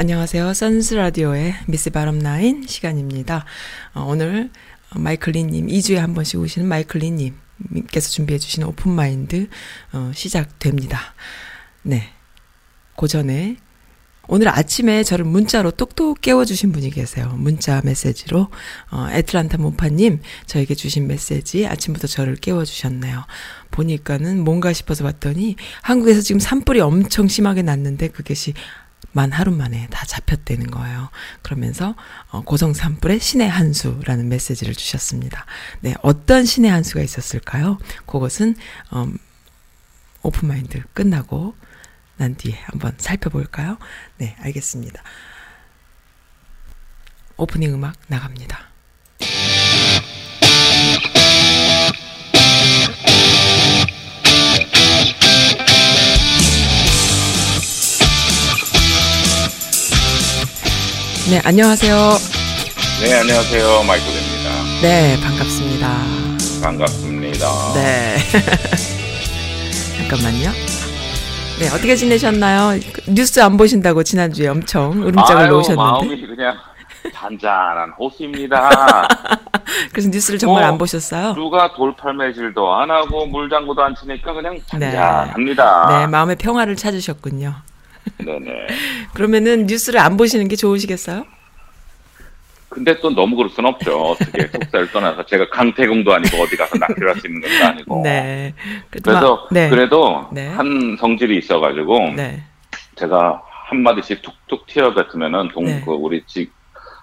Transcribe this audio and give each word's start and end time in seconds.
안녕하세요. 0.00 0.54
선스 0.54 0.94
라디오의 0.94 1.56
미스 1.66 1.90
바람라인 1.90 2.68
시간입니다. 2.68 3.44
어, 3.94 4.04
오늘 4.04 4.48
마이클 4.94 5.32
리님, 5.32 5.66
2주에 5.66 5.96
한 5.96 6.14
번씩 6.14 6.38
오시는 6.38 6.68
마이클 6.68 7.00
리님께서 7.00 8.08
준비해 8.08 8.38
주시는 8.38 8.68
open 8.68 8.92
mind 8.92 9.48
어, 9.92 10.12
시작됩니다. 10.14 11.00
네. 11.82 12.10
그 12.96 13.08
전에 13.08 13.56
오늘 14.28 14.48
아침에 14.48 15.02
저를 15.02 15.24
문자로 15.24 15.72
똑똑 15.72 16.20
깨워주신 16.20 16.70
분이 16.70 16.90
계세요. 16.90 17.34
문자 17.36 17.82
메시지로 17.82 18.50
어, 18.92 19.08
애틀란타 19.10 19.58
모파님 19.58 20.20
저에게 20.46 20.76
주신 20.76 21.08
메시지 21.08 21.66
아침부터 21.66 22.06
저를 22.06 22.36
깨워주셨네요. 22.36 23.24
보니까는 23.72 24.44
뭔가 24.44 24.72
싶어서 24.72 25.02
봤더니 25.02 25.56
한국에서 25.82 26.20
지금 26.20 26.38
산불이 26.38 26.78
엄청 26.78 27.26
심하게 27.26 27.62
났는데 27.62 28.06
그것이 28.08 28.54
만 29.12 29.32
하루 29.32 29.50
만에 29.52 29.86
다 29.90 30.04
잡혔다는 30.04 30.70
거예요. 30.70 31.10
그러면서 31.42 31.94
어, 32.30 32.42
고성 32.42 32.72
산불의 32.72 33.20
신의 33.20 33.48
한 33.48 33.72
수라는 33.72 34.28
메시지를 34.28 34.74
주셨습니다. 34.74 35.46
네, 35.80 35.94
어떤 36.02 36.44
신의 36.44 36.70
한 36.70 36.82
수가 36.82 37.00
있었을까요? 37.02 37.78
그것은 38.06 38.54
음, 38.92 39.18
오픈 40.22 40.48
마인드 40.48 40.82
끝나고 40.92 41.56
난 42.16 42.34
뒤에 42.34 42.58
한번 42.64 42.94
살펴볼까요? 42.98 43.78
네, 44.18 44.36
알겠습니다. 44.40 45.02
오프닝 47.36 47.72
음악 47.72 47.94
나갑니다. 48.08 48.68
네, 61.30 61.40
안녕하세요. 61.44 61.94
네, 63.02 63.14
안녕하세요. 63.20 63.82
마이클입니다. 63.84 64.80
네, 64.80 65.20
반갑습니다. 65.22 65.88
반갑습니다. 66.62 67.46
네. 67.74 68.16
잠깐만요. 70.08 70.50
네, 71.60 71.68
어떻게 71.68 71.96
지내셨나요? 71.96 72.80
뉴스 73.08 73.40
안 73.40 73.56
보신다고 73.56 74.02
지난주에 74.02 74.48
엄청 74.48 75.02
으름장을 75.02 75.48
놓으셨는데. 75.48 75.76
마음이 75.76 76.26
그냥 76.26 76.56
잔잔한 77.12 77.90
호수입니다. 77.98 79.06
그래서 79.92 80.08
뉴스를 80.08 80.38
정말 80.38 80.62
뭐, 80.62 80.72
안 80.72 80.78
보셨어요? 80.78 81.34
누가 81.34 81.72
돌팔매질도 81.74 82.74
안 82.74 82.90
하고 82.90 83.26
물장구도 83.26 83.82
안 83.82 83.94
치니까 83.94 84.32
그냥 84.32 84.54
네. 84.54 84.62
잔잔합니다. 84.66 85.86
네, 85.90 86.06
마음의 86.06 86.36
평화를 86.36 86.74
찾으셨군요. 86.76 87.54
네네. 88.18 88.66
그러면은 89.14 89.66
뉴스를 89.66 90.00
안 90.00 90.16
보시는 90.16 90.48
게 90.48 90.56
좋으시겠어요? 90.56 91.24
근데 92.68 93.00
또 93.00 93.10
너무 93.10 93.34
그럴 93.34 93.48
순 93.50 93.64
없죠. 93.64 93.98
어떻게 93.98 94.46
속사를 94.46 94.92
떠나서 94.92 95.24
제가 95.26 95.48
강태공도 95.48 96.12
아니고 96.12 96.36
어디 96.42 96.56
가서 96.56 96.76
낚시를 96.76 97.08
할 97.08 97.16
수 97.20 97.26
있는 97.26 97.40
것도 97.40 97.64
아니고. 97.66 98.00
네. 98.04 98.52
그래도 98.90 99.10
그래서 99.10 99.36
막- 99.36 99.48
네. 99.52 99.68
그래도 99.70 100.28
네. 100.32 100.48
한 100.48 100.96
성질이 101.00 101.38
있어가지고 101.38 102.10
네. 102.14 102.42
제가 102.96 103.42
한 103.68 103.82
마디씩 103.82 104.20
툭툭 104.22 104.66
튀어뱉으면은 104.66 105.48
동, 105.52 105.64
네. 105.64 105.82
그 105.84 105.92
우리 105.92 106.22
직 106.26 106.52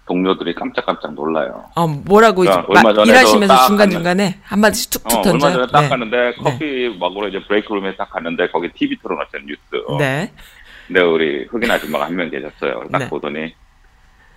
동료들이 0.08 0.54
깜짝깜짝 0.54 1.16
놀라요. 1.16 1.66
어, 1.76 1.88
뭐라고 1.88 2.44
이제 2.44 2.52
그러니까 2.52 2.72
얼마 2.72 2.82
마- 2.90 2.94
전에도 2.94 3.12
일하시면서 3.12 3.54
딱 3.56 3.68
중간 3.68 3.90
중간에 3.90 4.40
한 4.44 4.60
마디씩 4.60 4.92
툭툭 4.92 5.18
어, 5.18 5.22
던져요? 5.24 5.52
얼마 5.54 5.66
전에 5.68 5.72
딱 5.72 5.82
네. 5.82 5.90
갔는데 5.90 6.34
커피 6.44 6.96
먹으러 7.00 7.28
이제 7.28 7.40
브레이크룸에 7.48 7.96
딱 7.96 8.12
갔는데 8.12 8.50
거기 8.52 8.70
TV 8.72 8.98
틀어놨어요 9.02 9.42
뉴스. 9.48 9.60
네. 9.98 10.32
근데 10.88 11.02
우리 11.02 11.46
흑인 11.46 11.70
아줌마가 11.72 12.06
한 12.06 12.16
명 12.16 12.30
계셨어요. 12.30 12.84
딱 12.92 12.98
네. 13.00 13.10
보더니 13.10 13.54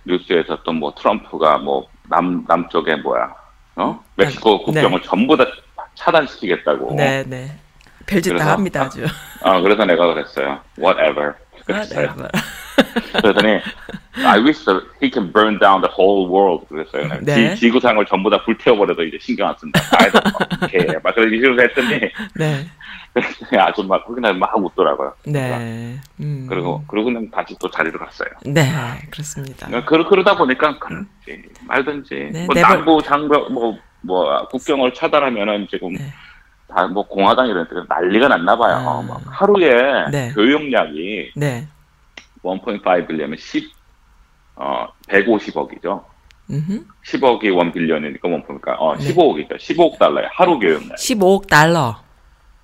뉴스에서 0.05 0.61
또 0.63 0.71
뭐 0.73 0.93
트럼프가 0.95 1.57
뭐 1.59 1.87
남 2.09 2.43
남쪽에 2.47 2.95
뭐야 2.95 3.31
어 3.75 4.03
멕시코 4.15 4.57
네. 4.57 4.63
국경을 4.81 5.01
전부 5.03 5.37
다 5.37 5.45
차단시키겠다고. 5.95 6.95
네, 6.95 7.23
네. 7.27 7.51
별짓 8.07 8.31
다 8.33 8.37
그래서- 8.37 8.51
합니다, 8.53 8.81
아주. 8.83 9.05
아 9.43 9.61
그래서 9.61 9.85
내가 9.85 10.11
그랬어요. 10.13 10.59
Whatever. 10.79 11.33
그랬어요. 11.65 12.15
네. 12.17 12.27
그랬더니 13.21 13.59
I 14.25 14.39
wish 14.39 14.65
that 14.65 14.83
he 15.03 15.11
can 15.13 15.31
burn 15.31 15.59
down 15.59 15.81
the 15.81 15.91
whole 15.93 16.27
world 16.27 16.65
그랬어요. 16.67 17.19
네. 17.21 17.53
지, 17.55 17.59
지구상을 17.61 18.03
전부 18.07 18.29
다 18.31 18.43
불태워버려도 18.43 19.03
이제 19.03 19.17
신경 19.21 19.49
안 19.49 19.55
쓴다. 19.59 19.79
I 19.99 20.09
don't 20.09 20.69
care. 20.71 20.99
막 21.03 21.13
그런 21.13 21.29
식으로 21.29 21.61
했더니 21.61 21.99
네. 22.35 22.65
아줌마 23.57 23.97
흑인 23.97 24.23
아줌마 24.25 24.47
막 24.47 24.57
웃더라고요. 24.63 25.13
네. 25.25 25.97
음. 26.19 26.45
그리고 26.49 26.83
그러고 26.87 27.05
그냥 27.05 27.29
다시 27.31 27.55
또 27.59 27.69
자리로 27.69 27.97
갔어요. 27.99 28.29
네, 28.45 28.63
그렇습니다. 29.11 29.67
그러, 29.85 30.07
그러다 30.07 30.37
보니까 30.37 30.77
그런지 30.79 31.43
말든지 31.65 32.29
네, 32.31 32.45
뭐 32.45 32.53
네버- 32.55 32.67
남부 32.67 33.01
장벽 33.01 33.51
뭐뭐 33.51 34.47
국경을 34.49 34.93
차단하면은 34.93 35.67
지금 35.69 35.93
네. 35.93 36.11
다뭐 36.67 37.07
공화당 37.07 37.47
이런 37.47 37.67
데 37.67 37.75
난리가 37.87 38.27
났나 38.27 38.55
봐요. 38.55 38.75
아. 38.75 39.01
막 39.01 39.21
하루에 39.25 40.09
네. 40.11 40.31
교육량이 40.33 41.31
네. 41.35 41.67
1.5 42.43 43.07
빌리언이면 43.07 43.37
10, 43.37 43.71
어, 44.55 44.87
150억이죠. 45.09 46.03
음흠. 46.51 46.83
10억이 47.05 47.43
1 47.45 47.71
빌리언이니까 47.73 48.27
1.5니까 48.29 48.75
어, 48.79 48.95
네. 48.95 49.13
15억이죠. 49.13 49.57
15억 49.57 49.97
달러에 49.99 50.25
하루 50.31 50.57
교육량 50.59 50.95
15억 50.95 51.47
달러. 51.47 51.97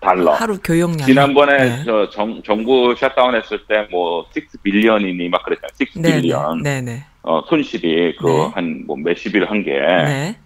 달러. 0.06 0.32
하루 0.34 0.58
교역량. 0.64 1.06
지난번에 1.06 1.58
네. 1.58 1.84
저 1.86 2.10
정, 2.10 2.42
정부 2.44 2.94
샷다운 2.98 3.36
했을 3.36 3.66
때 3.68 3.88
뭐 3.92 4.26
6 4.36 4.64
billion이니 4.64 5.30
막 5.30 5.44
그랬잖아요. 5.44 5.70
6 5.80 6.02
네, 6.02 6.22
billion. 6.22 6.62
네, 6.64 6.82
네. 6.82 7.04
어, 7.24 7.42
손실이 7.48 8.16
그 8.18 8.28
네. 8.28 8.52
한뭐 8.54 8.98
몇십 8.98 9.36
일 9.36 9.46
한 9.50 9.64
게. 9.64 9.72
네. 9.72 10.38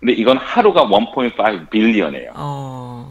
근데 0.00 0.12
이건 0.12 0.36
하루가 0.36 0.84
1.5 0.84 1.70
billion이에요. 1.70 2.32
어. 2.34 3.08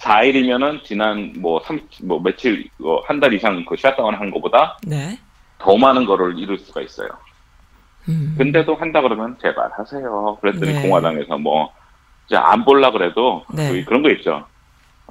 4일이면은 0.00 0.82
지난 0.84 1.32
뭐 1.38 1.60
3, 1.64 1.80
뭐 2.04 2.20
며칠, 2.22 2.68
어, 2.82 3.00
한달 3.06 3.32
이상 3.32 3.64
그 3.64 3.76
샷다운 3.76 4.14
한 4.14 4.30
거보다 4.30 4.78
네. 4.86 5.18
더 5.58 5.76
많은 5.76 6.04
거를 6.04 6.38
이룰 6.38 6.58
수가 6.58 6.80
있어요. 6.82 7.08
음. 8.08 8.34
근데도 8.38 8.74
한다 8.76 9.00
그러면 9.00 9.36
제발 9.40 9.68
하세요. 9.76 10.38
그랬더니 10.40 10.72
네. 10.74 10.82
공화당에서 10.82 11.38
뭐, 11.38 11.72
이제 12.26 12.36
안 12.36 12.64
볼라 12.64 12.90
그래도 12.90 13.44
네. 13.52 13.70
그- 13.70 13.84
그런 13.84 14.02
거 14.02 14.10
있죠. 14.10 14.44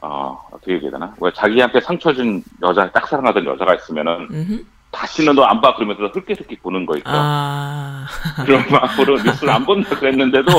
어, 0.02 0.48
어떻게 0.52 0.74
얘기해야 0.74 0.92
되나? 0.92 1.14
왜 1.20 1.32
자기한테 1.34 1.80
상처 1.82 2.14
준 2.14 2.44
여자, 2.62 2.90
딱 2.92 3.08
사랑하던 3.08 3.46
여자가 3.46 3.76
있으면은 3.76 4.28
음흠. 4.32 4.64
다시는 4.92 5.36
너 5.36 5.44
안 5.44 5.60
봐. 5.60 5.76
그러면서 5.76 6.08
흑기흑기 6.08 6.58
보는 6.60 6.86
거 6.86 6.96
있죠. 6.98 7.10
아. 7.10 8.06
그런 8.46 8.64
마음으로 8.70 9.16
뉴스를 9.24 9.52
안 9.54 9.66
본다 9.66 9.90
그랬는데도 9.98 10.52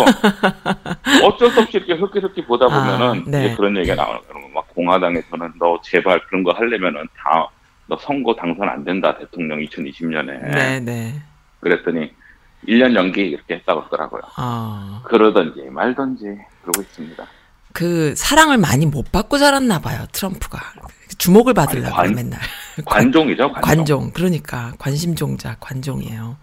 어쩔 1.25 1.51
수 1.51 1.61
없이 1.61 1.79
이렇게 1.79 1.95
흑기흑기 1.95 2.45
보다 2.45 2.67
보면은 2.67 3.07
아, 3.27 3.31
네. 3.31 3.47
이제 3.47 3.57
그런 3.57 3.77
얘기가 3.79 3.95
나오는 3.95 4.21
거예요. 4.31 4.49
막 4.55 4.67
공화당에서는 4.75 5.53
너 5.59 5.79
제발 5.83 6.21
그런 6.27 6.43
거 6.43 6.53
하려면은 6.53 7.07
다 7.17 7.49
너 7.89 7.97
선거 7.99 8.35
당선 8.35 8.69
안 8.69 8.83
된다 8.85 9.17
대통령 9.17 9.61
2020년에 9.61 10.27
네, 10.53 10.81
네. 10.81 11.23
그랬더니 11.61 12.13
1년 12.67 12.97
연기 12.97 13.21
이렇게 13.29 13.55
했다고 13.55 13.83
하더라고요. 13.83 14.23
어. 14.39 15.03
그러든지 15.05 15.71
말든지 15.71 16.25
그러고 16.63 16.81
있습니다. 16.83 17.25
그 17.77 18.15
사랑을 18.17 18.57
많이 18.57 18.87
못 18.87 19.13
받고 19.13 19.37
자랐나 19.37 19.81
봐요, 19.83 20.07
트럼프가. 20.11 20.59
주목을 21.19 21.53
받으려고 21.53 21.95
관- 21.95 22.15
맨날. 22.15 22.41
관종이죠, 22.87 23.53
관종. 23.53 23.61
관종. 23.61 24.11
그러니까 24.15 24.73
관심종자 24.79 25.57
관종이에요. 25.61 26.39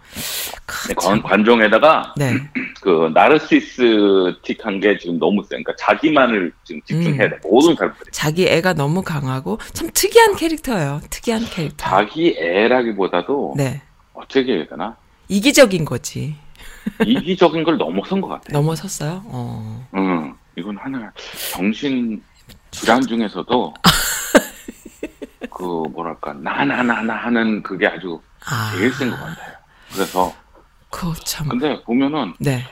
네, 0.88 0.94
관, 0.94 1.20
관종에다가 1.20 2.14
네. 2.16 2.34
그 2.80 3.10
나르시스틱한 3.12 4.78
게 4.78 4.96
지금 4.98 5.18
너무 5.18 5.42
세. 5.42 5.48
그러니까 5.50 5.72
자기만을 5.76 6.52
지금 6.62 6.80
집중해야 6.84 7.24
음. 7.26 7.30
돼. 7.30 7.36
모든 7.42 7.74
사람들이. 7.74 8.10
자기 8.12 8.46
애가 8.46 8.74
너무 8.74 9.02
강하고 9.02 9.58
참 9.72 9.90
특이한 9.92 10.36
캐릭터예요. 10.36 11.00
특이한 11.10 11.46
캐릭터. 11.46 11.76
자기 11.84 12.36
애라기보다도 12.38 13.54
네. 13.56 13.82
어떻게 14.12 14.54
해야 14.54 14.66
되나? 14.68 14.96
이기적인 15.26 15.84
거지. 15.84 16.36
이기적인 17.04 17.64
걸 17.64 17.76
넘어선 17.76 18.20
것 18.20 18.28
같아. 18.28 18.44
넘어섰어요. 18.52 19.22
어. 19.26 19.88
응, 19.96 20.34
이건 20.56 20.76
하나 20.78 21.12
정신 21.52 22.22
질환 22.70 23.00
중에서도 23.02 23.74
그 25.50 25.62
뭐랄까 25.90 26.32
나나 26.34 26.82
나 26.82 27.02
나 27.02 27.14
하는 27.16 27.62
그게 27.62 27.86
아주 27.86 28.20
아. 28.46 28.72
제일 28.76 28.92
센 28.92 29.10
것 29.10 29.16
같아요. 29.16 29.54
그래서 29.92 30.34
그 30.90 31.12
참 31.24 31.48
근데 31.48 31.80
보면은 31.82 32.34
네. 32.38 32.64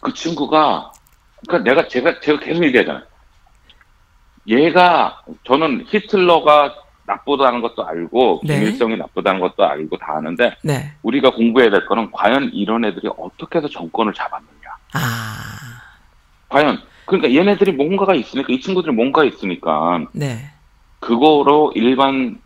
그 0.00 0.12
친구가 0.12 0.92
그러니까 1.46 1.70
내가 1.70 1.88
제가 1.88 2.20
제가 2.20 2.40
계속 2.40 2.64
얘기하잖아요. 2.64 3.04
얘가 4.46 5.22
저는 5.46 5.84
히틀러가 5.88 6.74
나쁘다는 7.06 7.60
것도 7.60 7.86
알고 7.86 8.40
네. 8.44 8.58
김일성이 8.60 8.96
나쁘다는 8.96 9.40
것도 9.40 9.64
알고 9.64 9.96
다 9.98 10.16
아는데 10.16 10.56
네. 10.62 10.92
우리가 11.02 11.30
공부해야 11.30 11.70
될 11.70 11.86
거는 11.86 12.10
과연 12.12 12.50
이런 12.52 12.84
애들이 12.84 13.08
어떻게 13.18 13.58
해서 13.58 13.68
정권을 13.68 14.12
잡았느냐. 14.14 14.68
아. 14.94 15.73
과연 16.48 16.78
그러니까 17.06 17.34
얘네들이 17.34 17.72
뭔가가 17.72 18.14
있으니까 18.14 18.52
이 18.52 18.60
친구들이 18.60 18.94
뭔가 18.94 19.24
있으니까 19.24 20.00
네. 20.12 20.50
그거로 21.00 21.72
일반 21.74 22.40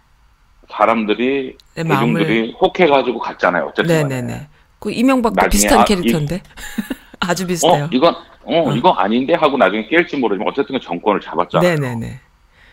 사람들이 0.70 1.56
대중들이 1.74 2.52
혹해가지고 2.60 3.18
갔잖아요. 3.18 3.66
어쨌든. 3.66 3.94
네네네. 4.08 4.48
그 4.80 4.92
이명박도 4.92 5.48
비슷한 5.48 5.80
아, 5.80 5.84
캐릭터인데 5.84 6.42
아주 7.20 7.46
비슷해요. 7.46 7.84
어 7.84 7.88
이건 7.92 8.14
어 8.44 8.70
어. 8.70 8.74
이거 8.74 8.90
아닌데 8.92 9.34
하고 9.34 9.56
나중에 9.56 9.88
깰지 9.88 10.18
모르지만 10.18 10.48
어쨌든 10.48 10.78
정권을 10.80 11.20
잡았잖아요. 11.20 11.74
네네네. 11.78 12.20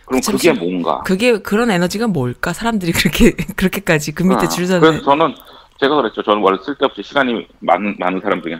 그럼 0.05 0.21
참 0.21 0.35
그게 0.35 0.53
심- 0.53 0.59
뭔가? 0.59 1.01
그게 1.01 1.39
그런 1.39 1.71
에너지가 1.71 2.07
뭘까? 2.07 2.53
사람들이 2.53 2.91
그렇게 2.93 3.31
그렇게까지 3.31 4.13
그 4.13 4.23
밑에 4.23 4.45
아, 4.45 4.49
줄 4.49 4.67
서는 4.67 4.81
그래서 4.81 5.03
저는 5.03 5.35
제가 5.79 5.95
그랬죠. 5.95 6.21
저는 6.23 6.41
원래 6.41 6.57
쓸데없이 6.63 7.01
시간이 7.03 7.47
많은 7.59 7.95
많은 7.99 8.21
사람 8.21 8.41
중에 8.41 8.55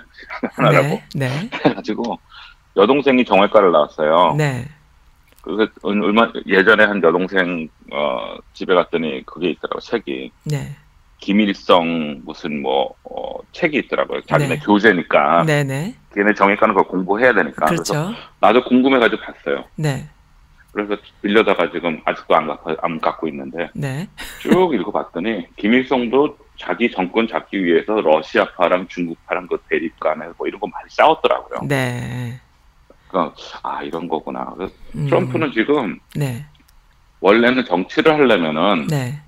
하나라고 0.56 0.88
네. 0.88 1.04
네. 1.16 1.50
해가지고 1.66 2.18
여동생이 2.76 3.26
정외과를 3.26 3.72
나왔어요. 3.72 4.36
네. 4.38 4.66
그래서 5.42 5.72
얼마 5.84 6.32
예전에 6.48 6.84
한 6.86 7.02
여동생 7.04 7.70
어, 7.92 8.36
집에 8.54 8.74
갔더니 8.74 9.24
그게 9.26 9.52
있더라고 9.52 9.80
책이 9.80 10.32
네. 10.46 10.76
김일성 11.20 12.22
무슨 12.26 12.62
뭐 12.62 12.94
어, 13.04 13.40
책이 13.52 13.78
있더라고요. 13.86 14.22
자기네 14.22 14.56
네. 14.56 14.60
교재니까 14.60 15.44
네네. 15.46 15.96
걔네 16.14 16.34
정외과는 16.34 16.74
그걸 16.74 16.90
공부해야 16.90 17.34
되니까. 17.34 17.66
그래서 17.68 17.94
그렇죠. 17.94 18.18
나도 18.40 18.64
궁금해가지고 18.64 19.22
봤어요. 19.22 19.66
네. 19.76 20.08
그래서 20.72 20.98
빌려다가 21.22 21.72
지금 21.72 22.02
아직도 22.04 22.36
안 22.36 22.48
갖고, 22.48 22.76
안 22.82 23.00
갖고 23.00 23.28
있는데 23.30 23.70
네. 23.74 24.08
쭉 24.42 24.74
읽어봤더니 24.74 25.48
김일성도 25.56 26.38
자기 26.58 26.92
정권 26.92 27.28
잡기 27.28 27.64
위해서 27.64 28.02
러시아파랑 28.02 28.88
중국파랑 28.88 29.48
그 29.48 29.58
대립 29.70 29.98
간에 30.00 30.26
뭐 30.38 30.48
이런 30.48 30.60
거 30.60 30.68
많이 30.68 30.90
싸웠더라고요. 30.90 31.68
네. 31.68 32.40
그러니까 33.16 33.34
아 33.64 33.82
이런 33.82 34.08
거구나. 34.08 34.54
음, 34.96 35.06
트럼프는 35.08 35.52
지금 35.54 36.00
네. 36.16 36.46
원래는 37.22 37.64
정치를 37.66 38.14
하려면은 38.14 38.88
네. 38.88 39.20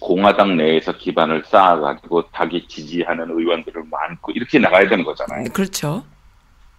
공화당 0.00 0.56
내에서 0.56 0.92
기반을 0.96 1.44
쌓아가지고 1.46 2.24
자기 2.34 2.66
지지하는 2.66 3.30
의원들을 3.30 3.84
많고 3.88 4.32
이렇게 4.32 4.58
나가야 4.58 4.88
되는 4.88 5.04
거잖아요. 5.04 5.44
그렇죠. 5.52 6.04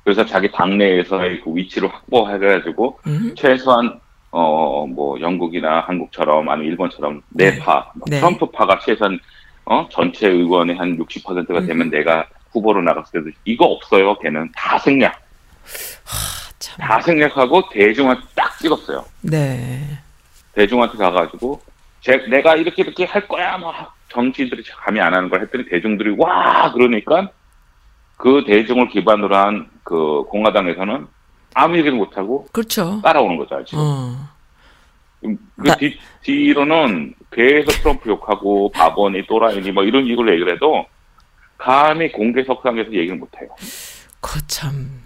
그래서 0.03 0.25
자기 0.25 0.51
당내에서의 0.51 1.41
그 1.41 1.55
위치를 1.55 1.87
확보해가지고 1.93 2.99
음. 3.07 3.33
최소한 3.37 3.99
어 4.31 4.85
뭐 4.85 5.19
영국이나 5.21 5.79
한국처럼 5.81 6.49
아니면 6.49 6.71
일본처럼 6.71 7.21
네. 7.29 7.51
내파 7.51 7.91
뭐 7.95 8.05
네. 8.09 8.17
트럼프파가 8.19 8.79
최소한 8.79 9.17
어 9.65 9.87
전체 9.89 10.27
의원의 10.27 10.75
한 10.75 10.97
60%가 10.97 11.59
음. 11.59 11.67
되면 11.67 11.89
내가 11.89 12.25
후보로 12.51 12.81
나갔을 12.81 13.21
때도 13.23 13.31
이거 13.45 13.65
없어요. 13.65 14.17
걔는 14.19 14.51
다 14.55 14.77
생략, 14.77 15.15
아, 16.05 16.51
참. 16.59 16.77
다 16.79 17.01
생략하고 17.01 17.69
대중한테 17.69 18.21
딱 18.35 18.57
찍었어요. 18.59 19.05
네. 19.21 19.99
대중한테 20.53 20.97
가가지고 20.97 21.61
제, 22.01 22.17
내가 22.29 22.55
이렇게 22.55 22.83
이렇게 22.83 23.05
할 23.05 23.27
거야 23.27 23.57
막 23.57 23.95
정치인들이 24.09 24.63
감이 24.63 24.99
안 24.99 25.13
하는 25.13 25.29
걸 25.29 25.41
했더니 25.41 25.65
대중들이 25.69 26.15
와 26.17 26.71
그러니까 26.73 27.29
그 28.17 28.43
대중을 28.47 28.89
기반으로 28.89 29.35
한 29.35 29.69
그 29.85 30.23
공화당에서는 30.29 31.07
아무 31.55 31.77
얘기를 31.77 31.97
못하고 31.97 32.47
그렇죠. 32.53 33.01
따라오는 33.03 33.35
거죠 33.35 33.61
지금. 33.65 33.79
어. 33.83 34.29
그 35.21 35.35
나- 35.57 35.75
뒤, 35.75 35.99
뒤로는 36.21 37.13
계속 37.31 37.71
트럼프 37.81 38.09
욕하고 38.09 38.71
바보니 38.71 39.27
또라이니 39.27 39.73
뭐 39.73 39.83
이런 39.83 40.05
식으로 40.05 40.31
얘기를 40.31 40.53
해도 40.53 40.85
감히 41.57 42.09
공개석상에서 42.13 42.93
얘기를 42.93 43.17
못해요. 43.17 43.49
거참 44.21 45.02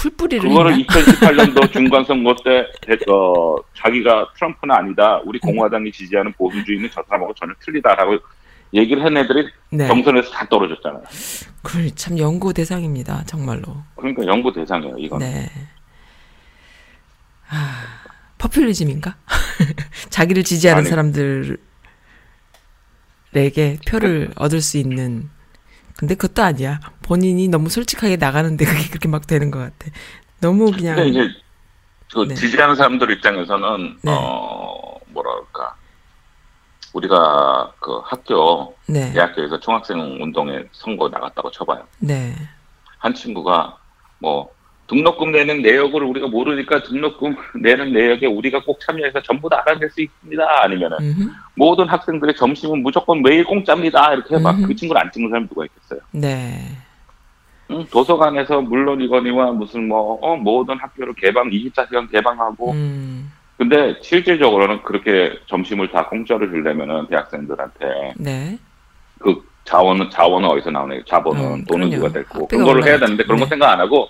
풀뿌리를 0.00 0.48
그거를 0.48 0.72
했나? 0.72 0.84
2018년도 0.86 1.70
중간선거 1.72 2.34
때 2.44 2.66
대- 2.82 2.96
어, 3.12 3.56
자기가 3.76 4.28
트럼프는 4.36 4.74
아니다. 4.74 5.20
우리 5.24 5.38
음. 5.44 5.52
공화당이 5.54 5.92
지지하는 5.92 6.32
보수주의는 6.32 6.88
저 6.92 7.02
사람하고 7.06 7.34
전혀 7.34 7.52
틀리다라고 7.60 8.18
얘기를 8.72 9.04
한 9.04 9.16
애들이 9.16 9.48
네. 9.70 9.86
경선에서 9.88 10.30
다 10.30 10.46
떨어졌잖아요. 10.48 11.02
그참 11.62 12.18
연구 12.18 12.54
대상입니다. 12.54 13.24
정말로. 13.26 13.76
그러니까 13.96 14.24
연구 14.26 14.52
대상이에요. 14.52 14.96
이거는. 14.96 15.26
네. 15.26 15.50
아, 17.50 17.82
퍼퓰리즘인가? 18.38 19.16
자기를 20.08 20.44
지지하는 20.44 20.82
아니. 20.82 20.88
사람들에게 20.88 21.58
표를 23.86 24.30
얻을 24.36 24.60
수 24.62 24.78
있는. 24.78 25.28
근데 25.96 26.14
그것도 26.14 26.42
아니야. 26.42 26.80
본인이 27.02 27.48
너무 27.48 27.68
솔직하게 27.68 28.16
나가는데 28.16 28.64
그게 28.64 28.88
그렇게 28.88 29.08
막 29.08 29.26
되는 29.26 29.50
것 29.50 29.58
같아. 29.58 29.90
너무 30.40 30.70
그냥. 30.70 30.96
근데 30.96 31.10
이제 31.10 31.28
그 32.12 32.26
네. 32.26 32.34
지지하는 32.34 32.74
사람들 32.74 33.10
입장에서는 33.10 33.98
네. 34.02 34.12
어 34.16 34.98
뭐랄까 35.08 35.74
우리가 36.92 37.72
그 37.78 38.00
학교 38.04 38.74
네. 38.86 39.12
대학교에서 39.12 39.60
중학생 39.60 39.98
운동에 40.22 40.64
선거 40.72 41.08
나갔다고 41.08 41.50
쳐봐요. 41.50 41.86
네. 41.98 42.34
한 42.98 43.14
친구가 43.14 43.78
뭐 44.18 44.50
등록금 44.90 45.30
내는 45.30 45.62
내역을 45.62 46.02
우리가 46.02 46.26
모르니까 46.26 46.82
등록금 46.82 47.36
내는 47.62 47.92
내역에 47.92 48.26
우리가 48.26 48.62
꼭 48.64 48.80
참여해서 48.80 49.22
전부 49.22 49.48
다 49.48 49.62
알아낼 49.64 49.88
수 49.90 50.02
있습니다. 50.02 50.62
아니면은 50.62 50.98
음흠. 51.00 51.30
모든 51.54 51.86
학생들의 51.86 52.34
점심은 52.34 52.82
무조건 52.82 53.22
매일 53.22 53.44
공짜입니다. 53.44 54.12
이렇게 54.14 54.36
막. 54.38 54.56
그 54.66 54.74
친구를 54.74 55.00
안 55.00 55.10
찍는 55.12 55.30
사람이 55.30 55.48
누가 55.48 55.64
있겠어요. 55.64 56.00
네. 56.10 56.58
응? 57.70 57.86
도서관에서 57.92 58.62
물론 58.62 59.00
이거니와 59.00 59.52
무슨 59.52 59.86
뭐 59.86 60.18
어, 60.20 60.36
모든 60.36 60.76
학교를 60.76 61.14
개방 61.14 61.48
24시간 61.50 62.10
개방하고 62.10 62.72
음. 62.72 63.30
근데 63.56 63.94
실질적으로는 64.02 64.82
그렇게 64.82 65.38
점심을 65.46 65.90
다 65.92 66.06
공짜로 66.08 66.48
주려면은 66.50 67.06
대학생들한테 67.08 68.14
네. 68.16 68.58
그 69.20 69.40
자원은 69.64 70.10
자원은 70.10 70.48
어디서 70.48 70.70
나오냐 70.70 71.00
자본은 71.06 71.44
음, 71.44 71.64
돈은. 71.66 71.90
누가 71.90 72.08
댈고 72.10 72.40
학비가 72.40 72.64
그거를 72.64 72.84
해야. 72.86 72.98
되는데 72.98 73.22
그런 73.22 73.38
거 73.38 73.44
네. 73.44 73.50
생각 73.50 73.70
안 73.72 73.78
하고 73.80 74.08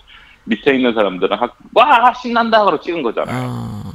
밑에 0.50 0.74
있는 0.74 0.92
사람들은 0.92 1.38
학, 1.38 1.56
와 1.72 2.12
신난다 2.14 2.64
그러고 2.64 2.82
찍은 2.82 3.02
거잖아요. 3.02 3.46
어. 3.48 3.92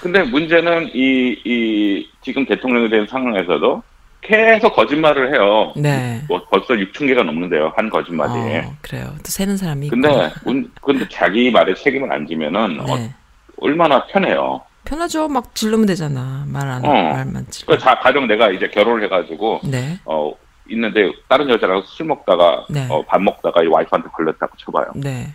근데 0.00 0.22
문제는 0.22 0.90
이, 0.94 1.36
이 1.44 2.08
지금 2.22 2.44
대통령이 2.46 2.88
된 2.90 3.06
상황에서도 3.06 3.82
계속 4.22 4.74
거짓말을 4.74 5.34
해요. 5.34 5.72
네. 5.76 6.22
뭐 6.28 6.42
벌써 6.50 6.68
6천 6.74 7.06
개가 7.06 7.22
넘는데요 7.22 7.72
한 7.76 7.90
거짓말이. 7.90 8.32
어, 8.32 8.74
그래요. 8.80 9.14
또 9.18 9.24
새는 9.30 9.56
사람이 9.58 9.90
근데. 9.90 10.08
문- 10.44 10.70
근데 10.80 11.06
자기 11.10 11.50
말에 11.50 11.74
책임을 11.74 12.10
안 12.10 12.26
지면은 12.26 12.80
어, 12.80 12.96
네. 12.96 13.14
얼마나 13.60 14.06
편해요. 14.06 14.62
편하죠. 14.86 15.28
막 15.28 15.54
질르면 15.54 15.86
되잖아. 15.86 16.44
말 16.48 16.66
안, 16.68 16.84
어. 16.84 16.88
말만 16.92 17.46
질. 17.50 17.66
그 17.66 17.78
자, 17.78 17.98
가령 17.98 18.26
내가 18.26 18.50
이제 18.50 18.68
결혼을 18.68 19.04
해가지고 19.04 19.60
네. 19.64 19.98
어 20.06 20.32
있는데 20.70 21.12
다른 21.28 21.48
여자랑 21.48 21.82
술 21.86 22.06
먹다가 22.06 22.66
네. 22.68 22.86
어, 22.90 23.04
밥 23.04 23.20
먹다가 23.22 23.62
이 23.62 23.66
와이프한테 23.66 24.08
걸렸다고 24.10 24.56
쳐봐요. 24.56 24.92
네. 24.96 25.34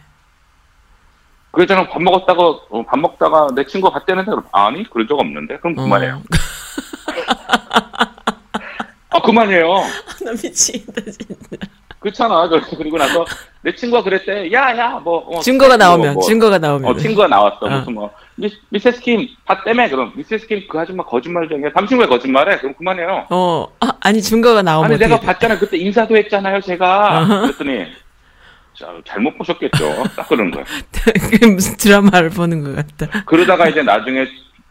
그 1.51 1.61
여자는 1.63 1.89
밥 1.89 2.01
먹었다가 2.01 2.41
어, 2.41 2.85
밥 2.85 2.99
먹다가 2.99 3.47
내 3.55 3.65
친구 3.65 3.91
갔대는데 3.91 4.31
아니 4.51 4.83
그런 4.89 5.07
적 5.07 5.19
없는데 5.19 5.57
그럼 5.59 5.77
어. 5.77 5.83
그만해요. 5.83 6.21
아 9.09 9.21
그만해요. 9.21 9.67
나 10.23 10.31
미치겠다 10.31 11.01
진짜. 11.11 11.35
그렇잖아. 11.99 12.47
그리고 12.77 12.97
나서 12.97 13.25
내 13.61 13.75
친구가 13.75 14.03
그랬대. 14.03 14.51
야 14.53 14.71
야 14.77 14.99
뭐 14.99 15.37
어, 15.37 15.39
증거가 15.41 15.75
뭐, 15.75 15.77
나오면 15.77 16.13
뭐, 16.13 16.23
증거가 16.23 16.57
나오면. 16.57 16.89
어 16.89 16.95
친구가 16.97 17.27
나왔어. 17.27 17.57
어. 17.61 17.69
무슨 17.69 17.93
뭐 17.93 18.11
미, 18.35 18.49
미세스 18.69 19.01
킴밥 19.01 19.65
때문에 19.65 19.89
그럼 19.89 20.13
미세스 20.15 20.47
킴 20.47 20.65
그 20.69 20.79
아줌마 20.79 21.03
거짓말쟁이야. 21.03 21.71
당신 21.73 21.99
왜 21.99 22.05
거짓말해? 22.07 22.57
그럼 22.59 22.73
그만해요. 22.75 23.27
어, 23.29 23.67
아, 23.81 23.91
아니 24.01 24.21
증거가 24.21 24.61
나오면 24.61 24.91
아니 24.91 24.99
내가? 24.99 25.19
봤잖아요. 25.19 25.59
그때 25.59 25.77
인사도 25.77 26.15
했잖아요. 26.15 26.61
제가 26.61 27.19
어허. 27.21 27.41
그랬더니 27.41 27.85
자, 28.77 28.87
잘못 29.05 29.37
보셨겠죠. 29.37 30.03
딱 30.15 30.29
거예요. 30.29 30.63
그게 31.29 31.47
무슨 31.47 31.75
드라마를 31.75 32.29
보는 32.29 32.63
것 32.63 32.75
같다. 32.77 33.23
그러다가 33.25 33.67
이제 33.67 33.83
나중에 33.83 34.25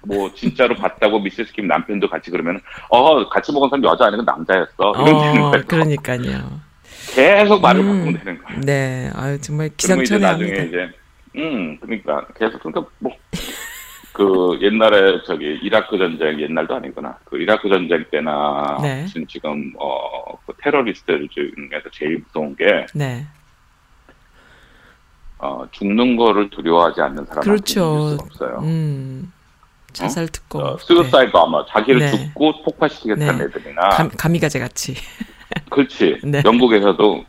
뭐 0.06 0.32
진짜로 0.35 0.75
봤다고 0.76 1.18
미세스 1.20 1.52
킴 1.52 1.66
남편도 1.66 2.08
같이 2.08 2.30
그러면 2.30 2.58
어 2.88 3.28
같이 3.28 3.52
먹은 3.52 3.68
사람 3.68 3.85
여자 3.85 4.06
아니고 4.06 4.23
남자였어. 4.23 4.94
이런 4.97 5.42
어. 5.42 5.50
그러니까요. 5.66 6.67
계속 7.14 7.60
말을 7.60 7.80
음. 7.80 7.86
바꾸면 7.86 8.18
되는 8.24 8.42
거예요. 8.44 8.60
네, 8.60 9.10
아유 9.14 9.40
정말 9.40 9.70
이제 9.76 9.94
나중에 9.94 10.02
기상천외합니다. 10.04 10.62
이제 10.64 10.90
음 11.36 11.78
그러니까 11.80 12.26
계속 12.38 12.60
그러니까 12.62 12.90
뭐 12.98 13.12
그 14.14 14.58
옛날에 14.60 15.22
저기 15.26 15.60
이라크 15.62 15.96
전쟁 15.96 16.40
옛날도 16.40 16.74
아니구나 16.74 17.16
그 17.24 17.38
이라크 17.38 17.68
전쟁 17.68 18.04
때나 18.10 18.78
네. 18.82 19.06
지금 19.28 19.72
어 19.78 20.34
그 20.44 20.52
테러리스트들 20.60 21.28
중에서 21.28 21.88
제일 21.92 22.20
무서운 22.26 22.56
게 22.56 22.86
네. 22.94 23.24
어, 25.38 25.64
죽는 25.70 26.16
거를 26.16 26.50
두려워하지 26.50 27.00
않는 27.00 27.26
사람한테 27.26 27.48
그렇죠. 27.48 28.16
없어요. 28.20 28.58
음. 28.62 29.32
자살 29.92 30.26
특공. 30.28 30.62
어, 30.64 30.76
suicide 30.78 31.37
아마 31.36 31.64
자기를 31.66 32.00
네. 32.00 32.10
죽고 32.10 32.62
폭파시키겠다는 32.64 33.38
네. 33.38 33.44
애들이나 33.44 33.88
감, 33.90 34.08
가미가제 34.10 34.58
같이. 34.58 34.94
그렇지. 35.82 36.18
네. 36.25 36.42
영국에서도 36.44 37.25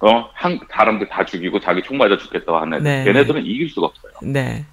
어, 0.00 0.30
한 0.34 0.60
사람들 0.70 1.08
다 1.08 1.24
죽이고 1.24 1.58
자기 1.60 1.82
총 1.82 1.96
맞아 1.96 2.16
죽겠다고 2.18 2.58
하는 2.58 2.78
애들. 2.78 2.84
네. 2.84 3.04
걔네들은 3.04 3.46
이길 3.46 3.68
수가 3.70 3.86
없어요. 3.86 4.12
네. 4.22 4.64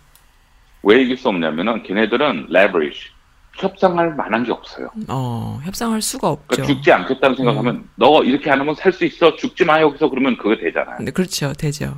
왜 0.84 1.02
이길 1.02 1.18
수 1.18 1.30
없냐면은 1.30 1.84
걔네들은 1.84 2.48
leverage 2.54 3.10
협상할 3.58 4.16
만한 4.16 4.44
게 4.44 4.52
없어요. 4.52 4.90
어, 5.08 5.60
협상할 5.64 6.02
수가 6.02 6.30
없죠. 6.30 6.46
그러니까 6.48 6.74
죽지 6.74 6.92
않겠다는 6.92 7.36
생각하면 7.36 7.76
음. 7.76 7.90
너 7.96 8.24
이렇게 8.24 8.50
안 8.52 8.60
하면 8.60 8.76
살 8.76 8.92
수 8.92 9.06
있어 9.06 9.36
죽지 9.36 9.66
마 9.66 9.82
여기서 9.82 10.10
그러면 10.10 10.38
그거 10.38 10.56
되잖아요. 10.56 10.98
네, 11.02 11.12
그렇죠. 11.12 11.54
되죠. 11.54 11.98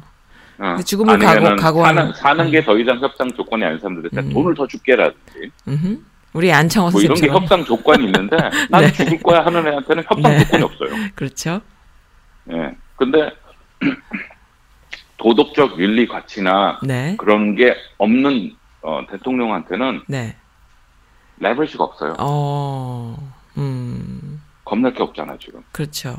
어. 0.60 0.76
죽음을 0.86 1.18
각오- 1.18 1.56
각오하는- 1.56 1.96
사는, 1.96 2.14
사는 2.14 2.52
게 2.52 2.64
더 2.64 2.78
이상 2.78 3.00
협상 3.00 3.32
조건이 3.32 3.64
아닌 3.64 3.80
사람들한테 3.80 4.20
음. 4.30 4.34
돈을 4.34 4.54
더 4.56 4.68
줄게라든지 4.68 5.52
음흠. 5.68 5.98
우리 6.34 6.52
안창호 6.52 6.92
뭐 6.92 7.02
이런 7.02 7.16
게. 7.16 7.28
협상 7.28 7.64
조건이 7.66 8.06
있는데 8.06 8.38
나는 8.70 8.88
네. 8.88 8.94
죽을 8.94 9.20
거야 9.22 9.46
하는 9.46 9.68
애한테는 9.68 10.04
협상 10.08 10.32
네. 10.32 10.44
조건이 10.46 10.64
없어요. 10.64 10.90
그렇죠. 11.16 11.62
예. 12.52 12.72
근데 12.96 13.32
도덕적 15.18 15.80
윤리 15.80 16.08
가치나 16.08 16.80
네. 16.84 17.16
그런 17.18 17.56
게 17.56 17.76
없는 17.98 18.56
어, 18.82 19.02
대통령한테는 19.10 20.02
네. 20.08 20.36
레버리지가 21.40 21.84
없어요. 21.84 22.16
어. 22.20 23.18
음. 23.58 24.42
겁날 24.64 24.94
게 24.94 25.04
없잖아 25.04 25.36
지금. 25.40 25.62
그렇죠. 25.72 26.16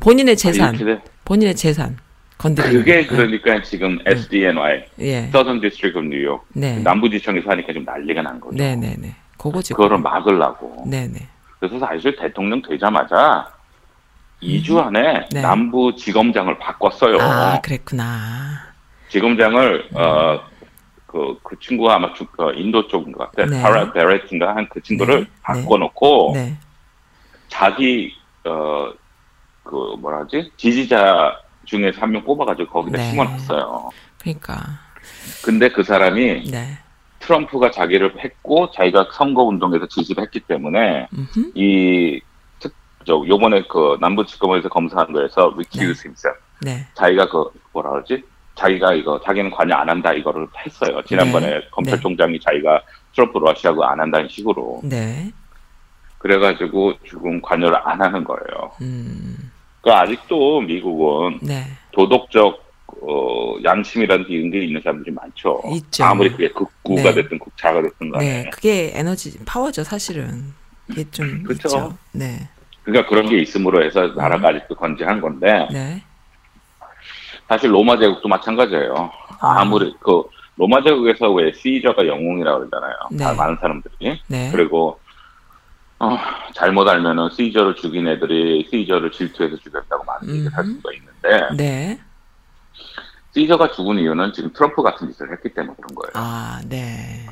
본인의 0.00 0.36
재산, 0.36 0.74
이렇게 0.74 0.94
돼. 0.96 1.02
본인의 1.24 1.56
재산 1.56 1.98
건드리는 2.38 2.78
그게 2.78 3.06
거. 3.06 3.16
그러니까 3.16 3.62
지금 3.62 3.98
SDNY, 4.06 4.84
예. 5.00 5.16
Southern 5.28 5.60
District 5.60 5.98
of 5.98 6.06
New 6.06 6.24
York 6.24 6.44
네. 6.52 6.78
남부지청에서 6.78 7.50
하니까 7.50 7.72
좀 7.72 7.84
난리가 7.84 8.22
난 8.22 8.40
거죠. 8.40 8.56
네, 8.56 8.76
네, 8.76 8.96
네. 8.98 9.14
그거지. 9.50 9.74
그거를 9.74 9.98
막으려고. 9.98 10.84
네, 10.86 11.06
네. 11.06 11.28
그래서 11.60 11.78
사실 11.78 12.16
대통령 12.16 12.60
되자마자 12.62 13.46
2주 14.42 14.78
안에 14.78 15.28
네. 15.30 15.40
남부 15.42 15.94
지검장을 15.94 16.58
바꿨어요. 16.58 17.18
아, 17.20 17.60
그랬구나. 17.60 18.58
지검장을 19.08 19.88
어, 19.94 20.40
그, 21.06 21.38
그 21.42 21.58
친구가 21.60 21.94
아마 21.96 22.12
주- 22.14 22.26
어, 22.38 22.50
인도 22.52 22.86
쪽인 22.88 23.12
것 23.12 23.30
같아. 23.30 23.48
네. 23.48 23.62
파라 23.62 23.92
베레트인가 23.92 24.56
한 24.56 24.68
그 24.68 24.82
친구를 24.82 25.20
네. 25.24 25.30
바꿔놓고 25.42 26.32
네. 26.34 26.56
자기 27.48 28.12
어, 28.44 28.90
그 29.62 29.94
뭐라지 30.00 30.50
지지자 30.56 31.38
중에서 31.64 32.00
한 32.00 32.10
명 32.10 32.24
뽑아가지고 32.24 32.70
거기다 32.70 32.98
네. 32.98 33.10
심어놨어요. 33.10 33.90
그러니까. 34.18 34.56
근데 35.44 35.68
그 35.70 35.82
사람이 35.82 36.50
네. 36.50 36.78
트럼프가 37.24 37.70
자기를 37.70 38.22
했고 38.22 38.70
자기가 38.70 39.08
선거 39.12 39.42
운동에서 39.42 39.86
지지를 39.86 40.22
했기 40.22 40.40
때문에 40.40 41.08
음흠. 41.12 41.52
이 41.54 42.20
특, 42.60 42.74
저 43.04 43.14
요번에 43.26 43.62
그 43.68 43.96
남부지검에서 44.00 44.68
검사한 44.68 45.12
거에서 45.12 45.52
recuse 45.54 46.02
himself. 46.04 46.38
네. 46.60 46.86
자기가 46.94 47.28
그 47.28 47.50
뭐라 47.72 47.90
그러지? 47.90 48.22
자기가 48.54 48.94
이거 48.94 49.20
자기는 49.24 49.50
관여 49.50 49.74
안 49.74 49.88
한다 49.88 50.12
이거를 50.12 50.46
했어요. 50.64 51.02
지난번에 51.06 51.46
네. 51.46 51.68
검찰총장이 51.72 52.38
자기가 52.40 52.82
트럼프 53.14 53.38
러시아고 53.38 53.84
안 53.84 54.00
한다는 54.00 54.28
식으로 54.28 54.80
네. 54.84 55.30
그래가지고 56.18 56.94
지금 57.06 57.40
관여를 57.42 57.76
안 57.84 58.00
하는 58.00 58.24
거예요. 58.24 58.70
음. 58.80 59.50
그러니까 59.80 60.02
아직도 60.02 60.60
미국은 60.62 61.40
네. 61.42 61.64
도덕적 61.92 62.63
어, 63.06 63.56
양심이라는 63.62 64.26
이런 64.28 64.50
게 64.50 64.64
있는 64.64 64.80
사람들이 64.82 65.12
많죠. 65.12 65.62
있죠. 65.72 66.04
아무리 66.04 66.30
그게 66.30 66.48
극구가 66.48 67.02
네. 67.02 67.14
됐든 67.14 67.38
극자가 67.38 67.82
됐든 67.82 68.10
간에. 68.10 68.24
네. 68.44 68.50
그게 68.50 68.92
에너지 68.94 69.36
파워죠, 69.44 69.84
사실은. 69.84 70.52
이게 70.90 71.08
좀 71.10 71.42
그쵸. 71.44 71.68
있죠. 71.68 71.98
네. 72.12 72.48
그러니까 72.82 73.08
그런 73.08 73.28
게 73.28 73.38
있음으로 73.38 73.82
해서 73.84 74.08
나라가 74.08 74.48
아직도 74.48 74.74
건재한 74.74 75.20
건데 75.20 75.66
네. 75.72 76.02
사실 77.48 77.72
로마 77.72 77.98
제국도 77.98 78.28
마찬가지예요. 78.28 79.10
아. 79.40 79.60
아무리 79.60 79.94
그 80.00 80.22
로마 80.56 80.82
제국에서 80.82 81.32
왜 81.32 81.52
시저가 81.52 82.06
영웅이라고 82.06 82.58
그러잖아요. 82.60 82.94
네. 83.12 83.24
다 83.24 83.34
많은 83.34 83.56
사람들이. 83.60 84.20
네. 84.28 84.50
그리고 84.52 84.98
어, 85.98 86.18
잘못 86.54 86.86
알면은 86.88 87.30
시저를 87.30 87.76
죽인 87.76 88.06
애들이 88.08 88.66
시저를 88.70 89.10
질투해서 89.10 89.56
죽였다고 89.56 90.04
많은 90.04 90.28
얘기를 90.34 90.54
할 90.54 90.64
음흠. 90.64 90.76
수가 90.76 90.90
있는데 90.92 91.56
네. 91.56 92.00
시저가 93.34 93.72
죽은 93.72 93.98
이유는 93.98 94.32
지금 94.32 94.52
트럼프 94.52 94.80
같은 94.82 95.10
짓을 95.10 95.32
했기 95.32 95.52
때문에 95.52 95.74
그런 95.76 95.94
거예요. 95.96 96.12
아, 96.14 96.60
네. 96.68 97.26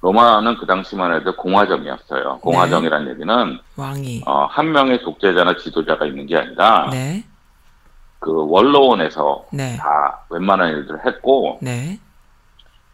로마는 0.00 0.56
그 0.56 0.66
당시만 0.66 1.14
해도 1.14 1.36
공화정이었어요. 1.36 2.38
공화정이라는 2.40 3.12
얘기는 3.12 3.58
왕이. 3.76 4.22
어, 4.26 4.46
한 4.46 4.72
명의 4.72 5.00
독재자나 5.02 5.56
지도자가 5.56 6.06
있는 6.06 6.26
게 6.26 6.36
아니라 6.36 6.88
네. 6.90 7.24
그 8.18 8.30
원로원에서 8.48 9.46
네. 9.52 9.76
다 9.76 10.24
웬만한 10.30 10.70
일들을 10.70 11.06
했고 11.06 11.58
네. 11.60 11.98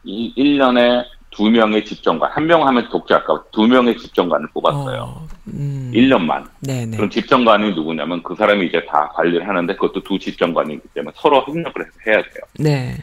이 0.02 0.34
1년에 0.36 1.04
두 1.30 1.48
명의 1.48 1.84
집정관, 1.84 2.30
한 2.32 2.46
명 2.46 2.66
하면 2.66 2.88
독재할까 2.88 3.44
두 3.52 3.66
명의 3.66 3.96
집정관을 3.96 4.48
뽑았어요. 4.52 5.02
어, 5.02 5.26
음. 5.48 5.92
1년만. 5.94 6.44
네, 6.60 6.84
네. 6.86 6.96
그럼 6.96 7.08
집정관이 7.08 7.74
누구냐면 7.74 8.22
그 8.22 8.34
사람이 8.34 8.66
이제 8.66 8.84
다 8.86 9.08
관리를 9.14 9.46
하는데 9.48 9.72
그것도 9.74 10.02
두 10.02 10.18
집정관이기 10.18 10.88
때문에 10.94 11.12
서로 11.16 11.40
협력을 11.42 11.80
해서 11.80 11.92
해야 12.06 12.16
돼요. 12.22 12.42
네. 12.58 12.96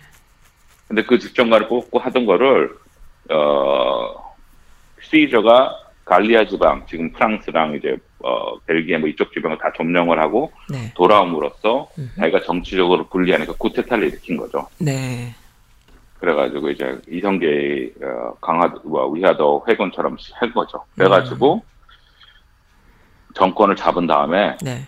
근데 0.88 1.04
그 1.04 1.18
집정관을 1.20 1.68
뽑고 1.68 2.00
하던 2.00 2.26
거를 2.26 2.76
어 3.30 4.36
시저가 5.02 5.76
갈리아 6.06 6.46
지방 6.48 6.86
지금 6.90 7.12
프랑스랑 7.12 7.76
이제 7.76 7.98
어 8.20 8.58
벨기에 8.66 8.98
뭐 8.98 9.10
이쪽 9.10 9.32
지방을 9.34 9.58
다 9.58 9.72
점령을 9.76 10.20
하고 10.20 10.52
네. 10.70 10.92
돌아옴으로써. 10.96 11.88
자기가 12.18 12.42
정치적으로 12.44 13.08
불리하니까 13.08 13.54
쿠데타를 13.58 14.08
일으킨 14.08 14.38
거죠. 14.38 14.68
네. 14.80 15.34
그래가지고 16.20 16.70
이제 16.70 17.00
이성계의 17.10 17.94
어, 18.04 18.34
강화 18.42 18.68
뭐 18.84 19.10
위하도 19.12 19.66
회군처럼 19.68 20.18
한 20.34 20.54
거죠. 20.54 20.84
그래가지고 20.96 21.64
정권을 23.36 23.76
잡은 23.76 24.08
다음에 24.08 24.58
네. 24.64 24.88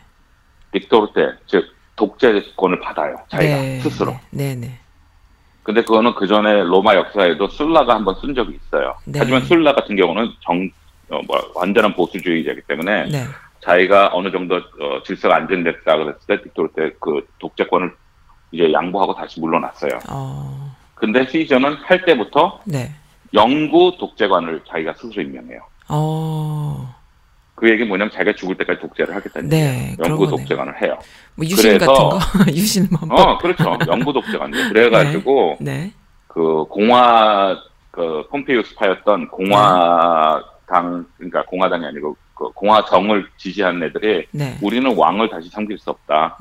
빅토르 0.72 1.14
때즉 1.14 1.72
독재권을 1.96 2.80
받아요. 2.80 3.16
자기가 3.30 3.56
네. 3.56 3.80
스스로. 3.82 4.16
네, 4.32 4.56
네. 4.56 4.80
근데 5.64 5.84
그거는 5.84 6.16
그 6.16 6.26
전에 6.26 6.64
로마 6.64 6.96
역사에도 6.96 7.48
술라가 7.48 7.94
한번 7.96 8.16
쓴 8.16 8.34
적이 8.34 8.56
있어요. 8.56 8.96
네. 9.06 9.20
하지만 9.20 9.42
술라 9.42 9.74
같은 9.74 9.96
경우는 9.96 10.32
정, 10.42 10.68
어, 11.10 11.22
뭐, 11.28 11.38
완전한 11.54 11.94
보수주의자이기 11.94 12.62
때문에 12.68 13.10
네. 13.10 13.24
자기가 13.60 14.12
어느 14.14 14.32
정도 14.32 14.56
어, 14.56 15.04
질서가 15.04 15.36
안정됐다 15.36 15.98
그랬을 15.98 16.16
때 16.26 16.42
빅토르 16.42 16.70
때 16.70 16.92
그 17.00 17.28
독재권을 17.40 17.94
이제 18.52 18.72
양보하고 18.72 19.14
다시 19.14 19.40
물러났어요. 19.40 20.00
어. 20.10 20.76
근데 21.00 21.26
시저는 21.26 21.76
할 21.84 22.04
때부터 22.06 22.60
네. 22.66 22.92
영구 23.34 23.96
독재관을 24.00 24.62
자기가 24.68 24.94
스스로 24.94 25.22
임명해요. 25.22 25.62
어. 25.88 26.96
그 27.56 27.70
얘기는 27.70 27.88
뭐냐면 27.88 28.12
자기가 28.12 28.36
죽을 28.36 28.56
때까지 28.58 28.80
독재를 28.82 29.16
하겠다는 29.16 29.50
네, 29.50 29.90
얘기예요. 29.92 29.98
영구. 30.06 30.28
독재관을 30.28 30.82
해요. 30.82 30.98
뭐 31.36 31.46
유신 31.46 31.78
그래서- 31.78 31.94
같은 31.94 32.46
거. 32.46 32.52
유신 32.52 32.86
헌법. 32.86 33.20
어, 33.20 33.38
그렇죠. 33.38 33.78
영구 33.88 34.14
독재관이요. 34.14 34.70
그래가지고 34.74 35.58
네. 35.62 35.92
그 36.28 36.66
공화 36.70 37.58
그 37.92 38.26
폼페이우스파였던 38.30 39.28
공화당 39.30 41.06
그러니까 41.18 41.44
공화당이 41.46 41.86
아니고 41.86 42.16
그 42.34 42.50
공화정을 42.52 43.28
지지한 43.38 43.84
애들이 43.84 44.26
네. 44.32 44.58
우리는 44.62 44.96
왕을 44.96 45.30
다시 45.30 45.50
섬길 45.50 45.78
수 45.80 45.90
없다. 45.90 46.38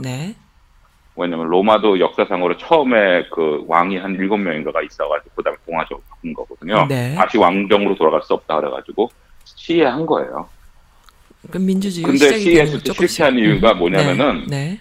네. 1.19 1.23
왜냐면 1.23 1.49
로마도 1.49 1.99
역사상으로 1.99 2.57
처음에 2.59 3.29
그 3.31 3.65
왕이 3.67 3.97
한 3.99 4.15
일곱 4.15 4.37
명인가가 4.39 4.81
있어가지고 4.83 5.35
그다음에 5.35 5.57
공화정으로 5.67 6.05
바꾼 6.09 6.33
거거든요. 6.33 6.87
네. 6.89 7.15
다시 7.15 7.37
왕정으로 7.39 7.97
돌아갈 7.97 8.23
수 8.23 8.35
없다 8.35 8.57
그래가지고 8.61 9.11
시해한 9.45 10.07
거예요. 10.07 10.49
그 11.51 11.59
민주주의 11.59 12.05
근데 12.05 12.39
조금씩. 12.81 13.09
실패한 13.11 13.39
이유가 13.39 13.73
음. 13.73 13.79
뭐냐면은 13.79 14.47
네. 14.49 14.71
네. 14.71 14.81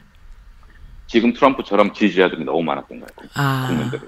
지금 1.07 1.33
트럼프처럼 1.33 1.93
지지자들이 1.93 2.43
너무 2.43 2.61
많았던 2.63 2.99
거예요. 2.99 3.29
아. 3.35 3.67
국민들이. 3.69 4.01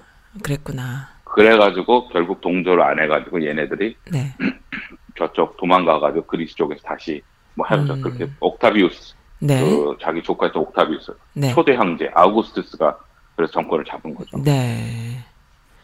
그랬구나. 0.44 1.10
그래가지고 1.24 2.10
결국 2.10 2.42
동조를 2.42 2.84
안 2.84 3.00
해가지고 3.00 3.46
얘네들이 3.46 3.96
네. 4.12 4.36
저쪽 5.18 5.58
도망가가지고 5.58 6.26
그리스 6.26 6.56
쪽에서 6.56 6.82
다시 6.84 7.22
뭐 7.56 7.66
하면서 7.68 7.94
음. 7.94 8.02
그렇게 8.02 8.30
옥타비우스 8.40 9.16
네. 9.40 9.62
그 9.62 9.98
자기 10.02 10.22
조카였던 10.22 10.62
옥타비우스 10.62 11.14
네. 11.34 11.54
초대 11.54 11.76
형제 11.76 12.10
아우구스투스가 12.14 12.98
그래서 13.36 13.54
정권을 13.54 13.86
잡은 13.86 14.14
거죠. 14.14 14.38
네. 14.44 15.18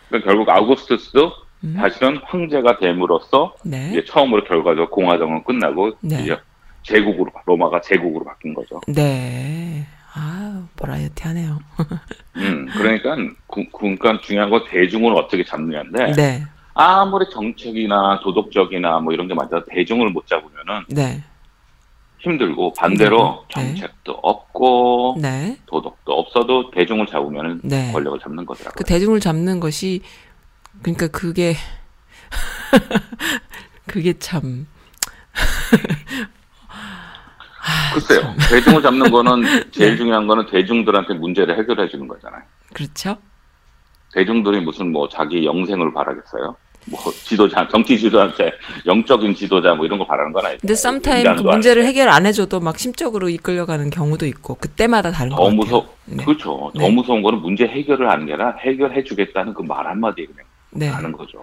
그러니까 0.09 0.29
결국 0.29 0.49
아우구스투스도 0.49 1.31
음. 1.63 1.75
사실은 1.77 2.17
황제가 2.23 2.79
됨으로써 2.79 3.55
네. 3.63 3.91
이제 3.91 4.03
처음으로 4.05 4.43
결과적으로 4.43 4.89
공화정은 4.89 5.43
끝나고 5.43 5.93
네. 6.01 6.21
이제 6.21 6.37
제국으로 6.83 7.31
로마가 7.45 7.81
제국으로 7.81 8.25
바뀐 8.25 8.53
거죠. 8.53 8.81
네. 8.87 9.85
아, 10.13 10.65
버라이어티하네요. 10.77 11.59
음, 12.37 12.67
그러니까 12.73 13.15
그, 13.47 13.65
그러니까 13.71 14.19
중요한 14.21 14.49
건 14.49 14.63
대중을 14.69 15.13
어떻게 15.13 15.43
잡느냐인데 15.43 16.13
네. 16.13 16.43
아무리 16.73 17.25
정책이나 17.31 18.19
도덕적이나 18.21 18.99
뭐 18.99 19.13
이런 19.13 19.27
게 19.27 19.33
맞아도 19.33 19.63
대중을 19.65 20.09
못 20.09 20.27
잡으면은 20.27 20.85
네. 20.89 21.21
힘들고 22.29 22.73
반대로 22.73 23.45
네. 23.55 23.67
정책도 23.67 24.13
없고 24.13 25.17
네. 25.21 25.57
도덕도 25.67 26.11
없어도 26.11 26.71
대중을 26.71 27.05
잡으면은 27.05 27.61
네. 27.63 27.91
권력을 27.91 28.19
잡는 28.19 28.45
거더라고요. 28.45 28.73
그 28.75 28.83
대중을 28.83 29.19
잡는 29.19 29.59
것이 29.59 30.01
그러니까 30.81 31.07
그게 31.07 31.55
그게 33.85 34.13
참 34.17 34.67
글쎄요. 37.93 38.33
대중을 38.49 38.81
잡는 38.81 39.11
거는 39.11 39.43
제일 39.71 39.91
네. 39.91 39.97
중요한 39.97 40.27
거는 40.27 40.47
대중들한테 40.47 41.13
문제를 41.13 41.57
해결해 41.59 41.87
주는 41.87 42.07
거잖아요. 42.07 42.41
그렇죠? 42.73 43.17
대중들이 44.13 44.61
무슨 44.61 44.91
뭐 44.91 45.07
자기 45.09 45.45
영생을 45.45 45.93
바라겠어요? 45.93 46.55
뭐 46.87 46.99
지도자, 47.23 47.67
정치 47.67 47.97
지도자한테 47.97 48.51
영적인 48.85 49.33
지도자 49.35 49.73
뭐 49.73 49.85
이런 49.85 49.97
거 49.97 50.05
바라는 50.05 50.31
건 50.33 50.45
아니죠. 50.45 50.61
근데 50.61 50.75
썸타임 50.75 51.35
그 51.37 51.41
문제를 51.41 51.85
해결 51.85 52.09
안 52.09 52.25
해줘도 52.25 52.59
막 52.59 52.77
심적으로 52.77 53.27
이끌려가는 53.29 53.89
경우도 53.89 54.25
있고 54.27 54.55
그때마다 54.55 55.11
다른 55.11 55.31
것더 55.31 55.43
같아요. 55.43 55.55
무서, 55.57 55.87
네. 56.05 56.23
그렇죠. 56.23 56.71
더 56.75 56.79
네. 56.79 56.89
무서운 56.91 57.21
거는 57.23 57.39
문제 57.39 57.65
해결을 57.65 58.09
하는 58.09 58.25
게 58.27 58.33
아니라 58.33 58.55
해결해 58.59 59.03
주겠다는 59.03 59.53
그 59.53 59.63
말 59.63 59.87
한마디에 59.87 60.25
그냥 60.25 60.45
네. 60.71 60.89
가는 60.89 61.11
거죠. 61.11 61.39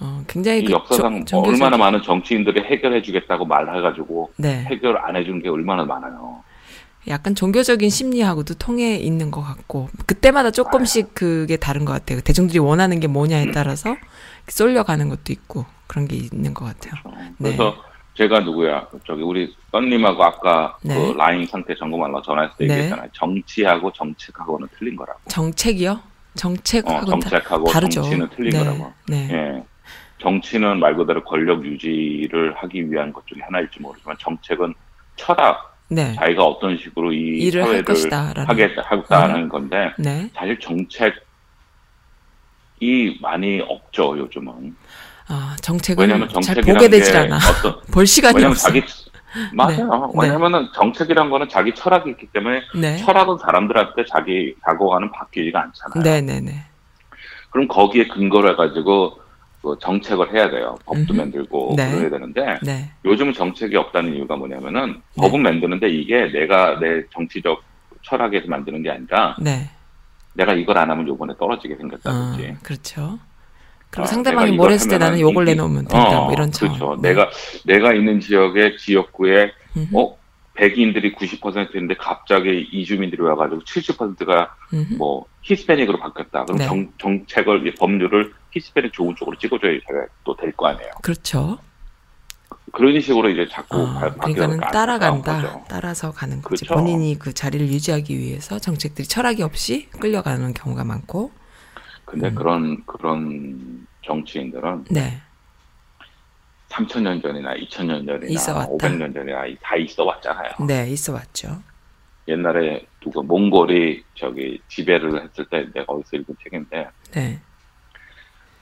어, 0.00 0.22
굉장히 0.28 0.60
이그 0.60 0.70
역사상 0.72 1.24
조- 1.24 1.38
종교적- 1.42 1.48
얼마나 1.48 1.76
많은 1.76 2.02
정치인들이 2.02 2.60
해결해 2.62 3.02
주겠다고 3.02 3.44
말해가지고 3.46 4.30
네. 4.36 4.64
해결 4.70 4.96
안 4.96 5.16
해주는 5.16 5.42
게 5.42 5.48
얼마나 5.48 5.84
많아요. 5.84 6.44
약간 7.08 7.34
종교적인 7.34 7.90
심리하고도 7.90 8.54
통해 8.54 8.96
있는 8.96 9.30
것 9.32 9.40
같고 9.42 9.88
그때마다 10.06 10.50
조금씩 10.52 11.14
그게 11.14 11.56
다른 11.56 11.84
것 11.84 11.92
같아요. 11.94 12.20
대중들이 12.20 12.58
원하는 12.60 13.00
게 13.00 13.06
뭐냐에 13.08 13.50
따라서 13.50 13.96
쏠려가는 14.50 15.08
것도 15.08 15.32
있고 15.32 15.64
그런 15.86 16.06
게 16.06 16.16
있는 16.16 16.54
것 16.54 16.64
같아요. 16.64 17.00
네. 17.16 17.32
그래서 17.38 17.76
제가 18.14 18.40
누구야? 18.40 18.86
저기 19.06 19.22
우리 19.22 19.54
썬님하고 19.70 20.24
아까 20.24 20.76
네. 20.82 20.94
그 20.94 21.16
라인 21.16 21.46
상태 21.46 21.74
점검하러 21.76 22.20
전화했을 22.22 22.56
때 22.58 22.66
네. 22.66 22.74
얘기했잖아요. 22.74 23.08
정치하고 23.12 23.92
정책하고는 23.92 24.68
틀린 24.76 24.96
거라고. 24.96 25.20
정책이요? 25.28 25.92
어, 25.92 26.00
정책하고는 26.34 27.20
다- 27.20 27.28
정책하고 27.30 27.64
다르죠. 27.66 28.02
정치는 28.02 28.28
틀린 28.34 28.50
네. 28.50 28.58
거라고. 28.58 28.92
네. 29.08 29.28
예. 29.30 29.62
정치는 30.20 30.80
말 30.80 30.96
그대로 30.96 31.22
권력 31.22 31.64
유지를 31.64 32.54
하기 32.56 32.90
위한 32.90 33.12
것 33.12 33.24
중에 33.28 33.38
하나일지 33.40 33.80
모르지만 33.80 34.16
정책은 34.18 34.74
철학, 35.14 35.76
네. 35.88 36.12
자기가 36.14 36.44
어떤 36.44 36.76
식으로 36.76 37.12
이 37.12 37.16
일을 37.38 37.62
할 37.62 37.68
사회를 37.68 37.84
것이다라는. 37.84 38.46
하겠다는 38.48 39.48
건데 39.48 39.92
네. 39.96 40.28
사실 40.34 40.58
정책 40.58 41.14
이 42.80 43.18
많이 43.20 43.60
없죠 43.60 44.16
요즘은. 44.18 44.76
아, 45.28 45.56
정책을 45.60 46.04
왜냐하면 46.04 46.28
잘 46.28 46.42
정책이라는 46.42 46.74
보게 46.74 46.88
되질 46.88 47.12
게 47.12 47.18
않아. 47.18 47.36
어떤 47.36 47.80
볼 47.92 48.06
시간이 48.06 48.44
없어. 48.44 48.68
자기 48.68 48.82
맞아요. 49.52 50.10
네. 50.14 50.22
왜냐면은 50.22 50.68
정책이란 50.74 51.28
거는 51.28 51.48
자기 51.48 51.74
철학이 51.74 52.10
있기 52.10 52.28
때문에 52.28 52.62
네. 52.74 52.96
철학은 52.96 53.36
사람들한테 53.38 54.04
자기 54.06 54.54
자고가는 54.64 55.12
바뀌지가 55.12 55.60
않잖아요. 55.60 56.02
네, 56.02 56.20
네, 56.22 56.40
네. 56.40 56.64
그럼 57.50 57.68
거기에 57.68 58.08
근거를 58.08 58.52
해가지고 58.52 59.20
그 59.62 59.76
정책을 59.80 60.32
해야 60.32 60.50
돼요. 60.50 60.78
법도 60.86 61.12
음흠. 61.12 61.20
만들고 61.20 61.74
네. 61.76 61.90
그래야 61.90 62.10
되는데 62.10 62.58
네. 62.62 62.90
요즘 63.04 63.32
정책이 63.32 63.76
없다는 63.76 64.14
이유가 64.14 64.36
뭐냐면은 64.36 65.02
네. 65.14 65.22
법은 65.22 65.42
만드는데 65.42 65.88
이게 65.88 66.30
내가 66.32 66.78
내 66.78 67.02
정치적 67.12 67.62
철학에서 68.02 68.46
만드는 68.48 68.82
게 68.82 68.90
아니라 68.90 69.36
네. 69.40 69.68
내가 70.38 70.54
이걸 70.54 70.78
안 70.78 70.90
하면 70.90 71.06
요번에 71.08 71.34
떨어지게 71.38 71.74
어, 71.74 71.76
생겼다든지. 71.76 72.56
그렇죠. 72.62 73.18
그리고 73.90 74.04
아, 74.04 74.06
상대방이 74.06 74.52
뭘 74.52 74.70
했을 74.70 74.88
때 74.90 74.98
나는 74.98 75.18
요걸 75.20 75.44
내놓으면 75.46 75.86
된다. 75.88 76.20
어, 76.20 76.24
뭐 76.24 76.32
이런 76.32 76.52
차원. 76.52 76.78
그렇죠. 76.78 77.00
네. 77.02 77.08
내가 77.10 77.30
내가 77.66 77.92
있는 77.92 78.20
지역의 78.20 78.76
지역구에 78.78 79.52
음흠. 79.76 79.96
어 79.96 80.16
백인들이 80.54 81.14
90%인데 81.14 81.94
갑자기 81.96 82.68
이주민들이 82.72 83.22
와가지고 83.22 83.62
70%가 83.62 84.54
음흠. 84.74 84.94
뭐 84.94 85.24
히스패닉으로 85.42 85.98
바뀌었다. 85.98 86.44
그럼 86.44 86.58
네. 86.58 86.66
정, 86.66 86.92
정책을 86.98 87.66
이 87.66 87.74
법률을 87.74 88.32
히스패닉 88.52 88.92
좋은 88.92 89.14
쪽으로 89.16 89.36
찍어줘야 89.38 89.72
또 90.24 90.34
될 90.36 90.52
거 90.56 90.66
아니에요. 90.68 90.90
그렇죠. 91.02 91.58
그런 92.72 93.00
식으로 93.00 93.30
이제 93.30 93.46
자꾸 93.50 93.78
어, 93.78 93.86
바- 93.94 94.14
그러니까는 94.14 94.60
따라간다. 94.60 95.64
따라서 95.68 96.12
가는 96.12 96.40
거지. 96.42 96.64
그렇죠. 96.64 96.74
본인이 96.74 97.18
그 97.18 97.32
자리를 97.32 97.66
유지하기 97.68 98.16
위해서 98.18 98.58
정책들이 98.58 99.08
철학이 99.08 99.42
없이 99.42 99.88
끌려가는 100.00 100.52
경우가 100.54 100.84
많고. 100.84 101.32
근데 102.04 102.28
음. 102.28 102.34
그런 102.34 102.84
그런 102.86 103.86
정치인들은 104.04 104.84
네. 104.90 105.20
3천년 106.68 107.22
전이나 107.22 107.54
2천년 107.54 108.06
전이나 108.06 108.26
있어 108.28 108.54
왔다. 108.54 108.70
500년 108.72 109.14
전이나 109.14 109.42
다 109.62 109.76
있어 109.76 110.04
왔잖아요. 110.04 110.50
네, 110.66 110.88
있어 110.90 111.14
왔죠. 111.14 111.62
옛날에 112.28 112.86
누가 113.00 113.22
몽골이 113.22 114.04
저기 114.14 114.60
지배를 114.68 115.22
했을 115.22 115.46
때 115.46 115.66
내가 115.72 115.94
어디서 115.94 116.16
읽은 116.18 116.36
책인데 116.44 116.88
네. 117.12 117.40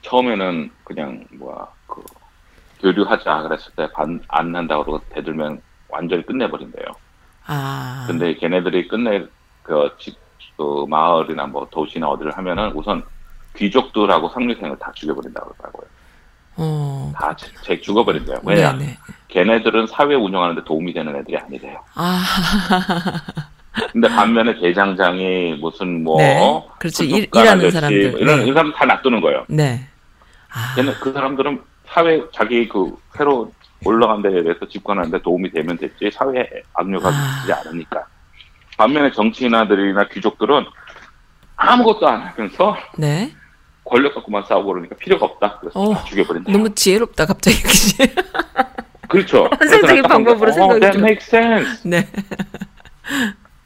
처음에는 0.02 0.70
그냥 0.84 1.26
뭐야 1.32 1.66
그 1.88 2.00
교류하자 2.80 3.42
그랬을 3.42 3.72
때안 3.76 4.52
난다고 4.52 4.84
그러고 4.84 5.04
대들면 5.10 5.60
완전히 5.88 6.24
끝내버린대요. 6.24 6.84
아. 7.46 8.04
근데 8.06 8.34
걔네들이 8.34 8.88
끝내 8.88 9.24
그, 9.62 9.88
집, 9.98 10.16
그 10.56 10.84
마을이나 10.88 11.46
뭐 11.46 11.66
도시나 11.70 12.08
어디를 12.08 12.36
하면은 12.36 12.72
우선 12.74 13.02
귀족들하고 13.56 14.28
상류생을 14.30 14.78
다 14.78 14.92
죽여버린다고 14.94 15.48
그러더라고요. 15.52 15.86
어. 16.58 17.12
다 17.14 17.34
제, 17.36 17.46
제 17.62 17.80
죽어버린대요. 17.80 18.40
왜냐? 18.44 18.72
네, 18.72 18.86
네. 18.86 18.96
걔네들은 19.28 19.86
사회 19.88 20.14
운영하는데 20.14 20.64
도움이 20.64 20.92
되는 20.92 21.14
애들이 21.16 21.36
아니래요. 21.36 21.78
아. 21.94 22.22
근데 23.92 24.08
반면에 24.08 24.58
대장장이 24.58 25.58
무슨 25.60 26.02
뭐 26.02 26.16
네. 26.18 26.40
그렇죠. 26.78 27.04
일- 27.04 27.28
일하는 27.34 27.58
아저씨 27.58 27.70
사람들. 27.72 28.10
뭐 28.12 28.20
이런 28.20 28.38
네. 28.46 28.52
사람 28.52 28.72
다 28.72 28.86
놔두는 28.86 29.20
거예요. 29.20 29.44
네. 29.48 29.86
아. 30.50 30.74
걔네 30.76 30.94
그 31.00 31.12
사람들은 31.12 31.60
사회 31.88 32.22
자기 32.32 32.68
그 32.68 32.96
새로 33.16 33.52
올라간 33.84 34.22
데에 34.22 34.42
대해서 34.42 34.66
집권하는데 34.68 35.20
도움이 35.22 35.50
되면 35.52 35.76
됐지 35.76 36.10
사회에 36.12 36.48
압력을 36.74 37.06
아. 37.12 37.40
주지 37.40 37.52
않으니까. 37.52 38.04
반면에 38.76 39.10
정치인들이나 39.12 40.08
귀족들은 40.08 40.64
아무것도 41.56 42.06
안 42.06 42.20
하면서 42.22 42.76
네. 42.98 43.32
권력 43.84 44.14
갖고만 44.14 44.42
싸우고 44.44 44.72
그러니까 44.72 44.96
필요가 44.96 45.26
없다. 45.26 45.58
그래서 45.60 45.80
어, 45.80 45.94
다 45.94 46.04
죽여버린다. 46.04 46.52
너무 46.52 46.74
지혜롭다, 46.74 47.26
갑자기. 47.26 47.62
그치? 47.62 47.96
그렇죠. 49.08 49.48
난 49.86 50.02
방법으로 50.02 50.50
어, 50.50 50.78
that 50.80 50.92
좀- 50.92 51.02
makes 51.02 51.34
sense. 51.34 51.88
네. 51.88 52.06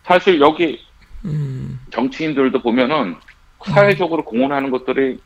사실 0.04 0.40
여기 0.40 0.85
음. 1.24 1.80
정치인들도 1.90 2.61
보면은 2.62 3.16
사회적으로 3.64 4.24
공헌하는 4.24 4.70
것들이 4.70 5.18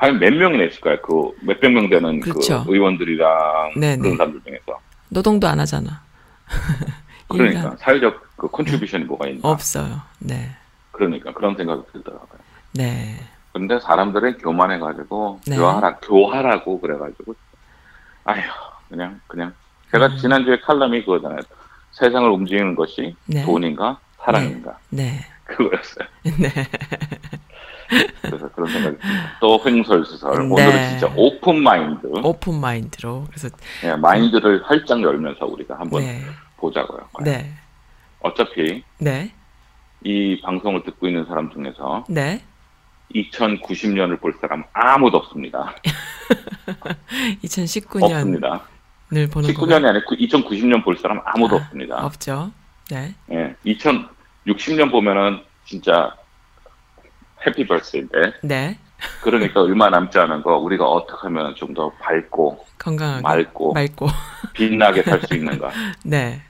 과연 0.00 0.18
몇 0.18 0.32
명이나 0.32 0.64
있을까요? 0.64 0.98
그 1.02 1.30
몇백 1.42 1.72
명 1.72 1.90
되는 1.90 2.20
그렇죠. 2.20 2.64
그 2.64 2.74
의원들이랑 2.74 3.74
네네. 3.78 3.98
그런 3.98 4.16
사람들 4.16 4.40
중에서. 4.44 4.80
노동도 5.10 5.46
안 5.46 5.60
하잖아. 5.60 6.02
그러니까. 7.28 7.76
사회적 7.78 8.36
그 8.36 8.48
contribution이 8.48 9.04
뭐가 9.04 9.28
있나? 9.28 9.40
없어요. 9.42 10.00
네. 10.18 10.50
그러니까 10.90 11.34
그런 11.34 11.54
생각이 11.54 11.82
들더라고요. 11.92 12.40
네. 12.72 13.16
근데 13.52 13.78
사람들은 13.78 14.38
교만해 14.38 14.78
가지고 14.78 15.38
네. 15.46 15.56
교하라 15.56 15.96
교하라고 15.96 16.80
그래 16.80 16.96
가지고 16.96 17.34
아휴 18.24 18.40
그냥 18.88 19.20
그냥 19.26 19.52
제가 19.90 20.06
음. 20.06 20.16
지난주에 20.16 20.60
칼럼이 20.60 21.04
그거잖아요. 21.04 21.40
세상을 21.92 22.30
움직이는 22.30 22.74
것이 22.74 23.14
네. 23.26 23.44
돈인가 23.44 23.98
사랑인가 24.18 24.78
네. 24.88 25.26
그거였어요. 25.44 26.06
네. 26.38 26.48
그래서 28.22 28.48
그런 28.52 28.68
생각이. 28.70 28.96
또 29.40 29.60
횡설수설 29.64 30.48
네. 30.48 30.54
오늘은 30.54 30.88
진짜 30.90 31.12
open 31.16 31.62
mind 31.62 32.06
open 32.06 32.60
mind로. 32.60 33.26
그래서, 33.28 33.48
예, 33.84 33.94
mind를 33.94 34.62
활짝 34.64 35.02
열면서 35.02 35.46
우리가 35.46 35.78
한번 35.78 36.02
네. 36.02 36.22
보자고요. 36.56 37.08
네. 37.24 37.52
어차피 38.20 38.82
네. 38.98 39.32
이 40.04 40.40
방송을 40.42 40.84
듣고 40.84 41.08
있는 41.08 41.24
사람 41.26 41.50
중에서 41.50 42.04
네. 42.08 42.42
2090년을 43.14 44.20
볼 44.20 44.34
사람 44.40 44.62
아무도 44.72 45.16
없습니다. 45.18 45.74
2019년을 47.42 48.12
없습니다. 48.14 48.62
보는 49.08 49.28
거. 49.28 49.66
19년이 49.66 49.84
아니고 49.86 50.14
2090년 50.14 50.84
볼 50.84 50.96
사람 50.96 51.20
아무도 51.24 51.56
아, 51.56 51.58
없습니다. 51.58 52.04
없죠. 52.04 52.52
네. 52.88 53.14
예, 53.32 53.54
2060년 53.66 54.90
보면은 54.90 55.40
진짜 55.64 56.14
해피 57.46 57.66
벌스인데 57.66 58.32
네. 58.42 58.78
그러니까 59.22 59.62
얼마 59.62 59.88
남지 59.88 60.18
않은 60.18 60.42
거 60.42 60.58
우리가 60.58 60.84
어떻게 60.86 61.20
하면 61.22 61.54
좀 61.54 61.74
더 61.74 61.90
밝고 62.00 62.64
건강하게. 62.78 63.22
맑고 63.22 63.72
맑고. 63.72 64.08
빛나게 64.52 65.02
살 65.02 65.20
수 65.22 65.34
있는가 65.34 65.70
네. 66.04 66.42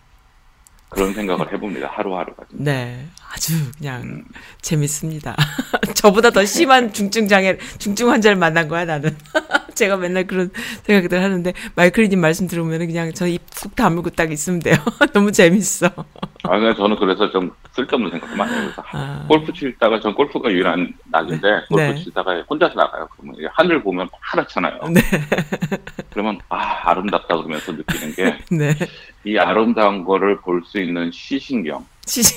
그런 0.89 1.13
생각을 1.15 1.53
해봅니다. 1.53 1.89
하루하루가. 1.89 2.45
네. 2.51 3.07
아주 3.33 3.53
그냥 3.79 4.03
음. 4.03 4.25
재밌습니다. 4.61 5.37
저보다 5.95 6.31
더 6.31 6.45
심한 6.45 6.93
중증 6.93 7.29
장애, 7.29 7.57
중증 7.79 8.11
환자를 8.11 8.37
만난 8.37 8.67
거야, 8.69 8.85
나는. 8.85 9.17
제가 9.75 9.97
맨날 9.97 10.27
그런 10.27 10.51
생각들 10.83 11.23
하는데, 11.23 11.53
마이클리님 11.77 12.21
말씀 12.21 12.47
들으면 12.49 12.79
그냥 12.87 13.13
저 13.13 13.27
입 13.29 13.41
푹 13.61 13.77
다물고 13.77 14.11
딱 14.11 14.33
있으면 14.33 14.59
돼요. 14.61 14.75
너무 15.13 15.31
재밌어. 15.33 15.87
아, 16.45 16.59
그냥 16.59 16.75
저는 16.75 16.97
그래서 16.97 17.31
좀 17.31 17.51
쓸데없는 17.75 18.11
생각을 18.11 18.37
많이 18.37 18.53
해요. 18.53 18.63
그래서 18.65 18.83
아. 18.93 19.25
골프 19.29 19.53
치다가 19.53 20.01
전 20.01 20.15
골프가 20.15 20.51
유일한 20.51 20.93
낙인데 21.11 21.67
골프 21.69 21.83
네. 21.83 21.95
치다가 22.03 22.43
혼자서 22.49 22.75
나가요. 22.75 23.07
그러면 23.17 23.37
하늘 23.53 23.83
보면 23.83 24.09
파랗잖아요. 24.23 24.81
네. 24.95 25.01
그러면 26.11 26.39
아 26.49 26.89
아름답다 26.91 27.37
그러면서 27.37 27.73
느끼는 27.73 28.15
게이 28.15 28.33
네. 28.59 29.39
아름다운 29.39 30.05
거를 30.05 30.41
볼 30.41 30.63
수 30.65 30.79
있는 30.81 31.11
시신경, 31.13 31.85
시신, 32.07 32.37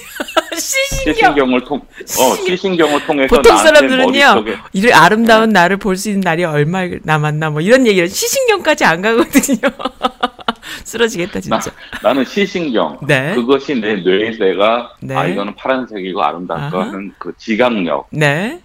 시신경! 0.58 1.13
시신경 1.15 1.54
을 1.56 1.63
통, 1.63 1.78
어 1.80 2.36
시신경을 2.45 3.06
통해서 3.06 3.36
보통 3.36 3.58
사람들은요, 3.58 4.45
이래 4.73 4.91
아름다운 4.91 5.49
나를 5.49 5.78
볼 5.78 5.95
수 5.97 6.10
있는 6.10 6.21
날이 6.21 6.43
얼마 6.43 6.84
남았나, 7.04 7.49
뭐 7.49 7.62
이런 7.62 7.88
얘기를 7.88 8.08
시신경까지 8.08 8.86
안 8.86 9.02
가거든요. 9.02 9.58
쓰러지겠다, 10.86 11.39
나, 11.49 11.60
진짜. 11.60 11.71
나 12.02 12.13
는 12.13 12.23
시신경 12.26 12.99
네. 13.08 13.34
그것이 13.36 13.76
내 13.76 13.95
뇌에 13.95 14.38
내가 14.38 14.93
네. 15.02 15.15
아 15.15 15.26
이거는 15.28 15.56
파란색이고 15.56 16.21
아름답고. 16.21 16.78
하는 16.82 17.12
그 17.17 17.34
지각력 17.38 18.08
네. 18.12 18.60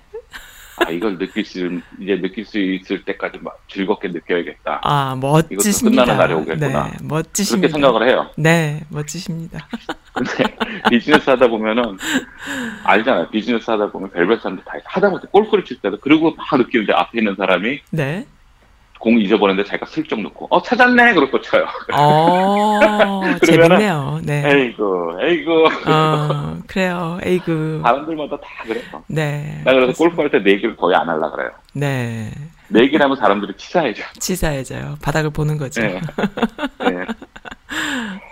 아 0.86 0.90
이걸 0.90 1.18
느낄 1.18 1.44
수 1.44 1.58
이제 2.00 2.20
느낄 2.20 2.44
수 2.44 2.58
있을 2.58 3.04
때까지 3.04 3.38
막 3.40 3.58
즐겁게 3.68 4.08
느껴야겠다 4.08 4.80
아, 4.82 5.16
멋지십니다. 5.16 6.04
끝나는 6.04 6.18
날이 6.18 6.34
오겠구나. 6.34 6.84
네, 6.88 6.96
멋지십니다. 7.02 7.68
그렇게 7.68 7.72
생각을 7.72 8.08
해요. 8.08 8.30
네, 8.36 8.80
멋지십니다. 8.90 9.66
근데 10.12 10.56
비즈니스 10.90 11.28
하다 11.30 11.48
보면은 11.48 11.96
알잖아요. 12.84 13.28
비즈니스 13.30 13.70
하다 13.70 13.90
보면 13.90 14.10
별별 14.10 14.38
사람들 14.38 14.64
다 14.64 14.72
하다못해 14.84 15.28
골프를 15.30 15.64
칠 15.64 15.78
때도 15.80 15.98
그리고 16.00 16.34
막 16.34 16.46
느끼는데 16.58 16.92
앞에 16.92 17.18
있는 17.18 17.34
사람이 17.36 17.80
네. 17.90 18.26
공 18.98 19.18
잊어버렸는데 19.20 19.68
자기가 19.68 19.86
슬쩍 19.86 20.20
놓고 20.20 20.48
어 20.50 20.60
찾았네 20.62 21.14
그러고 21.14 21.40
쳐요. 21.40 21.64
어, 21.94 22.80
재밌네요. 23.46 24.20
네. 24.24 24.42
에이구 24.46 25.18
에이구 25.22 25.68
어, 25.86 26.56
그래요. 26.66 27.18
에이그. 27.22 27.80
사람들마다 27.84 28.36
다 28.38 28.48
그래요. 28.64 28.84
네. 29.06 29.60
나 29.64 29.72
그래서 29.72 29.92
골프 29.96 30.20
할 30.20 30.30
때 30.30 30.38
내기를 30.38 30.76
거의 30.76 30.96
안 30.96 31.08
하려 31.08 31.30
그래요. 31.30 31.50
네. 31.74 32.30
내기라면 32.68 33.16
사람들이 33.16 33.54
치사해져. 33.56 34.02
치사해져요. 34.18 34.96
바닥을 35.02 35.30
보는 35.30 35.56
거죠. 35.58 35.80
네. 35.80 36.00
네. 36.80 37.04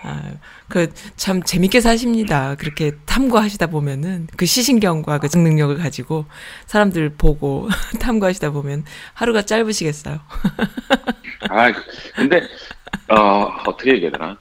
아, 0.04 0.20
그, 0.68 0.92
참 1.16 1.42
재밌게 1.42 1.80
사십니다. 1.80 2.56
그렇게 2.56 2.92
탐구하시다 3.06 3.68
보면은, 3.68 4.26
그 4.36 4.46
시신경과 4.46 5.18
그 5.18 5.28
능력을 5.34 5.76
가지고 5.78 6.26
사람들 6.66 7.14
보고 7.16 7.68
탐구하시다 8.00 8.50
보면 8.50 8.84
하루가 9.14 9.42
짧으시겠어요. 9.42 10.18
아 11.50 11.72
근데 12.14 12.42
어 13.08 13.48
어떻게 13.66 13.90
얘기해야 13.92 14.10
되나? 14.10 14.36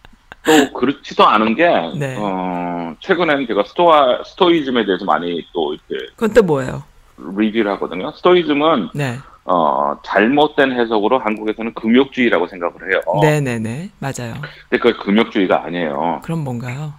또 0.45 0.73
그렇지도 0.73 1.25
않은 1.25 1.55
게 1.55 1.67
네. 1.97 2.15
어, 2.17 2.95
최근에는 2.99 3.47
제가 3.47 3.63
스토아 3.67 4.23
스토이즘에 4.23 4.85
대해서 4.85 5.03
많이 5.05 5.45
또 5.53 5.73
이렇게 5.73 6.05
그건 6.11 6.33
또 6.33 6.43
뭐예요? 6.43 6.83
리뷰를 7.17 7.71
하거든요. 7.73 8.11
스토이즘은 8.11 8.89
네. 8.93 9.17
어, 9.55 9.95
잘못된 10.03 10.71
해석으로 10.71 11.19
한국에서는 11.19 11.73
금욕주의라고 11.75 12.47
생각을 12.47 12.73
해요. 12.91 13.01
네네네. 13.21 13.91
맞아요. 13.99 14.34
근데 14.69 14.81
그게 14.81 14.93
금욕주의가 14.93 15.63
아니에요. 15.65 16.21
그럼 16.23 16.39
뭔가요? 16.43 16.93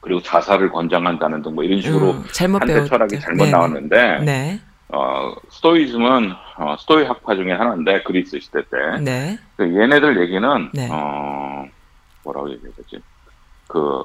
그리고 0.00 0.20
자살을 0.20 0.70
권장한다는 0.70 1.42
등 1.42 1.54
뭐 1.54 1.64
이런 1.64 1.80
식으로 1.80 2.10
음, 2.12 2.24
잘못 2.30 2.60
배웠 2.60 2.86
철학이 2.86 3.18
잘못 3.18 3.44
네네. 3.44 3.50
나왔는데 3.50 4.18
네. 4.20 4.60
어, 4.88 5.32
스토이즘은 5.50 6.32
어, 6.58 6.76
스토이 6.78 7.04
학파 7.06 7.34
중에 7.34 7.52
하나인데 7.52 8.02
그리스 8.02 8.38
시대 8.38 8.60
때 8.62 9.00
네. 9.02 9.38
그 9.56 9.64
얘네들 9.64 10.20
얘기는 10.20 10.70
네. 10.74 10.88
어, 10.92 11.64
뭐라고 12.22 12.50
얘기해야 12.50 12.72
되지? 12.76 13.02
그 13.66 14.04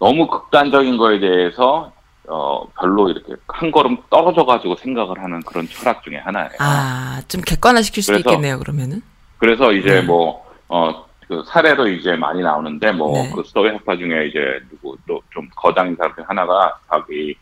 너무 0.00 0.26
극단적인 0.26 0.96
거에 0.98 1.20
대해서 1.20 1.92
어, 2.28 2.66
별로 2.78 3.08
이렇게 3.10 3.34
한 3.48 3.70
걸음 3.72 3.96
떨어져 4.08 4.44
가지고 4.44 4.76
생각을 4.76 5.20
하는 5.22 5.40
그런 5.42 5.66
철학 5.68 6.02
중에 6.02 6.18
하나예요. 6.18 6.50
아, 6.60 7.20
좀 7.28 7.40
객관화 7.40 7.82
시킬 7.82 8.02
수도 8.02 8.14
그래서- 8.18 8.30
있겠네요, 8.30 8.58
그러면은. 8.58 9.02
그래서 9.38 9.72
이제 9.72 10.00
네. 10.00 10.02
뭐, 10.02 10.48
어, 10.68 11.04
그 11.26 11.42
사례로 11.48 11.88
이제 11.88 12.14
많이 12.14 12.40
나오는데, 12.42 12.92
뭐, 12.92 13.12
네. 13.22 13.32
그 13.34 13.42
스토이 13.44 13.70
학파 13.70 13.96
중에 13.96 14.26
이제 14.28 14.38
누구, 14.70 14.96
또 15.06 15.20
좀 15.32 15.48
거장인 15.56 15.96
사람 15.96 16.14
중 16.14 16.24
하나가 16.28 16.78
자기 16.88 17.34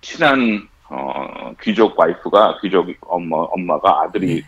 친한, 0.00 0.66
어, 0.88 1.52
귀족 1.60 1.98
와이프가, 1.98 2.60
귀족 2.62 2.86
엄마, 3.02 3.36
엄마가 3.36 4.02
아들이 4.04 4.42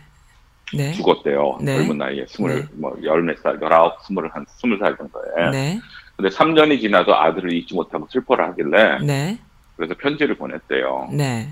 네. 0.73 0.91
죽었대요. 0.93 1.57
네. 1.61 1.75
젊은 1.77 1.97
나이에 1.97 2.25
스물, 2.27 2.61
네. 2.61 2.67
뭐, 2.73 2.95
열 3.03 3.21
몇 3.21 3.37
살, 3.41 3.59
열아홉, 3.61 4.01
스물, 4.03 4.27
한 4.33 4.43
스물 4.47 4.79
살 4.79 4.95
정도에. 4.97 5.51
네. 6.21 6.29
근데 6.29 6.29
3년이 6.29 6.79
지나도 6.79 7.15
아들을 7.15 7.51
잊지 7.53 7.73
못하고 7.73 8.07
슬퍼를 8.09 8.47
하길래, 8.49 8.99
네. 8.99 9.39
그래서 9.75 9.95
편지를 9.95 10.35
보냈대요. 10.35 11.09
네. 11.11 11.47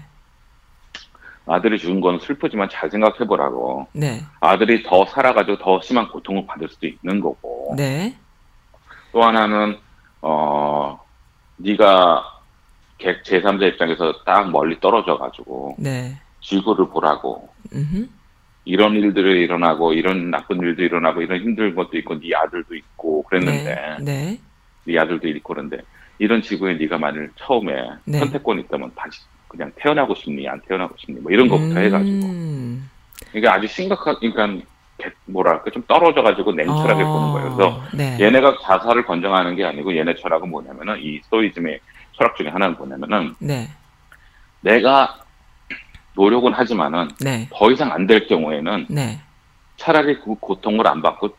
아들이 1.47 1.79
죽은 1.79 1.99
건 1.99 2.19
슬프지만 2.19 2.69
잘 2.69 2.91
생각해보라고. 2.91 3.87
네. 3.93 4.21
아들이 4.39 4.83
더 4.83 5.05
살아가지고 5.05 5.57
더 5.57 5.81
심한 5.81 6.07
고통을 6.09 6.45
받을 6.45 6.69
수도 6.69 6.85
있는 6.85 7.19
거고. 7.19 7.73
네. 7.75 8.15
또 9.11 9.23
하나는 9.23 9.79
어 10.21 10.99
네가 11.57 12.23
객 12.99 13.23
제3자 13.23 13.63
입장에서 13.63 14.13
딱 14.25 14.51
멀리 14.51 14.79
떨어져 14.79 15.17
가지고 15.17 15.75
네. 15.79 16.15
지구를 16.41 16.89
보라고 16.89 17.49
음흠. 17.73 18.07
이런 18.65 18.93
일들이 18.93 19.41
일어나고 19.41 19.93
이런 19.93 20.29
나쁜 20.29 20.59
일도 20.59 20.83
일어나고 20.83 21.23
이런 21.23 21.39
힘든 21.41 21.73
것도 21.73 21.97
있고 21.97 22.19
네 22.19 22.35
아들도 22.35 22.75
있고 22.75 23.23
그랬는데 23.23 23.97
네. 24.01 24.39
네. 24.85 24.93
네 24.93 24.99
아들도 24.99 25.27
있고 25.29 25.53
그런데 25.53 25.77
이런 26.17 26.41
지구에 26.41 26.73
네가 26.75 26.97
만일 26.97 27.29
처음에 27.35 27.73
네. 28.05 28.19
선택권이 28.19 28.61
있다면 28.63 28.91
다시 28.95 29.21
그냥 29.47 29.71
태어나고 29.75 30.15
싶니 30.15 30.47
안 30.47 30.59
태어나고 30.61 30.95
싶니 30.97 31.19
뭐 31.21 31.31
이런 31.31 31.47
것부터 31.47 31.79
해가지고 31.79 32.25
음. 32.27 32.89
이게 33.33 33.47
아주 33.47 33.67
심각한 33.67 34.15
그러니까 34.19 34.65
개- 34.97 35.11
뭐랄까 35.25 35.69
좀 35.71 35.81
떨어져 35.87 36.21
가지고 36.21 36.51
냉철하게 36.51 37.03
어, 37.03 37.13
보는 37.13 37.31
거예요. 37.31 37.55
그래서 37.55 37.83
네. 37.95 38.17
얘네가 38.19 38.57
자살을 38.63 39.05
권장하는 39.05 39.55
게 39.55 39.63
아니고 39.65 39.95
얘네 39.95 40.15
철학은 40.15 40.49
뭐냐면은 40.49 40.97
이 41.01 41.19
스토이즘의 41.23 41.79
철학 42.13 42.35
중에 42.35 42.49
하나는 42.49 42.75
뭐냐면은 42.75 43.33
네. 43.39 43.67
내가 44.61 45.19
노력은 46.15 46.53
하지만은 46.53 47.07
네. 47.21 47.47
더 47.53 47.71
이상 47.71 47.91
안 47.93 48.07
될 48.07 48.27
경우에는 48.27 48.87
네. 48.89 49.19
차라리 49.77 50.19
그 50.19 50.35
고통을 50.35 50.85
안 50.85 51.01
받고 51.01 51.29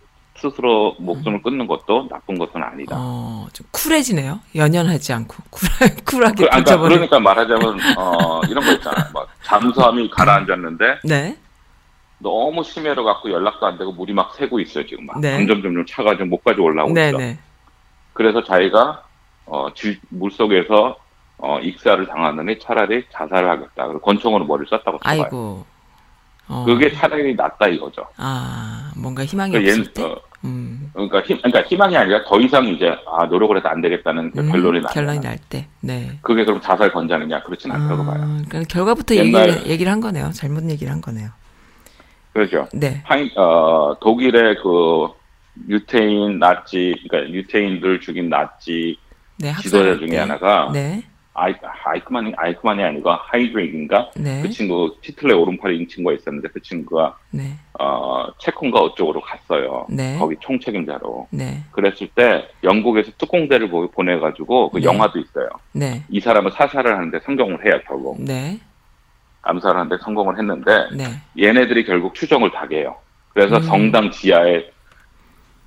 스스로 0.40 0.96
목숨을 0.98 1.42
끊는 1.42 1.66
것도 1.66 2.08
나쁜 2.08 2.38
것은 2.38 2.62
아니다. 2.62 2.96
어, 2.98 3.46
좀 3.52 3.66
쿨해지네요. 3.70 4.40
연연하지 4.54 5.12
않고 5.12 5.36
쿨하, 5.50 5.94
쿨하게 6.04 6.44
그, 6.44 6.46
아까 6.46 6.56
던져버리는. 6.56 7.06
그러니까 7.08 7.20
말하자면 7.20 7.78
어, 7.98 8.40
이런 8.48 8.64
거 8.64 8.72
있잖아요. 8.72 9.04
막 9.12 9.28
잠수함이 9.42 10.10
가라앉았는데 10.10 11.00
네. 11.04 11.36
너무 12.18 12.62
심해로 12.64 13.04
갖고 13.04 13.30
연락도 13.30 13.66
안 13.66 13.78
되고 13.78 13.92
물이 13.92 14.12
막 14.12 14.34
새고 14.34 14.60
있어요 14.60 14.86
지금 14.86 15.06
막 15.06 15.20
네. 15.20 15.32
점점 15.38 15.62
점점 15.62 15.86
차가 15.86 16.16
좀 16.16 16.28
목까지 16.30 16.60
올라오고 16.60 16.92
네, 16.92 17.08
있어. 17.08 17.18
네. 17.18 17.38
그래서 18.12 18.42
자기가 18.44 19.04
어, 19.46 19.68
물 20.10 20.30
속에서 20.30 20.96
어, 21.38 21.58
익사를 21.60 22.06
당하느니 22.06 22.58
차라리 22.58 23.04
자살을 23.10 23.48
하겠다. 23.48 23.86
그리고 23.86 24.00
권총으로 24.00 24.44
머리를 24.44 24.66
쐈다고 24.68 24.98
쳐봐요. 24.98 25.22
아이고. 25.22 25.64
어. 26.48 26.64
그게 26.66 26.92
차라리 26.92 27.34
낫다 27.34 27.68
이거죠. 27.68 28.04
아, 28.16 28.90
뭔가 28.96 29.24
희망이 29.24 29.52
그러니까 29.52 29.70
없을 29.72 29.80
얘는, 29.82 29.94
때. 29.94 30.02
어, 30.02 30.20
음. 30.44 30.90
그러니까, 30.94 31.20
힘, 31.22 31.36
그러니까 31.38 31.62
희망이 31.62 31.96
아니라 31.96 32.24
더 32.24 32.40
이상 32.40 32.66
이제 32.66 32.94
아 33.06 33.26
노력을 33.26 33.54
해서 33.56 33.68
안 33.68 33.80
되겠다는 33.82 34.30
그 34.30 34.40
음, 34.40 34.50
결론이 34.50 34.80
나. 34.80 34.88
결론이 34.88 35.20
날 35.20 35.38
때. 35.48 35.66
네. 35.80 36.18
그게 36.22 36.44
그럼 36.44 36.60
자살 36.60 36.90
권장이냐? 36.92 37.42
그렇진 37.42 37.70
않다고 37.70 38.04
봐요. 38.04 38.14
아, 38.22 38.42
그러니까 38.48 38.62
결과부터 38.68 39.14
옛날- 39.16 39.48
얘기를, 39.48 39.66
얘기를 39.70 39.92
한 39.92 40.00
거네요. 40.00 40.30
잘못 40.32 40.68
얘기를 40.70 40.90
한 40.92 41.00
거네요. 41.00 41.28
그렇죠. 42.32 42.68
네. 42.72 43.02
하인, 43.04 43.28
어, 43.36 43.94
독일의 44.00 44.56
그 44.62 45.08
유태인 45.68 46.38
나치, 46.38 46.94
그러니까 47.08 47.32
유태인들 47.34 48.00
죽인 48.00 48.28
나치 48.30 48.96
네, 49.38 49.52
지도자 49.60 49.98
중에 49.98 50.08
때. 50.10 50.16
하나가 50.18 50.70
네. 50.72 51.02
아이, 51.40 51.54
아이크만이 51.84 52.34
아이크만이 52.36 52.82
아니고 52.82 53.10
하이드릭인가? 53.10 54.10
네. 54.16 54.42
그 54.42 54.50
친구 54.50 54.94
티틀레 55.00 55.32
오른팔인 55.32 55.88
친구가 55.88 56.14
있었는데 56.16 56.48
그 56.48 56.60
친구가 56.60 57.16
네. 57.30 57.52
어, 57.78 58.26
체콘가 58.38 58.78
어쪽으로 58.78 59.22
갔어요. 59.22 59.86
네. 59.88 60.18
거기 60.18 60.36
총책임자로. 60.40 61.28
네. 61.30 61.62
그랬을 61.72 62.08
때 62.14 62.46
영국에서 62.62 63.10
특공대를 63.16 63.70
보- 63.70 63.90
보내가지고 63.90 64.70
그 64.70 64.78
네. 64.78 64.84
영화도 64.84 65.18
있어요. 65.18 65.48
네. 65.72 66.02
이 66.10 66.20
사람을 66.20 66.52
사살을 66.52 66.94
하는데 66.94 67.18
성공을 67.20 67.64
해요 67.64 67.80
결국 67.86 68.20
네. 68.22 68.58
암살을 69.42 69.80
하는데 69.80 69.96
성공을 70.04 70.36
했는데 70.38 70.88
네. 70.94 71.04
얘네들이 71.42 71.84
결국 71.86 72.14
추정을 72.14 72.50
다 72.50 72.66
해요. 72.70 72.96
그래서 73.32 73.56
음. 73.56 73.62
성당 73.62 74.10
지하에 74.10 74.70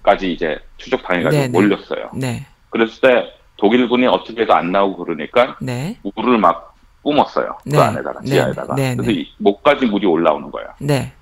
까지 0.03 0.33
이제 0.33 0.59
추적 0.77 1.01
당해가지고. 1.01 1.47
몰렸어요. 1.51 2.11
네. 2.15 2.45
그랬을 2.69 3.01
때 3.01 3.33
독일군이 3.63 4.05
어떻게 4.07 4.41
해도 4.41 4.53
안 4.53 4.73
나오고 4.73 5.05
그러니까 5.05 5.55
네. 5.61 5.97
물을 6.17 6.37
막 6.37 6.75
뿜었어요. 7.01 7.57
네. 7.65 7.77
그 7.77 7.81
안에다가 7.81 8.19
네. 8.19 8.27
지하에다가. 8.27 8.75
네. 8.75 8.95
그래서 8.95 9.11
네. 9.11 9.19
이 9.21 9.33
목까지 9.37 9.85
물이 9.85 10.05
올라오는 10.05 10.51
거예요. 10.51 10.67
네. 10.79 11.13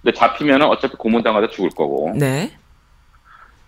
근데 0.00 0.16
잡히면은 0.16 0.66
어차피 0.66 0.96
고문당하다 0.96 1.48
죽을 1.48 1.68
거고 1.68 2.14
네. 2.16 2.56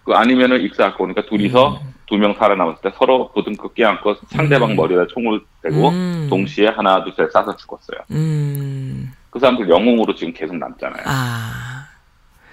그 0.04 0.14
아니면은 0.14 0.62
익사할 0.62 0.94
거니까 0.94 1.26
둘이서 1.26 1.80
두명 2.06 2.32
살아남았을 2.34 2.80
때 2.80 2.96
서로 2.96 3.30
보등급 3.32 3.74
껴안고 3.74 4.14
상대방 4.28 4.70
음. 4.70 4.76
머리에다 4.76 5.08
총을 5.08 5.42
대고 5.62 5.90
음. 5.90 6.26
동시에 6.30 6.68
하나 6.68 7.04
둘셋 7.04 7.30
쏴서 7.30 7.58
죽었어요. 7.58 7.98
음. 8.12 9.12
그 9.28 9.38
사람들 9.38 9.68
영웅으로 9.68 10.14
지금 10.14 10.32
계속 10.32 10.56
남잖아요. 10.56 11.02
아. 11.04 11.88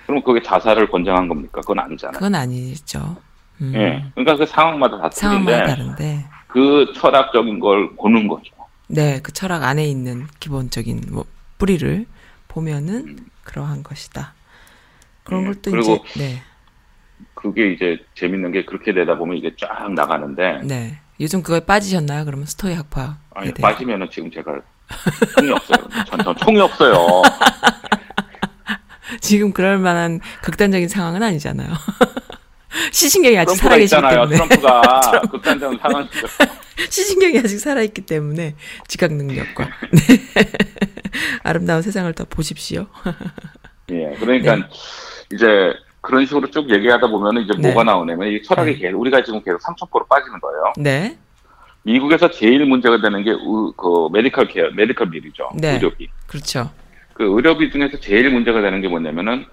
그럼 0.05 0.21
그게 0.21 0.41
자살을 0.41 0.89
권장한 0.89 1.29
겁니까? 1.29 1.62
그건 1.62 1.79
아니잖아요. 1.79 2.13
그건 2.13 2.36
아니죠. 2.36 3.15
음. 3.63 3.73
예. 3.76 4.06
그러니까 4.13 4.36
그 4.38 4.45
상황마다 4.45 4.99
다 4.99 5.10
상황마다 5.12 5.67
다른데. 5.67 6.26
그 6.47 6.91
철학적인 6.95 7.60
걸 7.60 7.95
보는 7.95 8.28
거죠. 8.28 8.54
네, 8.88 9.19
그 9.23 9.32
철학 9.32 9.63
안에 9.63 9.86
있는 9.88 10.28
기본적인 10.39 11.06
뭐 11.12 11.26
뿌리를 11.58 12.06
보면은 12.47 13.17
그러한 13.43 13.82
것이다. 13.84 14.34
그런 15.23 15.41
예, 15.41 15.45
걸또 15.47 15.71
그리고 15.71 16.06
이제 16.13 16.19
네, 16.19 16.41
그게 17.34 17.71
이제 17.71 17.97
재밌는 18.15 18.52
게 18.52 18.65
그렇게 18.65 18.93
되다 18.93 19.17
보면 19.17 19.38
이게 19.38 19.56
쫙 19.58 19.91
나가는데 19.93 20.62
네. 20.63 20.99
요즘 21.19 21.41
그거에 21.41 21.62
빠지셨나요? 21.62 22.26
그러면 22.26 22.45
스토리 22.45 22.73
학파에 22.73 23.08
아니. 23.34 23.54
빠지면은 23.54 24.10
지금 24.12 24.30
제가 24.30 24.60
총이 25.36 25.52
없어요. 25.52 25.78
전, 26.08 26.19
전 26.19 26.36
총이 26.38 26.60
없어요. 26.60 27.21
지금 29.21 29.54
그럴 29.54 29.78
만한 29.78 30.19
극단적인 30.41 30.88
상황은 30.88 31.23
아니잖아요. 31.23 31.69
시신경이 32.91 33.38
아직 33.38 33.55
살아계시기 33.55 33.97
있잖아요. 33.97 34.27
때문에 34.27 34.36
트럼프가 34.36 35.21
극단적인 35.31 35.79
상황이죠. 35.79 36.27
시신경이 36.89 37.39
아직 37.39 37.59
살아있기 37.59 38.01
때문에 38.01 38.55
지각 38.88 39.13
능력과 39.13 39.65
네. 39.91 40.45
아름다운 41.43 41.81
세상을 41.81 42.12
더 42.13 42.25
보십시오. 42.25 42.88
예, 43.91 44.15
그러니까 44.19 44.67
이제 45.31 45.73
그런 46.01 46.25
식으로 46.25 46.49
쭉 46.49 46.69
얘기하다 46.69 47.07
보면 47.07 47.43
이제 47.43 47.53
네. 47.59 47.67
뭐가 47.67 47.83
나오냐면 47.83 48.29
이 48.29 48.41
철학이 48.41 48.73
네. 48.73 48.79
계속 48.79 48.99
우리가 48.99 49.23
지금 49.23 49.41
계속 49.43 49.62
삼천포로 49.62 50.05
빠지는 50.07 50.39
거예요. 50.39 50.73
네, 50.77 51.17
미국에서 51.83 52.31
제일 52.31 52.65
문제가 52.65 52.99
되는 53.01 53.23
게그 53.23 54.09
medical 54.12 54.47
care, 54.47 54.69
medical 54.71 55.10
bill이죠. 55.12 55.49
네. 55.55 55.73
의료비. 55.73 56.09
그렇죠. 56.27 56.71
그 57.13 57.23
의료비 57.23 57.71
중에서 57.71 57.99
제일 57.99 58.31
문제가 58.31 58.62
되는 58.62 58.81
게 58.81 58.88
뭐냐면은 58.88 59.43
어, 59.43 59.45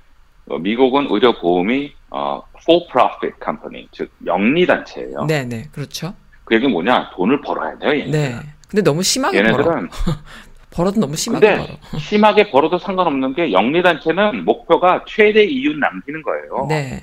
미국은 0.59 1.07
의료 1.11 1.33
보험이 1.39 1.93
어, 2.11 2.43
for 2.63 2.87
profit 2.91 3.35
company, 3.43 3.87
즉 3.93 4.11
영리 4.27 4.67
단체예요. 4.67 5.25
네, 5.27 5.45
네, 5.45 5.69
그렇죠. 5.73 6.15
그 6.45 6.55
얘기는 6.55 6.71
뭐냐? 6.73 7.11
돈을 7.15 7.41
벌어야 7.41 7.79
돼요, 7.79 7.91
얘네들은. 7.93 8.11
네. 8.13 8.37
근데 8.69 8.83
너무 8.83 9.03
심하게 9.03 9.43
벌어. 9.43 9.55
얘네들은 9.55 9.89
벌어도 10.71 11.01
너무 11.01 11.17
심하게 11.17 11.49
근데 11.57 11.67
벌어. 11.67 11.79
심하게 11.99 12.51
벌어도 12.51 12.79
상관없는 12.79 13.35
게 13.35 13.53
영리 13.53 13.83
단체는 13.83 14.45
목표가 14.45 15.05
최대 15.07 15.45
이윤 15.45 15.79
남기는 15.79 16.23
거예요. 16.23 16.67
네, 16.69 17.03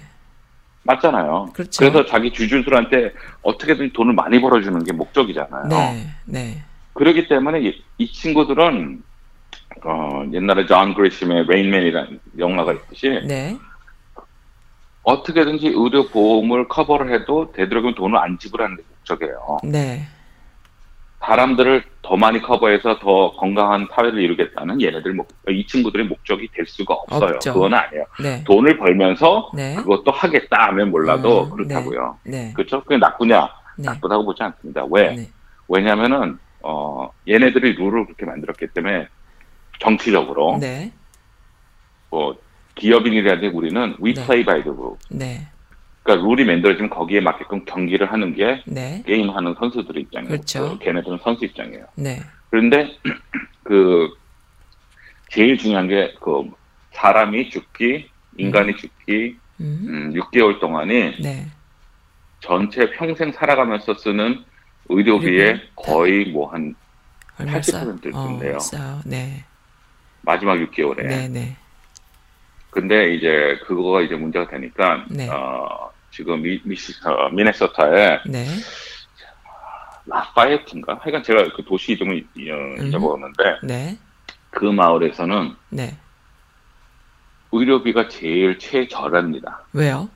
맞잖아요. 0.84 1.52
그렇죠. 1.54 1.84
래서 1.86 2.06
자기 2.06 2.32
주주들한테 2.32 3.14
어떻게든 3.42 3.92
돈을 3.94 4.14
많이 4.14 4.40
벌어주는 4.42 4.84
게 4.84 4.94
목적이잖아요. 4.94 5.68
네, 5.68 6.08
네, 6.26 6.64
그렇기 6.94 7.28
때문에 7.28 7.62
이, 7.62 7.84
이 7.98 8.12
친구들은 8.12 9.04
어, 9.84 10.24
옛날에 10.34 10.66
존 10.66 10.94
그리샴의 10.94 11.46
레인맨이라는 11.48 12.20
영화가 12.40 12.74
있듯이 12.74 13.10
네, 13.28 13.58
어떻게든지 15.04 15.68
의료 15.68 16.08
보험을 16.08 16.68
커버를 16.68 17.14
해도 17.14 17.52
되도록이면 17.54 17.96
돈을 17.96 18.18
안 18.18 18.38
지불하는 18.38 18.78
게 18.78 18.84
목적이에요. 18.90 19.58
네, 19.64 20.02
사람들을 21.22 21.84
더 22.02 22.16
많이 22.16 22.42
커버해서 22.42 23.00
더 23.00 23.32
건강한 23.34 23.88
사회를 23.94 24.20
이루겠다는 24.20 24.82
얘네들 24.82 25.14
목, 25.14 25.28
이 25.50 25.66
친구들의 25.66 26.08
목적이 26.08 26.48
될 26.54 26.66
수가 26.66 26.94
없어요. 26.94 27.36
없죠. 27.36 27.54
그건 27.54 27.74
아니에요. 27.74 28.06
네, 28.22 28.44
돈을 28.46 28.78
벌면서 28.78 29.52
네, 29.54 29.76
그것도 29.76 30.12
하겠다 30.12 30.68
하면 30.68 30.92
몰라도 30.92 31.46
음, 31.46 31.50
그렇다고요. 31.52 32.20
네, 32.24 32.54
그렇죠? 32.54 32.82
그게 32.84 32.98
나쁘냐? 32.98 33.50
네, 33.78 33.86
나쁘다고 33.86 34.26
보지 34.26 34.42
않습니다. 34.44 34.86
왜? 34.90 35.16
네, 35.16 35.30
왜냐면은 35.68 36.40
어 36.64 37.10
얘네들이 37.28 37.74
룰을 37.74 38.06
그렇게 38.06 38.26
만들었기 38.26 38.68
때문에 38.68 39.08
정치적으로 39.80 40.58
네, 40.60 40.92
뭐 42.10 42.36
기업인이라든지 42.76 43.48
우리는 43.56 43.96
we 44.02 44.14
네. 44.14 44.26
play 44.26 44.44
by 44.46 44.64
the 44.64 44.76
rule. 44.76 44.98
네, 45.10 45.48
그러니까 46.04 46.28
룰이 46.28 46.46
만들어지면 46.46 46.90
거기에 46.90 47.22
맞게끔 47.22 47.66
경기를 47.66 48.12
하는 48.12 48.34
게 48.36 48.62
네, 48.66 49.04
게임하는 49.06 49.56
선수들의 49.60 50.04
입장이에요. 50.04 50.30
그렇죠. 50.30 50.78
그 50.78 50.86
걔네들은 50.86 51.20
선수 51.24 51.46
입장이에요. 51.46 51.86
네, 51.96 52.20
그런데 52.50 52.98
그 53.64 54.10
제일 55.30 55.58
중요한 55.58 55.88
게 55.88 56.14
그 56.22 56.50
사람이 56.94 57.50
죽기, 57.52 58.10
인간이 58.38 58.76
죽기 58.76 59.38
음, 59.60 59.86
음, 59.88 60.14
6개월 60.14 60.60
동안이 60.60 61.22
네, 61.22 61.46
전체 62.40 62.90
평생 62.92 63.32
살아가면서 63.32 63.94
쓰는 63.96 64.44
의료비의 64.90 65.46
의료비. 65.48 65.68
거의 65.76 66.26
뭐한 66.26 66.74
얼마 67.40 67.62
싸? 67.62 67.84
80% 67.86 68.16
어. 68.16 69.02
네, 69.06 69.44
마지막 70.28 70.56
6개월에. 70.58 71.04
네, 71.08 71.28
네, 71.30 71.56
근데 72.70 73.16
이제 73.16 73.58
그거가 73.66 74.02
이제 74.02 74.14
문제가 74.16 74.46
되니까 74.50 75.06
네. 75.10 75.30
어, 75.30 75.90
지금 76.12 76.42
미, 76.42 76.62
미시, 76.66 76.92
어, 77.08 77.30
미네소타에 77.30 78.20
네, 78.28 78.46
라파에트인가? 80.06 81.00
하여간 81.02 81.24
제가 81.24 81.54
그 81.56 81.64
도시 81.64 81.94
이름을 81.94 82.28
이- 82.36 82.52
어, 82.52 82.56
음. 82.78 82.88
잊어먹었는데 82.88 83.44
네, 83.64 83.98
그 84.50 84.66
마을에서는 84.66 85.56
네. 85.70 85.98
의료비가 87.54 88.10
제일 88.10 88.60
최저랍니다. 88.60 89.66
왜요? 89.72 90.10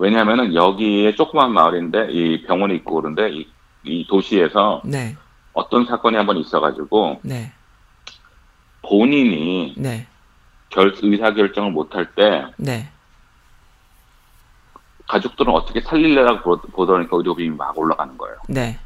왜냐하면은 0.00 0.52
여기에 0.54 1.14
조그만 1.14 1.52
마을인데 1.52 2.08
이 2.10 2.42
병원이 2.42 2.74
있고 2.76 2.96
그런데 2.96 3.30
이, 3.30 3.52
이 3.84 4.04
도시에서 4.08 4.82
네, 4.84 5.14
어떤 5.52 5.86
사건이 5.86 6.16
한번 6.16 6.36
있어가지고 6.38 7.20
네, 7.24 7.52
본인이 8.82 9.74
네, 9.76 10.06
결, 10.70 10.94
의사 11.02 11.32
결정을 11.32 11.70
못할 11.72 12.06
때 12.14 12.44
네, 12.56 12.88
가족들은 15.06 15.52
어떻게 15.52 15.80
보- 16.42 16.60
보더니까 16.60 17.16
의료비이 17.16 17.50
막 17.50 17.76
올라가는 17.78 18.16
거예요. 18.18 18.36
네, 18.48 18.78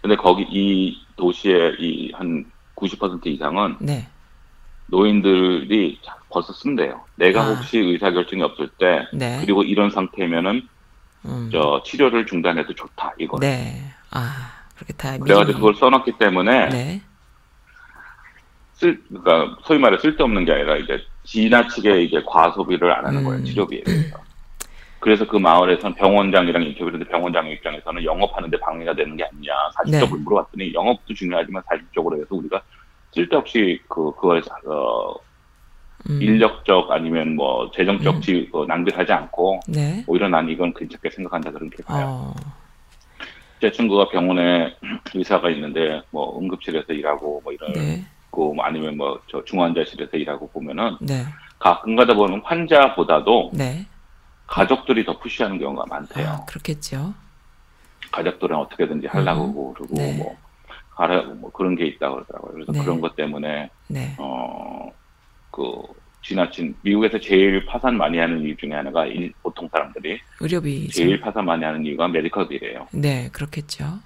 근데 0.00 0.16
거기 0.16 0.42
이 0.48 1.00
도시의 1.16 1.76
이 1.80 2.12
한 2.12 2.44
90% 2.76 3.26
이상은 3.26 3.76
네, 3.80 4.06
노인들이 4.86 6.00
벌써 6.30 6.52
쓴대요. 6.52 7.04
내가 7.16 7.42
아. 7.42 7.54
혹시 7.54 7.78
의사 7.78 8.10
결정이 8.12 8.42
없을 8.42 8.68
때 8.78 9.06
네, 9.12 9.38
그리고 9.40 9.62
이런 9.64 9.90
상태면은 9.90 10.68
음, 11.24 11.48
저 11.52 11.82
치료를 11.84 12.26
중단해도 12.26 12.74
좋다 12.74 13.14
이거. 13.18 13.38
네, 13.40 13.82
아, 14.12 14.52
그렇게 14.76 14.92
다 14.92 15.18
그래가지고 15.18 15.46
미리- 15.46 15.54
그걸 15.54 15.74
써놨기 15.74 16.12
때문에 16.18 16.68
네, 16.68 17.02
쓸 18.78 19.02
그러니까 19.08 19.56
소위 19.64 19.78
말해 19.80 19.98
쓸데없는 19.98 20.44
게 20.44 20.52
아니라 20.52 20.76
이제 20.76 21.00
지나치게 21.24 22.02
이제 22.02 22.22
과소비를 22.24 22.92
안 22.92 23.06
하는 23.06 23.24
거예요 23.24 23.40
음. 23.40 23.44
치료비에 23.44 23.82
대해서. 23.82 24.18
그래서 25.00 25.26
그 25.26 25.36
마을에서는 25.36 25.96
병원장이랑 25.96 26.62
인터뷰했는데 26.62 27.08
병원장 27.08 27.48
입장에서는 27.48 28.04
영업하는데 28.04 28.58
방해가 28.60 28.94
되는 28.94 29.16
게 29.16 29.24
아니냐 29.24 29.52
사실적으로 29.74 30.18
네. 30.18 30.24
물어봤더니 30.24 30.74
영업도 30.74 31.14
중요하지만 31.14 31.62
사실적으로 31.68 32.16
해서 32.16 32.26
우리가 32.30 32.62
쓸데없이 33.12 33.80
그 33.88 34.12
그걸 34.14 34.42
어, 34.66 35.14
음, 36.08 36.22
인력적 36.22 36.90
아니면 36.90 37.34
뭐 37.34 37.70
재정적 37.72 38.16
음. 38.16 38.20
지, 38.20 38.48
어, 38.52 38.64
낭비하지 38.64 39.12
않고 39.12 39.60
네, 39.68 40.04
오히려 40.06 40.28
난 40.28 40.48
이건 40.48 40.72
괜찮게 40.74 41.10
생각한다 41.10 41.50
그렇게 41.50 41.82
봐요. 41.82 42.06
어, 42.06 42.34
제 43.60 43.72
친구가 43.72 44.08
병원에 44.08 44.76
의사가 45.14 45.50
있는데 45.50 46.02
뭐 46.10 46.38
응급실에서 46.40 46.92
일하고 46.92 47.40
뭐 47.42 47.52
이런 47.52 47.72
네, 47.72 48.04
거 48.30 48.54
아니면 48.60 48.96
뭐 48.96 49.20
저 49.30 49.42
중환자실에서 49.44 50.16
일하고 50.16 50.48
보면은 50.50 50.96
네, 51.00 51.24
가끔 51.58 51.96
가다 51.96 52.14
보면 52.14 52.40
환자보다도 52.44 53.50
네, 53.54 53.86
가족들이 54.46 55.04
더 55.04 55.18
푸시하는 55.18 55.58
경우가 55.58 55.84
많대요. 55.88 56.28
아, 56.28 56.44
그렇겠죠. 56.44 57.14
가족들은 58.12 58.56
어떻게든지 58.56 59.06
하려고 59.06 59.74
그러고 59.74 59.94
네. 59.96 60.16
뭐 60.16 60.36
하라고 60.94 61.34
뭐 61.34 61.50
그런 61.52 61.74
게 61.76 61.86
있다 61.86 62.10
그러더라고요. 62.10 62.52
그래서 62.52 62.72
네. 62.72 62.80
그런 62.80 63.00
것 63.00 63.14
때문에 63.16 63.70
네, 63.88 64.14
어그 64.18 65.82
지나친 66.22 66.74
미국에서 66.82 67.18
제일 67.20 67.64
파산 67.66 67.96
많이 67.96 68.18
하는 68.18 68.40
이유 68.42 68.56
중에 68.56 68.72
하나가 68.72 69.06
일- 69.06 69.32
보통 69.42 69.68
사람들이 69.70 70.20
의료비 70.40 70.88
제일 70.88 71.20
파산 71.20 71.44
많이 71.46 71.64
하는 71.64 71.84
이유가 71.84 72.08
메디컬 72.08 72.48
빌이에요. 72.48 72.88
네, 72.92 73.28
그렇겠죠. 73.32 73.98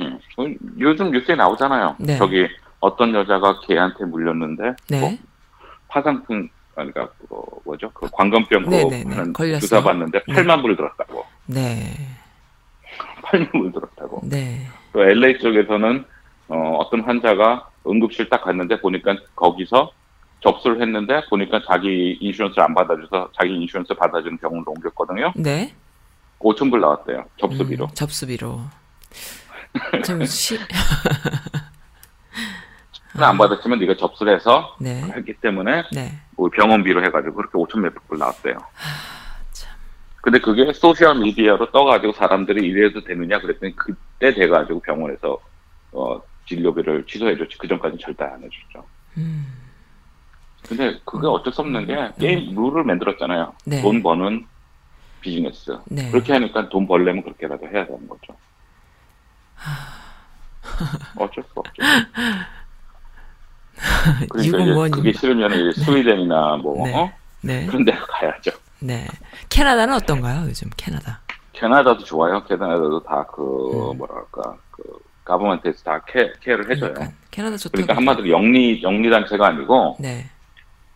음. 0.00 0.18
요즘 0.78 1.10
뉴스에 1.10 1.34
나오잖아요. 1.34 1.96
네. 1.98 2.16
저기 2.18 2.46
어떤 2.80 3.14
여자가 3.14 3.60
걔한테 3.60 4.04
물렸는데 4.04 4.74
네, 4.88 5.00
뭐 5.00 5.16
파상풍 5.88 6.48
그러니까 6.74 7.08
그 7.18 7.26
뭐죠? 7.64 7.90
그 7.92 8.08
광건병 8.12 8.64
그. 9.32 9.58
주사 9.60 9.82
받는데 9.82 10.20
네. 10.28 10.34
8만 10.34 10.62
불 10.62 10.76
들었다고. 10.76 11.24
네. 11.46 11.94
8만 13.22 13.50
불 13.50 13.72
들었다고. 13.72 14.20
네. 14.24 14.64
또 14.92 15.02
LA 15.02 15.38
쪽에서는 15.40 16.04
어, 16.48 16.76
어떤 16.78 17.00
환자가 17.00 17.68
응급실 17.86 18.28
딱 18.28 18.44
갔는데 18.44 18.80
보니까 18.80 19.16
거기서 19.34 19.90
접수를 20.40 20.80
했는데 20.80 21.20
보니까 21.28 21.60
자기 21.66 22.16
인슈런스를 22.20 22.62
안 22.62 22.74
받아줘서 22.74 23.30
자기 23.36 23.54
인슈런스 23.56 23.94
받아주는 23.94 24.38
병원으로 24.38 24.72
옮겼거든요. 24.72 25.32
네. 25.36 25.74
5천 26.38 26.70
불 26.70 26.80
나왔대요. 26.80 27.24
접수비로. 27.38 27.86
음, 27.86 27.94
접수비로. 27.94 28.60
좀 30.04 30.24
시, 30.24 30.56
안 33.16 33.38
받았으면 33.38 33.78
네가 33.78 33.96
접수를 33.96 34.34
해서 34.34 34.76
네. 34.80 35.02
했기 35.16 35.34
때문에 35.34 35.84
네. 35.92 36.12
뭐 36.36 36.48
병원비로 36.50 37.04
해가지고 37.04 37.34
그렇게 37.34 37.58
5천 37.58 37.80
몇백 37.80 38.06
불 38.06 38.18
나왔대요. 38.18 38.58
참. 39.52 39.72
근데 40.20 40.38
그게 40.40 40.72
소셜 40.72 41.18
미디어로 41.18 41.70
떠가지고 41.70 42.12
사람들이 42.12 42.66
이래도 42.66 43.02
되느냐 43.02 43.40
그랬더니 43.40 43.74
그때 43.74 44.34
돼가지고 44.34 44.80
병원에서 44.80 45.38
어, 45.92 46.20
진료비를 46.46 47.06
취소해줬지 47.06 47.58
그 47.58 47.68
전까지는 47.68 47.98
절대 47.98 48.24
안 48.24 48.42
해줬죠. 48.42 48.84
음. 49.16 49.46
근데 50.68 51.00
그게 51.04 51.26
어쩔 51.26 51.52
수 51.52 51.62
없는 51.62 51.86
게 51.86 52.12
게임 52.18 52.54
룰을 52.54 52.84
만들었잖아요. 52.84 53.54
네. 53.64 53.80
돈 53.80 54.02
버는 54.02 54.46
비즈니스. 55.20 55.76
네. 55.86 56.10
그렇게 56.10 56.32
하니까 56.34 56.68
돈 56.68 56.86
벌려면 56.86 57.22
그렇게라도 57.22 57.66
해야 57.68 57.86
되는 57.86 58.06
거죠. 58.06 58.36
어쩔 61.16 61.42
수 61.44 61.50
없죠. 61.56 61.82
그러니까 64.28 64.38
이제 64.40 64.48
유구무원님. 64.48 64.90
그게 64.90 65.12
싫으면 65.12 65.70
이제 65.70 65.80
스웨덴이나 65.82 66.56
뭐 66.56 66.86
네. 66.86 66.94
어? 66.94 67.12
네. 67.40 67.66
그런 67.66 67.84
데 67.84 67.92
가야죠. 67.92 68.50
네. 68.80 69.06
캐나다는 69.48 69.94
어떤가요, 69.94 70.46
요즘 70.46 70.70
캐나다? 70.76 71.20
캐나다도 71.52 72.04
좋아요. 72.04 72.44
캐나다도 72.44 73.02
다그 73.02 73.42
음. 73.92 73.98
뭐랄까 73.98 74.56
그 74.70 74.82
가버먼트에서 75.24 75.82
다 75.82 76.00
케, 76.06 76.32
케어를 76.40 76.70
해줘요. 76.70 76.92
그러니까 76.94 77.16
캐나다 77.30 77.56
좋다고. 77.56 77.72
그러니까 77.72 77.96
한마디로 77.96 78.28
영리 78.30 78.82
영리 78.82 79.10
단체가 79.10 79.48
아니고 79.48 79.96
네. 80.00 80.26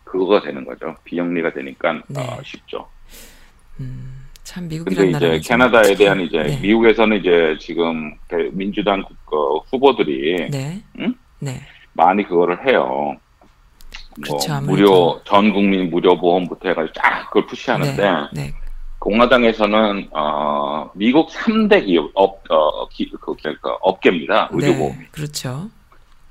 그거가 0.03 0.41
되는 0.41 0.63
거죠. 0.63 0.95
비영리가 1.03 1.53
되니까 1.53 2.01
네. 2.07 2.21
어, 2.21 2.39
쉽죠. 2.43 2.87
음, 3.79 4.25
참 4.43 4.69
근데 4.69 4.75
미국이란 4.77 5.09
이제 5.09 5.39
캐나다에 5.39 5.95
대한 5.95 6.21
이제 6.21 6.37
네. 6.43 6.59
미국에서는 6.61 7.17
이제 7.17 7.57
지금 7.59 8.15
그 8.27 8.49
민주당 8.53 9.03
그 9.25 9.57
후보들이 9.69 10.49
네. 10.49 10.81
응? 10.99 11.15
네. 11.39 11.61
많이 11.93 12.23
그거를 12.27 12.67
해요. 12.67 13.15
뭐 14.27 14.37
그렇죠. 14.37 14.61
무료 14.61 15.21
전 15.23 15.51
국민 15.53 15.89
무료 15.89 16.17
보험부터 16.19 16.69
해가지고 16.69 16.93
쫙 16.93 17.25
그걸 17.27 17.47
push하는데 17.47 18.03
네. 18.11 18.27
네. 18.33 18.53
공화당에서는 18.99 20.09
어 20.11 20.89
미국 20.93 21.29
3대 21.29 21.85
기업 21.85 22.11
업 22.13 22.41
어, 22.49 22.87
기, 22.89 23.09
그, 23.09 23.35
그, 23.35 23.55
업계입니다. 23.81 24.49
의료보험이 24.51 24.97
네. 24.97 25.07
그렇죠. 25.11 25.69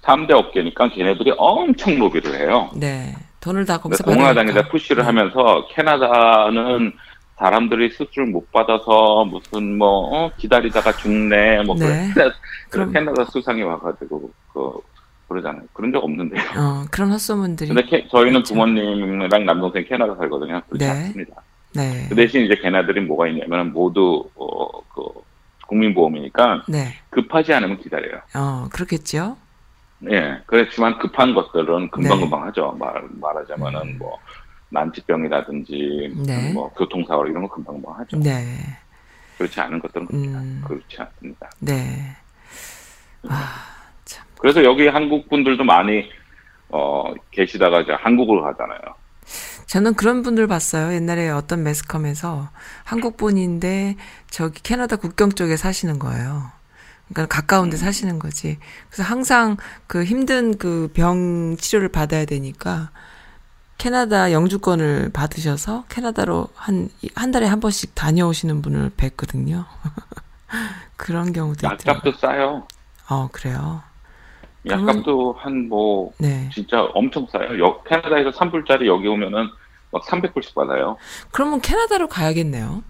3대 0.03 0.31
업계니까 0.33 0.88
걔네들이 0.90 1.33
엄청 1.37 1.98
로비를 1.98 2.35
해요. 2.40 2.70
네. 2.75 3.14
돈을 3.40 3.64
다 3.66 3.79
거기서 3.79 4.05
공화당에다. 4.05 4.68
푸시를 4.68 5.03
네. 5.03 5.07
하면서 5.07 5.66
캐나다는 5.70 6.92
사람들이 7.38 7.90
수술 7.90 8.27
못 8.27 8.51
받아서 8.53 9.25
무슨 9.25 9.77
뭐 9.77 9.88
어, 10.27 10.31
기다리다가 10.37 10.92
죽네 10.92 11.62
뭐 11.64 11.75
네. 11.77 12.09
그럼- 12.70 12.92
캐나다 12.92 13.25
수상이 13.25 13.62
와가지고 13.62 14.31
그 14.53 14.72
그러잖아요. 15.32 15.62
그런 15.72 15.92
적 15.92 16.02
없는데요. 16.04 16.40
어, 16.56 16.84
그런 16.90 17.10
헛소문들이. 17.12 17.68
근데 17.68 17.82
캐- 17.84 18.08
저희는 18.08 18.32
그렇죠. 18.42 18.54
부모님이랑 18.54 19.44
남동생 19.46 19.84
캐나다 19.86 20.14
살거든요. 20.16 20.60
그렇지 20.68 20.84
네. 20.84 20.90
않습니다. 20.90 21.42
네. 21.74 22.06
그 22.08 22.14
대신 22.14 22.42
이제 22.44 22.54
걔네들이 22.56 23.00
뭐가 23.02 23.28
있냐면 23.28 23.72
모두 23.72 24.28
어, 24.36 24.80
그 24.94 25.02
국민보험이니까 25.68 26.64
네. 26.68 26.94
급하지 27.10 27.52
않으면 27.54 27.78
기다려요. 27.78 28.20
어, 28.34 28.68
그렇겠죠. 28.72 29.36
예, 30.10 30.40
그렇지만 30.46 30.98
급한 30.98 31.32
것들은 31.34 31.90
금방금방 31.90 32.40
네. 32.40 32.46
하죠. 32.46 32.76
말, 32.78 33.02
말하자면은 33.20 33.98
뭐, 33.98 34.18
난치병이라든지, 34.70 36.14
네. 36.26 36.52
뭐, 36.52 36.72
교통사고 36.74 37.26
이런 37.26 37.46
거 37.46 37.54
금방금방 37.54 37.98
하죠. 38.00 38.18
네. 38.18 38.58
그렇지 39.38 39.60
않은 39.60 39.78
것들은 39.80 40.08
음. 40.12 40.62
그렇지 40.66 40.96
않습니다. 41.00 41.48
네. 41.60 42.16
아, 43.28 43.28
참. 43.28 43.71
그래서 44.42 44.62
여기 44.64 44.88
한국 44.88 45.28
분들도 45.31 45.64
많이, 45.64 46.05
어, 46.68 47.05
계시다가 47.31 47.81
이제 47.81 47.92
한국으로 47.92 48.42
가잖아요. 48.42 48.81
저는 49.66 49.94
그런 49.94 50.22
분들 50.22 50.48
봤어요. 50.48 50.92
옛날에 50.94 51.31
어떤 51.31 51.62
매스컴에서 51.62 52.50
한국 52.85 53.16
분인데 53.16 53.96
저기 54.28 54.61
캐나다 54.62 54.96
국경 54.96 55.31
쪽에 55.31 55.57
사시는 55.57 55.98
거예요. 56.00 56.50
그러니까 57.09 57.35
가까운 57.35 57.70
데 57.70 57.76
사시는 57.76 58.18
거지. 58.18 58.59
그래서 58.90 59.05
항상 59.05 59.57
그 59.87 60.02
힘든 60.05 60.59
그 60.59 60.90
병 60.92 61.57
치료를 61.57 61.88
받아야 61.88 62.24
되니까 62.24 62.90
캐나다 63.78 64.33
영주권을 64.33 65.11
받으셔서 65.12 65.85
캐나다로 65.88 66.48
한, 66.55 66.88
한 67.14 67.31
달에 67.31 67.46
한 67.46 67.61
번씩 67.61 67.94
다녀오시는 67.94 68.61
분을 68.62 68.90
뵀거든요. 68.96 69.64
그런 70.96 71.33
경우도 71.33 71.66
있더라고요. 71.66 71.85
약값도 71.87 72.12
싸요. 72.18 72.66
어, 73.09 73.28
그래요. 73.33 73.83
약값도 74.68 75.35
한 75.38 75.68
뭐, 75.68 76.12
네. 76.18 76.48
진짜 76.53 76.83
엄청 76.94 77.27
싸요. 77.27 77.59
여, 77.59 77.83
캐나다에서 77.83 78.31
3불짜리 78.31 78.87
여기 78.87 79.09
오면은 79.09 79.48
막 79.90 80.03
300불씩 80.05 80.55
받아요. 80.55 80.96
그러면 81.31 81.61
캐나다로 81.61 82.09
가야겠네요. 82.09 82.83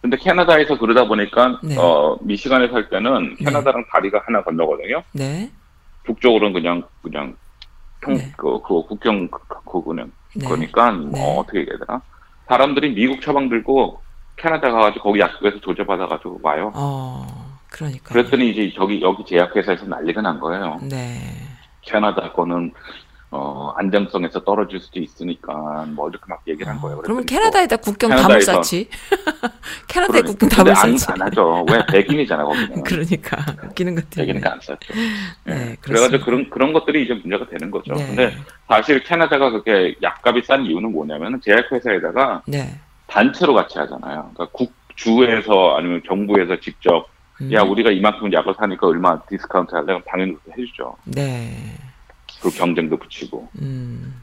근데 0.00 0.16
캐나다에서 0.16 0.78
그러다 0.78 1.06
보니까 1.06 1.58
네. 1.62 1.76
어 1.76 2.16
미시간에 2.20 2.68
살 2.68 2.88
때는 2.88 3.36
네. 3.38 3.44
캐나다랑 3.44 3.84
다리가 3.92 4.22
하나 4.24 4.42
건너거든요. 4.42 5.02
네. 5.12 5.50
북쪽으로는 6.04 6.52
그냥 6.52 6.82
그냥 7.02 7.36
평, 8.00 8.14
네. 8.14 8.32
그, 8.36 8.60
그 8.62 8.82
국경 8.82 9.28
그, 9.28 9.40
그 9.64 9.82
그냥 9.82 10.10
네. 10.34 10.46
그러니까 10.46 10.92
뭐 10.92 11.10
네. 11.10 11.36
어떻게 11.38 11.60
얘기해야 11.60 11.78
되나? 11.84 12.00
사람들이 12.46 12.94
미국 12.94 13.20
처방 13.20 13.48
들고 13.48 14.00
캐나다 14.36 14.70
가가지고 14.70 15.02
거기 15.02 15.20
약국에서 15.20 15.60
조제받아가지고 15.60 16.40
와요. 16.42 16.72
어, 16.74 17.26
그러니까. 17.70 18.12
그랬더니 18.12 18.50
이제 18.50 18.72
저기 18.74 19.00
여기 19.02 19.24
제약회사에서 19.24 19.86
난리가 19.86 20.20
난 20.22 20.38
거예요. 20.40 20.78
네. 20.82 21.20
캐나다 21.82 22.32
거는 22.32 22.72
어 23.30 23.74
안정성에서 23.76 24.42
떨어질 24.42 24.80
수도 24.80 24.98
있으니까 25.00 25.84
뭐 25.88 26.08
이렇게 26.08 26.24
막 26.28 26.40
얘기를 26.48 26.66
한 26.72 26.80
거예요. 26.80 26.96
어, 26.98 27.02
그러면 27.02 27.26
캐나다에다 27.26 27.76
국경 27.76 28.10
캐나다에서- 28.10 28.40
쌓지. 28.42 28.88
캐나다에 29.86 30.22
그러니까. 30.22 30.30
국경 30.30 30.48
담을 30.48 30.70
안, 30.72 30.96
쌓지. 30.96 31.12
안 31.12 31.28
하죠. 31.28 31.66
왜 31.70 31.84
백인이잖아 31.92 32.44
거기는. 32.44 32.82
그러니까 32.84 33.36
웃기는 33.64 33.94
것들이. 33.96 34.22
백인이니까 34.26 34.52
안 34.52 34.60
썼죠. 34.62 34.94
예. 35.48 35.50
네, 35.54 35.76
그래가지고. 35.82 36.24
그런 36.24 36.48
그런 36.48 36.72
것들이 36.72 37.04
이제 37.04 37.12
문제가 37.12 37.46
되는 37.48 37.70
거죠. 37.70 37.92
네. 37.94 38.06
근데 38.06 38.34
사실 38.66 39.02
캐나다가 39.04 39.50
그렇게 39.50 39.94
약값이 40.02 40.42
싼 40.46 40.64
이유는 40.64 40.90
뭐냐면 40.92 41.38
제약회사에다가 41.42 42.42
네. 42.46 42.80
단체로 43.08 43.52
같이 43.52 43.78
하잖아요. 43.78 44.30
그러니까 44.34 44.46
국주에서 44.52 45.76
아니면 45.76 46.00
정부에서 46.06 46.58
직접 46.60 47.06
음. 47.40 47.52
야 47.52 47.62
우리가 47.62 47.90
이만큼 47.90 48.32
약을 48.32 48.54
사니까 48.58 48.86
얼마 48.86 49.20
디스카운트 49.22 49.74
할래? 49.74 49.86
그럼 49.86 50.02
당연히 50.06 50.36
그렇게 50.42 50.62
해주죠. 50.62 50.96
네. 51.04 51.76
그 52.42 52.50
경쟁도 52.50 52.96
붙이고 52.96 53.48
음. 53.60 54.22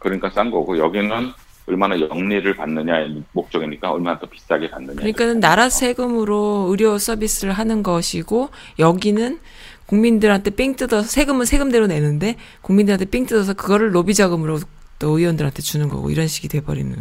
그러니까 0.00 0.30
싼 0.30 0.50
거고 0.50 0.78
여기는 0.78 1.32
얼마나 1.66 1.98
영리를 1.98 2.54
받느냐의 2.56 3.22
목적이니까 3.32 3.90
얼마나 3.90 4.18
더 4.18 4.26
비싸게 4.26 4.70
받느냐. 4.70 4.96
그러니까는 4.96 5.40
나라 5.40 5.70
세금으로 5.70 6.66
의료 6.68 6.98
서비스를 6.98 7.52
하는 7.54 7.82
것이고 7.82 8.50
여기는 8.78 9.38
국민들한테 9.86 10.50
삥 10.50 10.76
뜯어서 10.76 11.08
세금은 11.08 11.46
세금대로 11.46 11.86
내는데 11.86 12.36
국민들한테 12.60 13.06
삥 13.06 13.26
뜯어서 13.26 13.54
그거를 13.54 13.94
로비 13.94 14.14
자금으로 14.14 14.60
또 14.98 15.18
의원들한테 15.18 15.62
주는 15.62 15.88
거고 15.88 16.10
이런 16.10 16.26
식이 16.26 16.48
돼버리는 16.48 16.94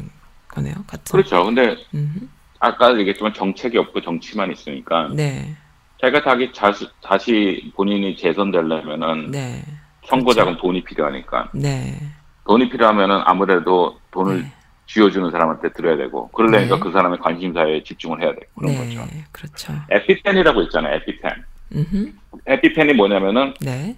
거네요. 0.48 0.76
같은. 0.88 1.12
그렇죠. 1.12 1.44
근데 1.44 1.76
음. 1.94 2.30
아까 2.64 2.98
얘기했지만 2.98 3.34
정책이 3.34 3.78
없고 3.78 4.02
정치만 4.02 4.50
있으니까 4.50 5.10
네. 5.14 5.54
자기가 6.00 6.24
자기 6.24 6.50
자시, 6.54 6.88
다시 7.02 7.74
본인이 7.76 8.16
재선되려면은 8.16 9.32
네. 9.32 9.62
선거자금 10.06 10.56
돈이 10.56 10.82
필요하니까 10.86 11.50
네. 11.54 12.00
돈이 12.48 12.70
필요하면은 12.70 13.22
아무래도 13.26 14.00
돈을 14.12 14.44
네. 14.44 14.54
쥐어주는 14.86 15.30
사람한테 15.30 15.74
드려야 15.74 15.98
되고 15.98 16.30
그러려니까 16.30 16.76
네. 16.76 16.82
그 16.82 16.92
사람의 16.94 17.20
관심사에 17.20 17.84
집중을 17.84 18.22
해야 18.22 18.32
되고 18.32 18.46
그런 18.56 18.72
네. 18.72 18.78
거죠. 18.78 19.08
그렇죠. 19.34 19.74
에피펜이라고 19.92 20.62
있잖아요. 20.64 20.96
에피펜. 20.96 21.32
음흠. 21.76 22.14
에피펜이 22.46 22.94
뭐냐면은 22.94 23.54
네. 23.60 23.98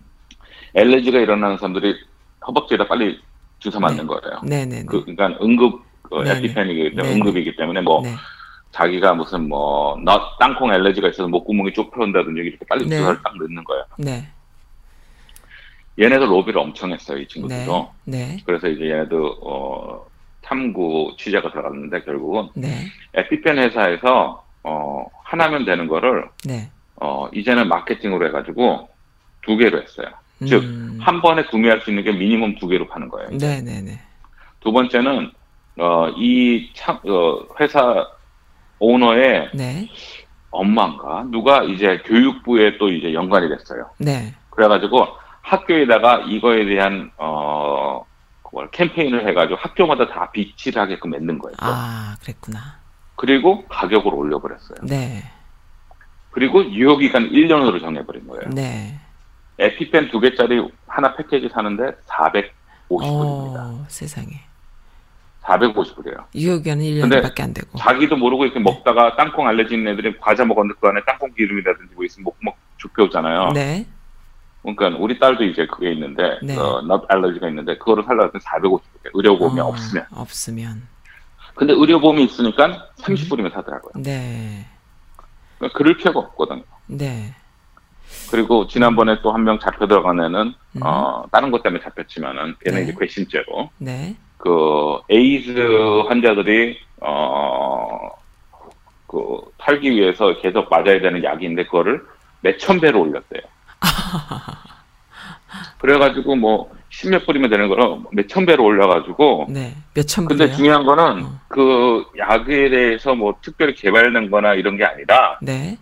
엘레지가 0.73 1.19
일어나는 1.19 1.57
사람들이 1.57 1.95
허벅지에다 2.47 2.87
빨리 2.87 3.19
주사 3.59 3.79
맞는 3.79 3.97
네. 3.97 4.05
거예요. 4.07 4.41
네네네. 4.43 4.85
그, 4.85 5.05
그러니까 5.05 5.37
응급 5.39 5.83
그 6.01 6.15
네네. 6.23 6.37
에피펜이기 6.37 6.95
때문에 6.95 7.03
네네. 7.03 7.15
응급이기 7.15 7.55
때문에 7.57 7.81
뭐 7.81 8.01
네. 8.01 8.15
자기가 8.75 9.13
무슨 9.13 9.47
뭐 9.47 9.97
넛, 10.03 10.37
땅콩 10.37 10.73
엘레지가 10.73 11.07
있어서 11.07 11.29
목구멍이 11.29 11.71
좁혀온다든지 11.71 12.41
이렇게 12.41 12.65
빨리 12.67 12.85
네. 12.85 12.97
주사를 12.97 13.21
딱 13.23 13.37
넣는 13.37 13.63
거예요. 13.63 13.85
네. 13.97 14.27
얘네도 15.97 16.25
로비를 16.25 16.59
엄청 16.59 16.91
했어요, 16.91 17.17
이 17.17 17.21
네. 17.21 17.27
친구들도. 17.27 17.91
네. 18.03 18.37
그래서 18.45 18.67
이제 18.67 18.89
얘네도 18.89 19.37
어, 19.43 20.05
탐구 20.41 21.15
취재가 21.17 21.51
들어갔는데 21.51 22.03
결국은 22.03 22.49
네. 22.53 22.87
에피펜 23.13 23.59
회사에서 23.59 24.43
어, 24.63 25.05
하나면 25.23 25.63
되는 25.63 25.87
거를 25.87 26.27
네. 26.43 26.69
어, 26.97 27.29
이제는 27.33 27.69
마케팅으로 27.69 28.27
해가지고 28.27 28.89
두 29.41 29.55
개로 29.55 29.81
했어요. 29.81 30.07
즉, 30.45 30.63
음. 30.63 30.97
한 30.99 31.21
번에 31.21 31.45
구매할 31.45 31.79
수 31.79 31.91
있는 31.91 32.03
게 32.03 32.11
미니멈 32.11 32.55
두 32.55 32.67
개로 32.67 32.85
파는 32.89 33.07
거예요. 33.07 33.29
네, 33.37 33.61
네, 33.61 33.79
네. 33.81 33.97
두 34.59 34.73
번째는 34.73 35.31
어, 35.77 36.09
이 36.17 36.71
참, 36.73 36.99
어, 37.05 37.39
회사 37.61 38.05
오너의 38.79 39.49
네. 39.53 39.89
엄마인가 40.51 41.25
누가 41.29 41.63
이제 41.63 42.01
교육부에 42.05 42.77
또 42.77 42.89
이제 42.89 43.13
연관이 43.13 43.49
됐어요. 43.49 43.89
네. 43.97 44.33
그래가지고 44.49 45.07
학교에다가 45.41 46.23
이거에 46.27 46.65
대한 46.65 47.11
어 47.17 48.05
그걸 48.41 48.71
캠페인을 48.71 49.27
해가지고 49.27 49.57
학교마다 49.59 50.07
다 50.07 50.31
비치를 50.31 50.81
하게끔 50.81 51.11
만든 51.11 51.37
거예요. 51.37 51.55
아, 51.59 52.15
그랬구나. 52.21 52.79
그리고 53.15 53.65
가격을 53.67 54.13
올려버렸어요. 54.13 54.77
네. 54.83 55.23
그리고 56.31 56.63
유효 56.71 56.97
기간 56.97 57.29
1년으로 57.29 57.79
정해버린 57.81 58.27
거예요. 58.27 58.49
네. 58.49 58.99
에피펜 59.57 60.09
두 60.09 60.19
개짜리 60.19 60.61
하나 60.87 61.15
패키지 61.15 61.49
사는데 61.49 61.91
450불입니다. 62.07 63.57
어, 63.57 63.85
세상에. 63.87 64.41
450불이에요. 65.45 66.25
유효기한은 66.35 67.01
근데 67.01 67.21
1년밖에 67.21 67.41
안 67.41 67.53
되고. 67.53 67.77
자기도 67.77 68.15
모르고 68.17 68.45
이렇게 68.45 68.59
먹다가 68.59 69.15
땅콩 69.15 69.47
알레르기 69.47 69.75
있는 69.75 69.93
애들이 69.93 70.17
과자 70.19 70.43
먹었는데 70.45 70.79
그 70.81 70.87
안에 70.87 71.01
땅콩 71.05 71.31
기름이라든지 71.33 71.93
뭐 71.95 72.03
있으면 72.05 72.23
목목 72.25 72.57
죽혀오잖아요. 72.77 73.51
네. 73.53 73.85
그러니까 74.63 74.97
우리 74.99 75.19
딸도 75.19 75.43
이제 75.43 75.67
그게 75.67 75.91
있는데 75.93 76.39
네. 76.41 76.57
어, 76.57 76.81
넛 76.81 77.05
알레르기가 77.07 77.47
있는데 77.49 77.77
그거를 77.77 78.03
살려면 78.03 78.31
450불이에요. 78.31 79.11
의료보험이 79.13 79.59
어, 79.61 79.65
없으면. 79.67 80.05
없으면. 80.11 80.87
근데 81.53 81.73
의료보험이 81.73 82.23
있으니까 82.25 82.89
30불이면 82.97 83.53
사더라고요. 83.53 83.93
네. 84.03 84.65
그러니까 85.59 85.77
그럴 85.77 85.95
필요가 85.97 86.19
없거든요. 86.19 86.63
네. 86.87 87.33
그리고 88.31 88.67
지난번에 88.67 89.21
또 89.21 89.31
한 89.31 89.43
명 89.43 89.59
잡혀 89.59 89.87
들어간 89.87 90.19
애는 90.19 90.53
음. 90.77 90.81
어, 90.83 91.23
다른 91.31 91.51
것 91.51 91.61
때문에 91.63 91.81
잡혔지만은 91.83 92.55
걔는 92.63 92.79
네. 92.79 92.83
이제 92.83 92.95
괘씸죄로 92.99 93.69
네. 93.77 94.15
그 94.37 94.99
에이즈 95.09 96.03
환자들이 96.07 96.77
어, 97.01 98.09
그 99.07 99.41
살기 99.63 99.91
위해서 99.91 100.37
계속 100.39 100.69
맞아야 100.69 100.99
되는 100.99 101.23
약인데 101.23 101.65
그거를 101.65 102.01
몇천 102.41 102.79
배로 102.79 103.01
올렸대요. 103.01 103.41
그래가지고 105.79 106.35
뭐 106.35 106.71
십몇 106.89 107.25
불이면 107.25 107.49
되는 107.49 107.67
거를 107.67 107.97
몇천 108.11 108.45
배로 108.45 108.63
올려가지고 108.65 109.47
네. 109.49 109.75
몇천 109.93 110.25
근데 110.25 110.45
불이요? 110.45 110.55
중요한 110.57 110.85
거는 110.85 111.25
어. 111.25 111.39
그 111.47 112.05
약에 112.17 112.69
대해서 112.69 113.15
뭐 113.15 113.35
특별히 113.41 113.73
개발된 113.75 114.29
거나 114.31 114.53
이런 114.53 114.77
게 114.77 114.85
아니라 114.85 115.37
네. 115.41 115.77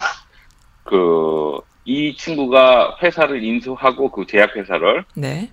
그 0.83 1.61
이 1.85 2.15
친구가 2.15 2.97
회사를 3.01 3.43
인수하고 3.43 4.09
그 4.11 4.25
제약회사를 4.25 5.03
네. 5.15 5.49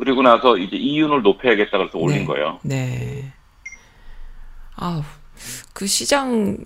그리고 0.00 0.22
나서 0.22 0.56
이제 0.56 0.76
이윤을 0.76 1.20
높여야겠다 1.20 1.76
그래서 1.76 1.98
올린 1.98 2.20
네. 2.20 2.24
거예요. 2.24 2.58
네. 2.62 3.34
아우, 4.74 5.02
그 5.74 5.86
시장, 5.86 6.56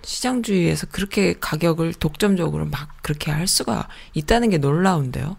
시장주의에서 0.00 0.86
그렇게 0.90 1.34
가격을 1.38 1.92
독점적으로 1.92 2.64
막 2.64 2.88
그렇게 3.02 3.30
할 3.30 3.46
수가 3.46 3.88
있다는 4.14 4.48
게 4.48 4.56
놀라운데요. 4.56 5.36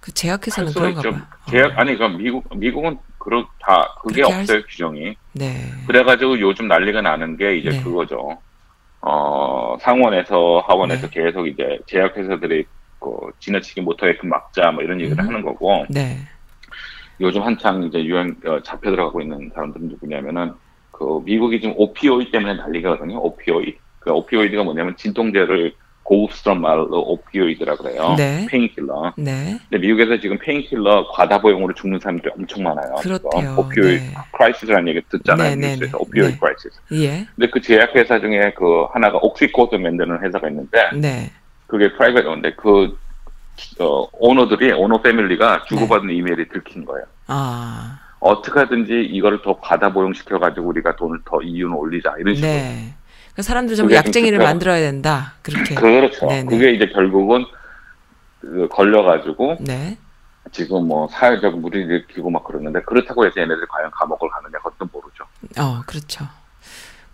그할 0.00 0.14
제약회사는 0.14 0.72
그런가 0.72 1.00
있죠. 1.00 1.10
봐요. 1.10 1.22
제약 1.50 1.78
아니 1.78 1.98
그 1.98 2.04
미국 2.04 2.56
미국은 2.56 2.98
그렇 3.18 3.46
다 3.60 3.96
그게 4.02 4.22
없어요 4.22 4.62
규정이. 4.62 5.14
네. 5.34 5.74
그래가지고 5.86 6.40
요즘 6.40 6.68
난리가 6.68 7.02
나는 7.02 7.36
게 7.36 7.58
이제 7.58 7.68
네. 7.68 7.82
그거죠. 7.82 8.38
어 9.02 9.76
상원에서 9.82 10.64
하원에서 10.66 11.10
네. 11.10 11.20
계속 11.22 11.46
이제 11.46 11.78
제약회사들이 11.86 12.64
그 13.06 13.30
지나치게 13.38 13.82
못하게끔 13.82 14.28
막자 14.28 14.72
뭐 14.72 14.82
이런 14.82 15.00
얘기를 15.00 15.22
음. 15.22 15.28
하는 15.28 15.42
거고 15.42 15.86
네. 15.88 16.16
요즘 17.20 17.42
한창 17.42 17.84
이제 17.84 18.04
유행 18.04 18.34
어, 18.44 18.60
잡혀 18.62 18.90
들어가고 18.90 19.20
있는 19.20 19.50
사람들은 19.54 19.88
누구냐면은 19.88 20.52
그 20.90 21.20
미국이 21.24 21.60
지금 21.60 21.74
오피오이 21.76 22.30
때문에 22.32 22.54
난리거든요. 22.54 23.18
오피오이. 23.18 23.76
그 24.00 24.10
오피오이드가 24.10 24.64
뭐냐면 24.64 24.96
진통제를 24.96 25.74
고급스러운 26.02 26.60
말로 26.60 27.02
opioid라 27.02 27.76
그래요. 27.76 28.14
네. 28.16 28.46
painkiller. 28.48 29.14
네. 29.18 29.58
근데 29.68 29.78
미국에서 29.78 30.20
지금 30.20 30.38
painkiller 30.38 31.08
과다 31.12 31.40
복용으로 31.40 31.74
죽는 31.74 31.98
사람들이 32.00 32.30
엄청 32.36 32.62
많아요. 32.62 32.94
그렇대요. 32.96 33.56
오피오이드 33.58 34.02
네. 34.02 34.14
crisis라는 34.32 34.88
얘기 34.88 35.00
듣잖아요. 35.08 35.50
네, 35.50 35.56
네, 35.56 35.68
뉴스에서 35.72 35.98
네. 35.98 36.02
오피오이드 36.02 36.32
네. 36.32 36.38
crisis. 36.38 36.80
예. 36.92 37.26
근데 37.34 37.50
그 37.50 37.60
제약회사 37.60 38.20
중에 38.20 38.52
그 38.56 38.84
하나가 38.92 39.18
옥시코돈 39.18 39.76
만드는 39.76 40.22
회사가 40.22 40.48
있는데 40.48 40.90
네. 40.94 41.30
그게 41.66 41.92
private인데 41.92 42.54
그 42.54 42.96
어, 43.80 44.06
오너들이 44.12 44.72
owner 44.72 45.00
family가 45.02 45.64
주고받은 45.64 46.10
이메일이 46.10 46.48
들킨 46.48 46.84
거예요. 46.84 47.06
아. 47.26 48.00
어떻게 48.20 48.58
하든지 48.60 48.92
이거를 49.12 49.40
더 49.42 49.58
과다 49.60 49.92
복용시켜 49.92 50.38
가지고 50.38 50.68
우리가 50.68 50.96
돈을 50.96 51.20
더 51.24 51.40
이윤을 51.42 51.74
올리자 51.76 52.14
이런 52.18 52.34
식으로. 52.34 52.50
네. 52.52 52.94
그 53.34 53.42
사람들 53.42 53.76
전부 53.76 53.94
약쟁이를 53.94 54.38
특별- 54.38 54.46
만들어야 54.52 54.80
된다. 54.80 55.34
그렇게. 55.42 55.74
그렇죠. 55.74 56.26
네네. 56.26 56.44
그게 56.48 56.72
이제 56.72 56.86
결국은 56.86 57.44
그 58.40 58.68
걸려가지고 58.70 59.58
네. 59.60 59.98
지금 60.52 60.86
뭐 60.86 61.08
사회적 61.08 61.58
무리를 61.58 61.90
일으키고 61.90 62.30
막 62.30 62.44
그러는데 62.44 62.80
그렇다고 62.82 63.26
해서 63.26 63.40
얘네들 63.40 63.66
과연 63.68 63.90
감옥을 63.90 64.28
가느냐 64.30 64.58
그것도 64.58 64.88
모르죠. 64.92 65.24
어, 65.58 65.82
그렇죠. 65.86 66.24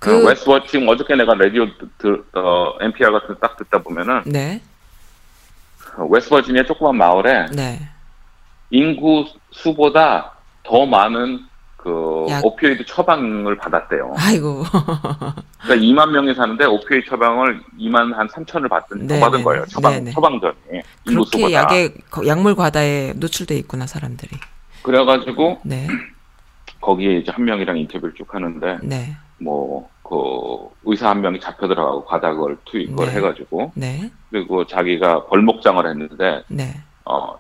그 0.03 0.11
그, 0.11 0.27
웨스트워 0.29 0.61
지금 0.67 0.89
어저께 0.89 1.15
내가 1.15 1.33
라디오 1.35 1.65
들, 1.99 2.25
어, 2.35 2.75
NPR 2.81 3.13
같은 3.13 3.29
거딱 3.37 3.57
듣다 3.57 3.79
보면은 3.79 4.23
네. 4.27 4.61
어, 5.97 6.05
웨스트버지니아 6.07 6.65
조그만 6.65 6.97
마을에 6.97 7.47
네. 7.55 7.79
인구 8.71 9.25
수보다 9.53 10.33
더 10.65 10.85
많은 10.87 11.47
그 11.77 12.27
약. 12.31 12.45
오피오이드 12.45 12.85
처방을 12.87 13.57
받았대요. 13.57 14.15
아이고. 14.17 14.65
그러니까 15.63 15.87
2만 15.87 16.11
명이 16.11 16.35
사는데 16.35 16.65
오피오이드 16.65 17.09
처방을 17.09 17.61
2만 17.79 18.13
한 18.15 18.27
3천을 18.29 18.69
받은 18.69 18.99
더 19.01 19.07
네네. 19.07 19.21
받은 19.21 19.45
거예요. 19.45 19.65
처방 19.67 19.93
네네. 19.95 20.11
처방전이 20.13 20.55
그렇게 21.07 21.31
수보다. 21.39 21.53
약에 21.53 21.95
거- 22.11 22.27
약물 22.27 22.57
과다에 22.57 23.13
노출돼 23.17 23.55
있구나 23.59 23.87
사람들이. 23.87 24.37
그래가지고 24.83 25.61
네, 25.65 25.87
거기에 26.81 27.19
이제 27.19 27.31
한 27.31 27.45
명이랑 27.45 27.77
인터뷰를 27.79 28.15
쭉 28.17 28.33
하는데 28.35 28.79
네, 28.83 29.17
뭐 29.39 29.89
그 30.03 30.69
의사 30.85 31.11
한 31.11 31.21
명이 31.21 31.41
잡혀 31.41 31.69
들어가고 31.69 32.05
과다걸 32.05 32.59
투입을 32.65 33.07
네. 33.07 33.13
해가지고 33.13 33.73
네, 33.75 34.11
그리고 34.31 34.67
자기가 34.67 35.27
벌목장을 35.27 35.87
했는데 35.87 36.43
네, 36.49 36.75
어 37.05 37.39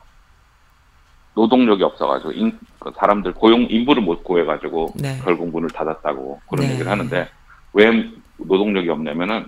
노동력이 1.35 1.83
없어가지고 1.83 2.33
인, 2.33 2.59
그 2.79 2.93
사람들 2.97 3.35
고용 3.35 3.63
인부를 3.69 4.03
못 4.03 4.23
구해가지고 4.23 4.95
네. 4.97 5.19
결국 5.25 5.51
문을 5.51 5.71
닫았다고 5.71 6.41
그런 6.49 6.67
네. 6.67 6.73
얘기를 6.73 6.91
하는데 6.91 7.29
왜 7.73 8.11
노동력이 8.37 8.89
없냐면은 8.91 9.47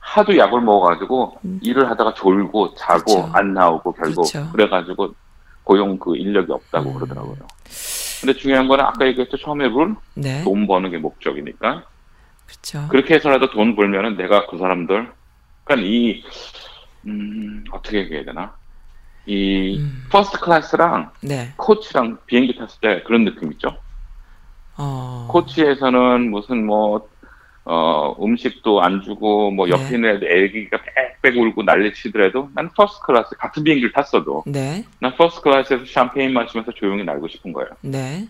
하도 0.00 0.36
약을 0.36 0.60
먹어가지고 0.60 1.38
음. 1.44 1.60
일을 1.62 1.88
하다가 1.90 2.14
졸고 2.14 2.74
자고 2.74 3.04
그렇죠. 3.04 3.30
안 3.32 3.54
나오고 3.54 3.92
결국 3.92 4.30
그렇죠. 4.30 4.52
그래가지고 4.52 5.14
고용 5.62 5.98
그 5.98 6.16
인력이 6.16 6.52
없다고 6.52 6.90
음. 6.90 6.94
그러더라고요. 6.94 7.38
근데 8.20 8.34
중요한 8.34 8.68
거는 8.68 8.84
아까 8.84 9.06
얘기했죠 9.06 9.36
처음에 9.38 9.68
룰 9.68 9.94
네, 10.14 10.42
돈 10.44 10.66
버는 10.66 10.90
게 10.90 10.98
목적이니까 10.98 11.84
그렇죠. 12.46 12.88
그렇게 12.88 13.14
해서라도 13.14 13.50
돈 13.50 13.74
벌면은 13.76 14.16
내가 14.16 14.46
그 14.46 14.58
사람들 14.58 15.10
그러니까 15.64 15.88
이 15.88 16.22
음, 17.06 17.64
어떻게 17.70 17.98
얘기해야 17.98 18.24
되나 18.24 18.54
이 19.26 19.78
음. 19.78 20.06
first 20.10 20.38
class랑 20.40 21.10
네, 21.22 21.52
coach랑 21.56 22.18
비행기 22.26 22.56
탔을 22.56 22.80
때 22.80 23.02
그런 23.04 23.24
느낌 23.24 23.52
있죠. 23.52 23.78
어, 24.76 25.28
coach에서는 25.30 26.30
무슨 26.30 26.66
뭐, 26.66 27.08
어, 27.64 28.14
음식도 28.20 28.82
안 28.82 29.02
주고, 29.02 29.50
뭐, 29.50 29.68
옆에 29.68 29.90
네. 29.90 29.94
있는 29.94 30.20
애기가 30.22 30.78
빽빽 31.22 31.38
울고 31.38 31.62
난리 31.62 31.92
치더라도, 31.94 32.50
난 32.54 32.68
first 32.74 33.00
class, 33.06 33.36
같은 33.36 33.62
비행기를 33.62 33.92
탔어도, 33.92 34.42
네, 34.46 34.84
난 35.00 35.14
first 35.16 35.42
class에서 35.42 35.84
샴페인 35.86 36.32
마시면서 36.32 36.72
조용히 36.72 37.04
날고 37.04 37.28
싶은 37.28 37.52
거예요. 37.52 37.70
네, 37.82 38.26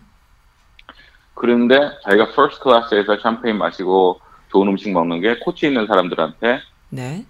그런데 1.34 1.78
자기가 2.04 2.30
first 2.32 2.60
class에서 2.62 3.18
샴페인 3.20 3.58
마시고 3.58 4.20
좋은 4.50 4.68
음식 4.68 4.92
먹는 4.92 5.20
게 5.20 5.38
코치 5.40 5.66
있는 5.66 5.86
사람들한테, 5.86 6.60
네, 6.90 7.24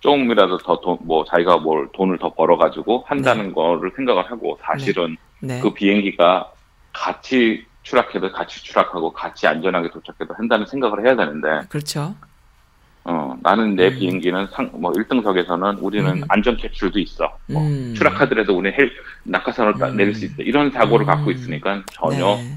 조금이라도 0.00 0.58
더 0.58 0.80
돈, 0.80 0.98
뭐, 1.02 1.24
자기가 1.24 1.58
뭘 1.58 1.88
돈을 1.94 2.18
더 2.18 2.32
벌어가지고 2.34 3.04
한다는 3.06 3.52
거를 3.52 3.90
생각을 3.96 4.30
하고, 4.30 4.58
사실은 4.62 5.16
네, 5.40 5.60
그 5.60 5.72
비행기가 5.72 6.50
같이 6.92 7.64
추락해도 7.84 8.30
같이 8.32 8.62
추락하고 8.62 9.12
같이 9.12 9.46
안전하게 9.46 9.90
도착해도 9.90 10.34
한다는 10.34 10.66
생각을 10.66 11.04
해야 11.04 11.16
되는데 11.16 11.66
그렇죠. 11.68 12.14
어 13.04 13.36
나는 13.42 13.74
내 13.74 13.88
음. 13.88 13.98
비행기는 13.98 14.46
상, 14.52 14.70
뭐 14.74 14.92
1등석에서는 14.92 15.78
우리는 15.82 16.08
음. 16.08 16.22
안전 16.28 16.56
캡슐도 16.56 17.00
있어. 17.00 17.36
뭐 17.48 17.60
음. 17.62 17.92
추락하더라도 17.96 18.56
우리 18.56 18.70
헬, 18.70 18.92
낙하산을 19.24 19.74
따- 19.80 19.88
음. 19.88 19.96
내릴 19.96 20.14
수 20.14 20.26
있어. 20.26 20.42
이런 20.42 20.70
사고를 20.70 21.06
음. 21.06 21.08
갖고 21.08 21.32
있으니까 21.32 21.82
전혀 21.90 22.36
네. 22.36 22.56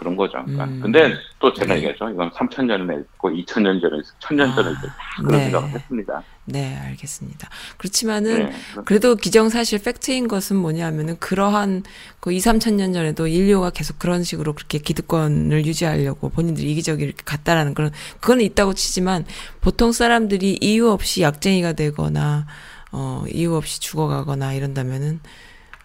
그런 0.00 0.16
거죠. 0.16 0.42
그러니까. 0.44 0.64
음. 0.64 0.80
근데 0.80 1.14
또 1.38 1.52
제가 1.52 1.74
네. 1.74 1.76
얘기하죠. 1.76 2.08
이건 2.08 2.30
3천 2.30 2.64
년에 2.64 3.00
있고 3.00 3.28
2천 3.28 3.60
년 3.60 3.78
전에 3.78 3.98
있고 3.98 4.08
1천 4.18 4.34
년 4.34 4.54
전에 4.54 4.70
아, 4.70 4.72
다 4.72 4.96
그런 5.18 5.32
네. 5.32 5.44
생각을 5.44 5.68
했습니다. 5.68 6.22
네, 6.46 6.78
알겠습니다. 6.86 7.50
그렇지만은 7.76 8.46
네. 8.46 8.52
그래도 8.86 9.14
기정사실 9.14 9.82
팩트인 9.82 10.26
것은 10.26 10.56
뭐냐면은 10.56 11.18
그러한 11.18 11.82
그 12.18 12.32
2, 12.32 12.38
3천 12.38 12.74
년 12.74 12.94
전에도 12.94 13.26
인류가 13.26 13.68
계속 13.68 13.98
그런 13.98 14.24
식으로 14.24 14.54
그렇게 14.54 14.78
기득권을 14.78 15.66
유지하려고 15.66 16.30
본인들이 16.30 16.70
이기적이 16.72 17.04
이렇게 17.04 17.22
갔다라는 17.26 17.74
그런 17.74 17.90
그건 18.20 18.40
있다고 18.40 18.72
치지만 18.72 19.26
보통 19.60 19.92
사람들이 19.92 20.56
이유 20.62 20.88
없이 20.88 21.20
약쟁이가 21.20 21.74
되거나 21.74 22.46
어 22.90 23.24
이유 23.28 23.54
없이 23.54 23.80
죽어가거나 23.80 24.54
이런다면은 24.54 25.20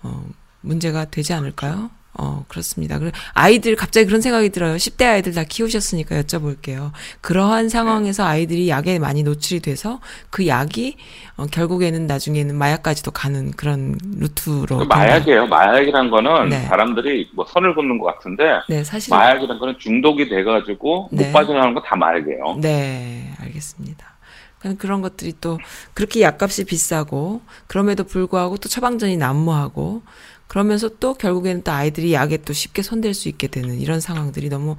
어 0.03 0.25
문제가 0.61 1.03
되지 1.03 1.33
않을까요? 1.33 1.91
어, 2.17 2.45
그렇습니다. 2.47 2.99
아이들, 3.33 3.75
갑자기 3.75 4.05
그런 4.05 4.21
생각이 4.21 4.49
들어요. 4.49 4.75
10대 4.75 5.05
아이들 5.05 5.33
다 5.33 5.43
키우셨으니까 5.43 6.21
여쭤볼게요. 6.21 6.91
그러한 7.21 7.69
상황에서 7.69 8.25
아이들이 8.25 8.69
약에 8.69 8.99
많이 8.99 9.23
노출이 9.23 9.59
돼서 9.59 9.99
그 10.29 10.47
약이, 10.47 10.95
어, 11.35 11.45
결국에는 11.45 12.07
나중에는 12.07 12.55
마약까지도 12.55 13.11
가는 13.11 13.51
그런 13.51 13.97
루트로. 14.17 14.77
그 14.77 14.83
마약이에요. 14.83 15.47
마약이란 15.47 16.09
거는 16.09 16.49
네. 16.49 16.61
사람들이 16.63 17.29
뭐 17.35 17.45
선을 17.49 17.75
긋는 17.75 17.99
것 17.99 18.05
같은데 18.05 18.59
네, 18.69 18.83
사실. 18.83 19.11
마약이란 19.13 19.59
거는 19.59 19.75
중독이 19.79 20.29
돼가지고 20.29 21.09
네. 21.11 21.25
못 21.27 21.33
빠져나가는 21.33 21.73
거 21.73 21.81
다 21.85 21.95
마약이에요. 21.95 22.57
네, 22.61 23.31
알겠습니다. 23.41 24.15
그런 24.59 24.77
그런 24.77 25.01
것들이 25.01 25.33
또 25.41 25.59
그렇게 25.93 26.21
약값이 26.21 26.63
비싸고 26.65 27.41
그럼에도 27.67 28.03
불구하고 28.05 28.57
또 28.57 28.67
처방전이 28.69 29.17
난무하고 29.17 30.01
그러면서 30.47 30.89
또 30.99 31.13
결국에는 31.13 31.63
또 31.63 31.71
아이들이 31.71 32.13
약에 32.13 32.37
또 32.37 32.53
쉽게 32.53 32.81
손댈 32.81 33.13
수 33.13 33.27
있게 33.29 33.47
되는 33.47 33.79
이런 33.79 33.99
상황들이 33.99 34.49
너무 34.49 34.75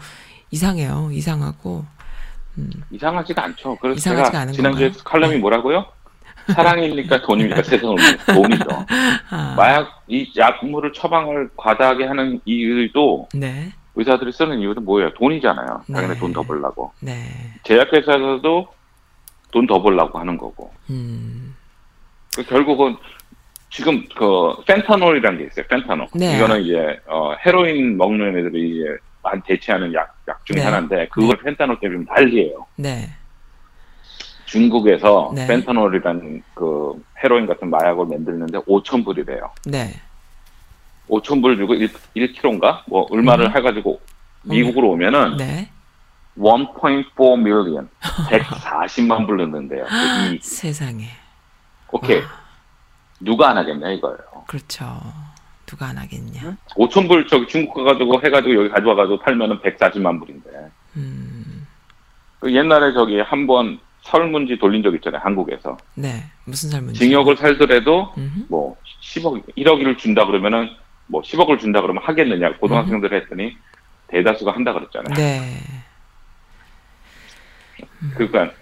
이상해요. 0.50 1.10
이상하고 1.12 1.84
이상하지가 2.90 3.44
않죠. 3.44 3.76
그래서 3.80 3.96
이상하지가 3.98 4.38
않은 4.40 4.52
지난주에 4.52 4.88
건가요? 4.88 5.02
칼럼이 5.04 5.34
네. 5.34 5.40
뭐라고요? 5.40 5.86
사랑입니까 6.54 7.22
돈입니까 7.22 7.62
세상은 7.64 7.96
돈이죠. 8.26 8.86
아, 9.30 9.54
마약 9.56 10.04
이 10.06 10.32
약물을 10.36 10.92
처방을 10.92 11.50
과다하게 11.56 12.04
하는 12.06 12.40
이유도 12.44 13.28
네, 13.34 13.72
의사들이 13.96 14.30
쓰는 14.32 14.60
이유는 14.60 14.84
뭐예요? 14.84 15.12
돈이잖아요. 15.14 15.82
당연히 15.92 16.14
네. 16.14 16.18
돈더 16.20 16.42
벌라고. 16.42 16.92
네, 17.00 17.52
제약회사에서도 17.64 18.68
돈 19.52 19.66
더 19.66 19.82
벌라고 19.82 20.18
하는 20.18 20.38
거고. 20.38 20.72
음, 20.90 21.56
그 22.36 22.44
결국은 22.44 22.96
지금 23.70 24.04
그 24.16 24.54
펜타놀이라는 24.66 25.38
게 25.38 25.44
있어요. 25.46 25.66
펜타놀. 25.68 26.06
네. 26.14 26.36
이거는 26.36 26.62
이제 26.62 27.00
어, 27.06 27.34
헤로인 27.44 27.96
먹는 27.96 28.38
애들이 28.38 28.76
이제 28.76 28.96
많이 29.22 29.40
대체하는 29.42 29.92
약, 29.92 30.16
약 30.28 30.44
중에 30.46 30.56
네. 30.56 30.62
하나인데 30.62 31.08
그걸 31.08 31.36
펜타놀 31.38 31.80
때문에 31.80 32.04
난리예요. 32.08 32.66
네, 32.76 33.08
중국에서 34.46 35.32
네. 35.34 35.46
펜타놀이라는 35.46 36.42
그 36.54 37.02
헤로인 37.22 37.46
같은 37.46 37.68
마약을 37.70 38.06
만들는데 38.06 38.58
5천 38.58 39.04
불이래요. 39.04 39.50
네, 39.66 39.94
5천 41.08 41.42
불 41.42 41.56
주고 41.56 41.74
1, 41.74 41.88
1kg인가? 42.16 42.82
뭐 42.86 43.06
얼마를 43.10 43.46
음. 43.46 43.56
해가지고 43.56 44.00
미국으로 44.44 44.90
오면은 44.90 45.36
네. 45.38 45.68
1.4 46.38 47.38
million, 47.40 47.88
140만 48.00 49.26
불 49.26 49.38
넣는데요. 49.38 49.84
그 49.86 50.34
이, 50.34 50.38
세상에, 50.42 51.06
오케이. 51.90 52.22
누가 53.20 53.50
안 53.50 53.58
하겠냐 53.58 53.90
이거예요. 53.92 54.18
그렇죠. 54.46 55.00
누가 55.66 55.86
안 55.88 55.98
하겠냐. 55.98 56.56
5천 56.70 57.08
불 57.08 57.26
저기 57.26 57.46
중국 57.48 57.74
가가지고 57.74 58.22
해가지고 58.24 58.54
여기 58.54 58.68
가져와가지고 58.68 59.18
팔면은 59.20 59.58
140만 59.60 60.18
불인데. 60.20 60.50
음, 60.96 61.66
그 62.38 62.54
옛날에 62.54 62.92
저기 62.92 63.18
한 63.20 63.46
번 63.46 63.80
설문지 64.02 64.56
돌린 64.58 64.84
적 64.84 64.94
있잖아요. 64.94 65.20
한국에서. 65.24 65.76
네, 65.94 66.24
무슨 66.44 66.70
설문지? 66.70 67.00
징역을 67.00 67.36
살더라도 67.36 68.12
음흠. 68.16 68.44
뭐 68.48 68.76
10억, 69.02 69.42
1억을 69.56 69.98
준다 69.98 70.24
그러면은 70.24 70.70
뭐 71.08 71.20
10억을 71.22 71.58
준다 71.58 71.80
그러면 71.80 72.02
하겠느냐. 72.04 72.52
고등학생들 72.58 73.12
했더니 73.12 73.56
대다수가 74.08 74.52
한다 74.52 74.72
그랬잖아요. 74.72 75.14
네, 75.16 75.60
그러니까 78.14 78.52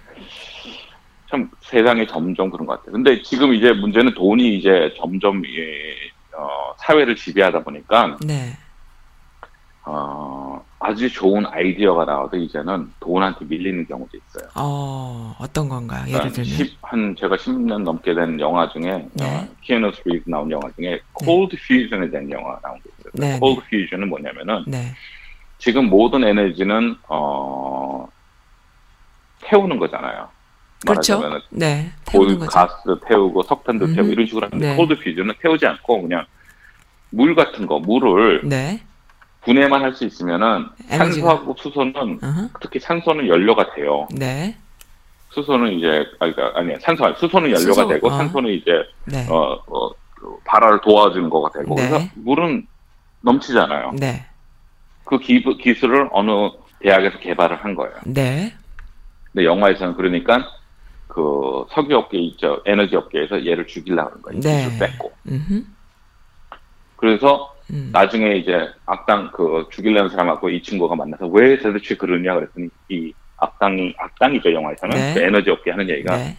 참 1.34 1.50
세상이 1.62 2.06
점점 2.06 2.48
그런 2.48 2.64
것 2.64 2.78
같아요. 2.78 2.92
근데 2.92 3.20
지금 3.22 3.52
이제 3.52 3.72
문제는 3.72 4.14
돈이 4.14 4.56
이제 4.56 4.94
점점 4.96 5.44
이, 5.44 5.48
어, 6.32 6.72
사회를 6.78 7.16
지배하다 7.16 7.64
보니까 7.64 8.16
네, 8.24 8.56
어, 9.84 10.64
아주 10.78 11.12
좋은 11.12 11.44
아이디어가 11.44 12.04
나와도 12.04 12.36
이제는 12.36 12.92
돈한테 13.00 13.46
밀리는 13.46 13.84
경우도 13.88 14.16
있어요. 14.16 14.48
어, 14.54 15.34
어떤 15.40 15.68
건가요? 15.68 16.04
예를 16.06 16.20
그러니까 16.20 16.42
들면. 16.42 16.56
10, 16.56 16.78
한 16.82 17.16
제가 17.18 17.34
10년 17.36 17.82
넘게 17.82 18.14
된 18.14 18.38
영화 18.38 18.68
중에 18.68 19.08
네. 19.14 19.24
어, 19.24 19.48
키아누 19.62 19.90
리브스 19.90 20.30
나온 20.30 20.48
영화 20.52 20.70
중에 20.76 21.00
cold 21.14 21.56
fusion에 21.56 22.10
대한 22.10 22.30
영화 22.30 22.56
나온 22.62 22.76
게 22.76 22.90
있어요. 23.00 23.12
네, 23.14 23.40
cold 23.40 23.60
fusion은 23.68 24.08
뭐냐면은 24.08 24.62
네, 24.68 24.92
지금 25.58 25.86
모든 25.90 26.22
에너지는 26.22 26.94
어, 27.08 28.06
태우는 29.42 29.80
거잖아요. 29.80 30.28
그렇죠. 30.84 31.14
말하자면은 31.20 31.40
네, 31.50 31.90
거죠. 32.04 32.38
가스 32.46 32.74
태우고 33.06 33.42
석탄도 33.42 33.84
음흠. 33.86 33.94
태우고 33.94 34.12
이런 34.12 34.26
식으로 34.26 34.46
하는데 34.46 34.70
네. 34.70 34.76
콜드 34.76 34.98
퓨전은 35.00 35.34
태우지 35.40 35.66
않고 35.66 36.02
그냥 36.02 36.24
물 37.10 37.34
같은 37.34 37.66
거 37.66 37.78
물을 37.78 38.40
네, 38.44 38.80
분해만 39.42 39.82
할 39.82 39.94
수 39.94 40.04
있으면은 40.04 40.66
에너지가. 40.90 40.96
산소하고 41.04 41.56
수소는 41.58 42.18
어허. 42.22 42.48
특히 42.60 42.80
산소는 42.80 43.28
연료가 43.28 43.74
돼요. 43.74 44.08
네, 44.12 44.56
수소는 45.30 45.72
이제 45.72 46.04
아니 46.20 46.34
그러니까 46.34 46.58
아니 46.58 46.74
산소 46.80 47.04
아니 47.04 47.14
수소는 47.16 47.50
연료가 47.50 47.74
수소, 47.82 47.88
되고 47.88 48.08
어. 48.08 48.10
산소는 48.10 48.50
이제 48.52 48.70
네, 49.06 49.26
어, 49.28 49.62
어, 49.66 49.90
그 50.14 50.36
발화를 50.44 50.80
도와주는 50.82 51.28
거가 51.30 51.50
되고 51.58 51.74
네. 51.76 51.88
그래서 51.88 52.06
물은 52.14 52.66
넘치잖아요. 53.22 53.92
네, 53.98 54.26
그 55.04 55.18
기, 55.18 55.42
기술을 55.42 56.08
어느 56.12 56.30
대학에서 56.80 57.18
개발을 57.18 57.56
한 57.64 57.74
거예요. 57.74 57.94
네, 58.06 58.52
근데 59.32 59.44
영화에서는 59.46 59.94
그러니까 59.94 60.44
그 61.08 61.66
석유업계 61.70 62.18
있죠 62.18 62.60
에너지 62.64 62.96
업계에서 62.96 63.44
얘를 63.46 63.66
죽이려고 63.66 64.10
하는 64.10 64.22
거예요. 64.22 64.38
이 64.38 64.40
네. 64.40 64.64
기술 64.64 64.78
뺏고. 64.78 65.12
음, 65.28 65.74
그래서 66.96 67.54
음, 67.70 67.90
나중에 67.92 68.36
이제 68.36 68.70
악당 68.86 69.30
그 69.32 69.66
죽이려는 69.70 70.10
사람하고 70.10 70.50
이 70.50 70.62
친구가 70.62 70.96
만나서 70.96 71.26
왜 71.28 71.58
도대체 71.58 71.96
그러냐 71.96 72.34
그랬더니 72.34 72.68
이 72.88 73.12
악당이 73.36 73.94
악당이죠 73.98 74.52
영화에서는 74.52 74.96
네. 74.96 75.14
그 75.14 75.20
에너지 75.20 75.50
업계 75.50 75.70
하는 75.70 75.88
얘기가 75.88 76.16
네, 76.16 76.36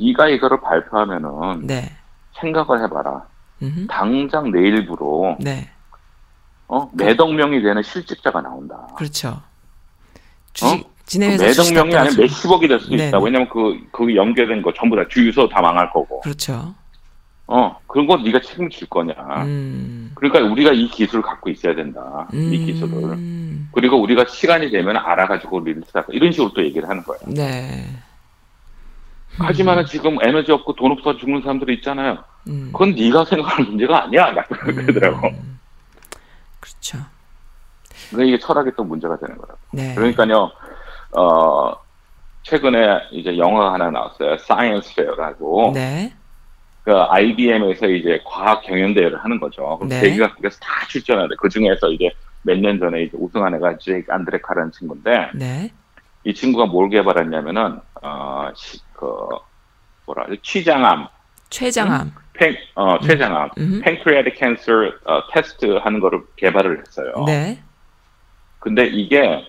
네가 0.00 0.28
이거를 0.28 0.60
발표하면은 0.60 1.66
네, 1.66 1.96
생각을 2.40 2.82
해봐라. 2.84 3.26
음, 3.62 3.86
당장 3.90 4.50
내일부로 4.52 5.36
네, 5.40 5.70
어? 6.68 6.90
매덕 6.94 7.32
명이 7.34 7.60
되는 7.62 7.82
실직자가 7.82 8.40
나온다. 8.40 8.88
그렇죠. 8.96 9.42
주식 10.52 10.84
그 10.84 10.97
진해회사 11.08 11.42
매덕 11.42 11.54
주식 11.54 11.74
명이 11.74 11.90
다 11.90 12.00
아니면 12.00 12.16
떨어지고. 12.16 12.22
몇십억이 12.22 12.68
될 12.68 12.80
수도 12.80 12.96
네. 12.96 13.08
있다. 13.08 13.18
왜냐면 13.18 13.48
그, 13.48 13.78
거기 13.90 14.14
연계된 14.14 14.62
거 14.62 14.72
전부 14.74 14.94
다 14.94 15.04
주유소 15.08 15.48
다 15.48 15.60
망할 15.60 15.90
거고. 15.90 16.20
그렇죠. 16.20 16.74
어, 17.46 17.74
그런 17.86 18.06
거 18.06 18.18
네가 18.18 18.40
책임질 18.42 18.88
거냐. 18.90 19.14
음, 19.44 20.12
그러니까 20.14 20.40
우리가 20.40 20.72
이 20.72 20.86
기술을 20.88 21.22
갖고 21.22 21.48
있어야 21.48 21.74
된다. 21.74 22.28
이 22.30 22.58
기술을. 22.58 22.92
음, 22.92 23.70
그리고 23.72 23.96
우리가 23.96 24.26
시간이 24.26 24.70
되면 24.70 24.98
알아가지고 24.98 25.60
리스트하고 25.60 26.12
이런 26.12 26.30
식으로 26.30 26.52
또 26.52 26.62
얘기를 26.62 26.86
하는 26.86 27.02
거예요. 27.04 27.22
네, 27.26 27.86
하지만 29.38 29.78
은 29.78 29.86
지금 29.86 30.18
에너지 30.22 30.52
없고 30.52 30.74
돈 30.74 30.92
없어 30.92 31.16
죽는 31.16 31.40
사람들이 31.40 31.76
있잖아요. 31.76 32.22
음, 32.48 32.68
그건 32.70 32.94
네가 32.94 33.24
생각하는 33.24 33.70
문제가 33.70 34.04
아니야. 34.04 34.32
나 34.34 34.42
그러더라고. 34.42 35.28
음, 35.28 35.58
그렇죠. 36.60 36.98
그러니까 38.10 38.28
이게 38.28 38.38
철학이 38.38 38.72
또 38.76 38.84
문제가 38.84 39.16
되는 39.18 39.38
거라고. 39.38 39.58
네, 39.72 39.94
그러니까요, 39.94 40.50
어, 41.12 41.74
최근에 42.42 43.08
이제 43.12 43.36
영화가 43.36 43.74
하나 43.74 43.90
나왔어요. 43.90 44.38
Science 44.38 44.94
Fair라고. 44.94 45.72
네, 45.74 46.12
그 46.84 46.92
IBM에서 46.96 47.86
이제 47.88 48.20
과학 48.24 48.62
경연 48.62 48.94
대회를 48.94 49.18
하는 49.22 49.38
거죠. 49.40 49.76
그럼 49.78 49.88
네. 49.90 50.00
세계 50.00 50.18
각국에서 50.18 50.58
다 50.60 50.86
출전하는데 50.88 51.34
그 51.38 51.48
중에서 51.48 51.90
이제 51.90 52.10
몇 52.42 52.56
년 52.58 52.78
전에 52.78 53.02
이제 53.02 53.16
우승한 53.18 53.54
애가 53.56 53.78
잭 53.78 54.10
안드라카라는 54.12 54.72
친구인데 54.72 55.30
네, 55.34 55.70
이 56.24 56.32
친구가 56.32 56.66
뭘 56.66 56.88
개발했냐면은 56.88 57.80
어, 58.00 58.48
시- 58.54 58.80
그 58.94 59.06
뭐라 60.06 60.24
그래 60.26 60.36
췌장암, 60.42 61.08
췌장암. 61.50 62.12
팽, 62.34 62.56
어, 62.76 62.98
췌장암, 63.00 63.50
음, 63.58 63.80
pancreatic 63.84 64.38
cancer 64.38 64.92
어, 65.04 65.20
테스트 65.32 65.66
하는 65.78 65.98
거를 66.00 66.22
개발을 66.36 66.78
했어요. 66.80 67.12
네, 67.26 67.58
근데 68.60 68.86
이게 68.86 69.44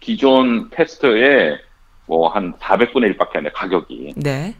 기존 0.00 0.70
테스트에 0.70 1.58
뭐 2.06 2.28
한 2.28 2.54
400분의 2.54 3.16
1밖에 3.16 3.36
안 3.36 3.44
돼, 3.44 3.50
가격이. 3.50 4.14
네. 4.16 4.54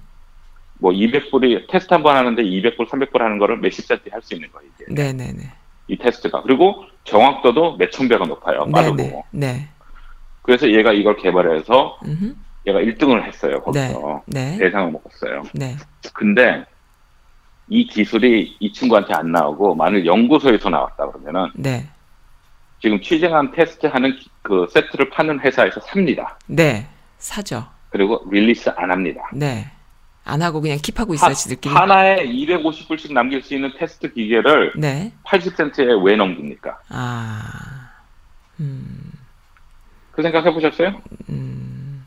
뭐 0.81 0.93
200불이 0.93 1.67
테스트 1.71 1.93
한 1.95 2.03
번 2.03 2.17
하는데 2.17 2.43
200불, 2.43 2.89
300불 2.89 3.19
하는 3.19 3.39
거를 3.39 3.57
몇십 3.59 3.85
센트 3.87 4.09
할 4.11 4.21
수 4.23 4.35
있는 4.35 4.51
거예요, 4.53 4.69
이게. 4.79 4.85
네, 4.93 5.13
네, 5.13 5.33
네. 5.33 5.43
이 5.89 5.97
테스트가. 5.97 6.43
그리고 6.43 6.85
정확도도 7.05 7.77
몇천 7.79 8.09
배가 8.09 8.27
높아요, 8.27 8.65
네, 8.67 8.73
빠르고. 8.73 8.97
네. 8.97 9.23
네. 9.33 9.69
그래서 10.43 10.71
얘가 10.71 10.93
이걸 10.93 11.17
개발해서 11.17 11.99
음흠. 12.05 12.35
얘가 12.67 12.81
1등을 12.81 13.23
했어요, 13.25 13.55
네. 13.73 13.89
거기서. 13.89 14.23
네. 14.27 14.59
대상을 14.59 14.93
먹었어요. 14.93 15.43
네. 15.55 15.77
근데 16.13 16.65
이 17.69 17.87
기술이 17.87 18.57
이 18.61 18.73
친구한테 18.73 19.15
안 19.15 19.33
나오고 19.33 19.75
만일 19.75 20.05
연구소에서 20.07 20.71
나왔다 20.71 21.11
그러면은 21.11 21.51
네. 21.55 21.87
지금 22.81 23.01
췌장암 23.01 23.51
테스트하는 23.53 24.17
기- 24.17 24.31
그 24.43 24.67
세트를 24.73 25.11
파는 25.11 25.41
회사에서 25.41 25.81
삽니다. 25.81 26.39
네. 26.47 26.89
사죠. 27.19 27.67
그리고 27.91 28.25
release 28.31 28.71
안 28.77 28.91
합니다. 28.91 29.23
네. 29.33 29.71
안 30.25 30.43
하고 30.43 30.61
그냥 30.61 30.77
keep하고 30.79 31.15
있어요, 31.15 31.33
지들끼리. 31.35 31.75
하나에 31.75 32.27
250불씩 32.27 33.13
남길 33.15 33.43
수 33.43 33.55
있는 33.55 33.73
테스트 33.79 34.13
기계를 34.13 34.75
네. 34.77 35.13
80센트에 35.25 36.05
왜 36.05 36.17
넘깁니까? 36.17 36.79
아. 36.91 37.91
음. 38.61 39.13
그 40.13 40.23
생각 40.23 40.45
해보셨어요? 40.45 41.01
음. 41.31 42.05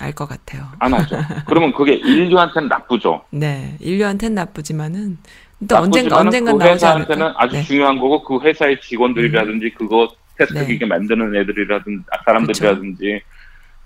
알 0.00 0.12
것 0.14 0.26
같아요. 0.26 0.66
안 0.78 0.94
하죠. 0.94 1.16
그러면 1.46 1.72
그게 1.72 1.92
인류한테는 2.02 2.68
나쁘죠. 2.68 3.24
네. 3.30 3.76
인류한테는 3.80 4.34
나쁘지만은 4.34 5.18
또 5.66 5.76
언젠가 5.76 6.22
나쁘지만은 6.22 6.26
언젠가 6.26 6.52
그 6.52 6.58
나오지 6.58 6.86
않을까? 6.86 7.14
회사한테는 7.14 7.32
아주 7.36 7.56
네. 7.56 7.62
중요한 7.62 7.98
거고 7.98 8.22
그 8.22 8.40
회사의 8.40 8.80
직원들이라든지 8.80 9.70
그거 9.70 10.08
테스트 10.36 10.58
네. 10.58 10.66
기계 10.66 10.86
만드는 10.86 11.34
애들이라든지 11.34 12.04
아, 12.12 12.18
사람들이라든지 12.24 13.20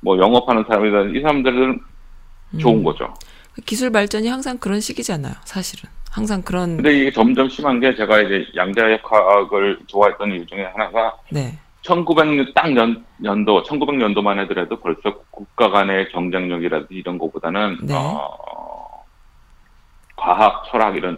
뭐 0.01 0.19
영업하는 0.19 0.65
사람이라든지 0.69 1.19
이 1.19 1.23
사람들은 1.23 1.81
좋은 2.59 2.79
음. 2.79 2.85
거죠. 2.85 3.15
기술 3.65 3.91
발전이 3.91 4.29
항상 4.29 4.59
그런 4.59 4.81
식이잖아요, 4.81 5.35
사실은. 5.45 5.89
항상 6.11 6.43
그런 6.43 6.77
근데 6.77 6.95
이게 6.95 7.11
점점 7.11 7.49
심한 7.49 7.81
게 7.81 7.95
제가 7.95 8.21
이제 8.21 8.47
양자역학을 8.55 9.79
좋아했던 9.87 10.33
이유 10.33 10.45
중에 10.45 10.65
하나가 10.65 11.17
네. 11.31 11.59
1900년 11.83 12.53
딱 12.55 12.77
연, 12.77 13.03
연도 13.25 13.63
1900년도만 13.63 14.39
해더라도 14.41 14.79
벌써 14.79 15.23
국가 15.31 15.71
간의 15.71 16.11
경쟁력이라든지 16.11 16.95
이런 16.95 17.17
거보다는 17.17 17.79
네. 17.83 17.95
어, 17.97 19.05
과학, 20.17 20.65
철학 20.71 20.97
이런 20.97 21.17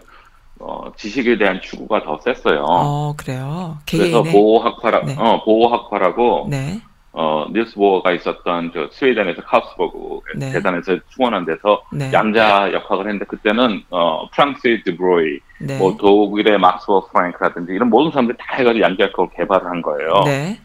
어, 0.67 0.91
지식에 0.95 1.37
대한 1.37 1.61
추구가 1.61 2.01
더 2.01 2.19
셌어요. 2.19 2.65
어, 2.67 3.13
그래요. 3.15 3.77
그래서 3.87 4.05
개개인의 4.05 4.31
보호 4.31 4.59
학파라, 4.59 5.05
네. 5.05 5.15
어, 5.15 5.43
보호 5.43 5.67
학파라고 5.67 6.47
네. 6.49 6.81
어, 7.11 7.45
닐스 7.53 7.75
보어가 7.75 8.11
있었던 8.13 8.71
저 8.73 8.89
스웨덴에서 8.91 9.43
카우스버그 9.43 10.21
네. 10.37 10.51
대단에서 10.51 10.97
충원한 11.09 11.45
데서 11.45 11.83
네. 11.93 12.11
양자 12.11 12.73
역학을 12.73 13.05
했는데 13.05 13.25
그때는 13.25 13.83
어, 13.91 14.27
프랑스의 14.31 14.81
드브로이, 14.83 15.39
네. 15.61 15.77
뭐 15.77 15.95
독일의 15.97 16.57
막스웰 16.57 17.01
프랭크라든지 17.13 17.71
이런 17.71 17.91
모든 17.91 18.09
사람들이 18.09 18.35
다 18.39 18.55
해가지고 18.55 18.83
양자 18.83 19.03
역학을 19.03 19.29
개발을 19.37 19.67
한 19.67 19.83
거예요. 19.83 20.23
네. 20.25 20.59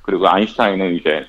그리고 0.00 0.28
아인슈타인은 0.28 0.94
이제 0.94 1.26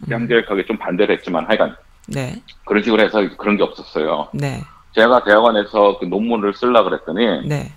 음. 0.00 0.10
양자 0.10 0.36
역학에 0.36 0.66
좀 0.66 0.76
반대를 0.76 1.16
했지만 1.16 1.46
하여간 1.46 1.74
네. 2.08 2.34
그런 2.66 2.82
식으로 2.82 3.02
해서 3.02 3.26
그런 3.38 3.56
게 3.56 3.62
없었어요. 3.62 4.28
네. 4.34 4.60
제가 4.94 5.24
대학원에서 5.24 5.98
그 5.98 6.04
논문을 6.06 6.54
쓰려고 6.54 6.90
그랬더니 6.90 7.48
네. 7.48 7.72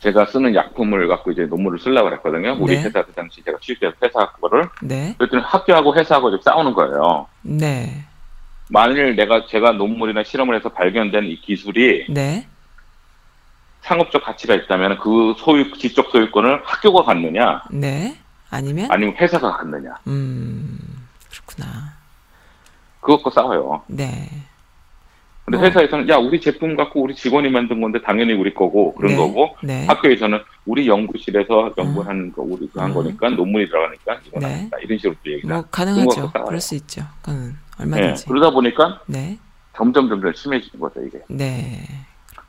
제가 0.00 0.26
쓰는 0.26 0.54
약품을 0.54 1.08
갖고 1.08 1.30
이제 1.30 1.44
논문을 1.44 1.78
쓰려고 1.78 2.08
그랬거든요. 2.08 2.56
우리 2.58 2.76
네. 2.76 2.82
회사 2.82 3.02
그 3.02 3.12
당시 3.12 3.42
제가 3.42 3.58
취직해서 3.58 3.94
회사 4.02 4.26
거를 4.32 4.68
네. 4.82 5.14
그랬더니 5.18 5.42
학교하고 5.42 5.94
회사하고 5.94 6.30
좀 6.30 6.40
싸우는 6.40 6.74
거예요. 6.74 7.26
네. 7.42 8.04
만일 8.70 9.14
내가 9.14 9.46
제가 9.46 9.72
논문이나 9.72 10.24
실험을 10.24 10.56
해서 10.56 10.70
발견된 10.70 11.24
이 11.24 11.40
기술이 11.40 12.06
네. 12.08 12.46
상업적 13.82 14.24
가치가 14.24 14.54
있다면 14.54 14.98
그 14.98 15.34
소유 15.36 15.70
지적 15.76 16.10
소유권을 16.10 16.62
학교가 16.64 17.04
갖느냐 17.04 17.62
네. 17.70 18.16
아니면 18.48 18.90
아니면 18.90 19.14
회사가 19.16 19.58
갖느냐 19.58 19.98
음. 20.06 20.78
그렇구나. 21.30 21.94
그것과 23.00 23.30
싸워요. 23.30 23.82
네. 23.86 24.30
근데 25.44 25.58
어. 25.58 25.60
회사에서는 25.60 26.08
야 26.08 26.16
우리 26.16 26.40
제품 26.40 26.74
갖고 26.74 27.02
우리 27.02 27.14
직원이 27.14 27.50
만든 27.50 27.80
건데 27.80 28.00
당연히 28.00 28.32
우리 28.32 28.54
거고 28.54 28.94
그런 28.94 29.12
네. 29.12 29.16
거고 29.18 29.56
네. 29.62 29.84
학교에서는 29.86 30.38
우리 30.64 30.88
연구실에서 30.88 31.74
연구한 31.76 32.32
거 32.32 32.42
우리 32.42 32.66
그한 32.70 32.90
음. 32.90 32.94
거니까 32.94 33.28
논문이 33.28 33.66
들어가니까 33.66 34.20
이건 34.26 34.40
네. 34.40 34.46
아니다 34.54 34.78
이런 34.82 34.98
식으로 34.98 35.14
또 35.22 35.30
얘기를 35.30 35.54
뭐 35.54 35.62
가능하죠. 35.70 36.32
그럴 36.46 36.60
수 36.60 36.74
있죠. 36.76 37.02
그건 37.20 37.48
네. 37.78 37.84
얼마든지. 37.84 38.24
그러다 38.26 38.50
보니까 38.50 39.02
네. 39.06 39.38
점점 39.76 40.08
점점 40.08 40.32
심해지는 40.32 40.80
거죠 40.80 41.02
이게 41.02 41.20
네. 41.28 41.82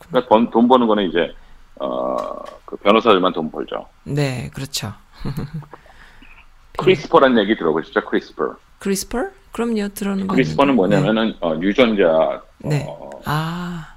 그러니까 0.07 0.29
번- 0.29 0.49
돈 0.51 0.67
버는 0.67 0.87
거는 0.87 1.09
이제 1.09 1.33
어그 1.77 2.77
변호사들만 2.77 3.33
돈 3.33 3.51
벌죠 3.51 3.87
네. 4.05 4.49
그렇죠. 4.53 4.93
CRISPR라는 6.77 7.41
얘기 7.43 7.57
들어보셨죠 7.57 8.05
CRISPR 8.05 8.55
CRISPR? 8.79 9.25
그럼요. 9.55 9.87
들어는 9.93 10.27
거. 10.27 10.35
CRISPR는 10.35 10.75
뭐냐면은 10.75 11.33
어, 11.39 11.57
유전자 11.61 12.41
네. 12.59 12.83
어, 12.85 13.09
아. 13.23 13.87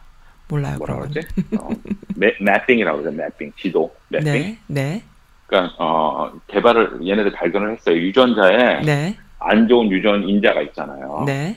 몰라요. 0.46 0.78
뭐라 0.78 1.00
그러지? 1.00 1.20
건. 1.50 1.60
어, 1.60 1.68
매, 2.14 2.32
mapping이라고 2.40 3.02
그러죠 3.02 3.16
mapping 3.16 3.52
지도 3.60 3.92
mapping 4.08 4.32
네. 4.32 4.58
네. 4.68 5.02
그러니까 5.48 5.74
어, 5.78 6.32
개발을 6.46 7.00
얘네들 7.06 7.32
발견을 7.32 7.72
했어요 7.72 7.96
유전자에 7.96 8.82
네. 8.82 9.16
안 9.40 9.66
좋은 9.66 9.90
유전 9.90 10.26
인자가 10.28 10.62
있잖아요 10.62 11.24
네. 11.26 11.56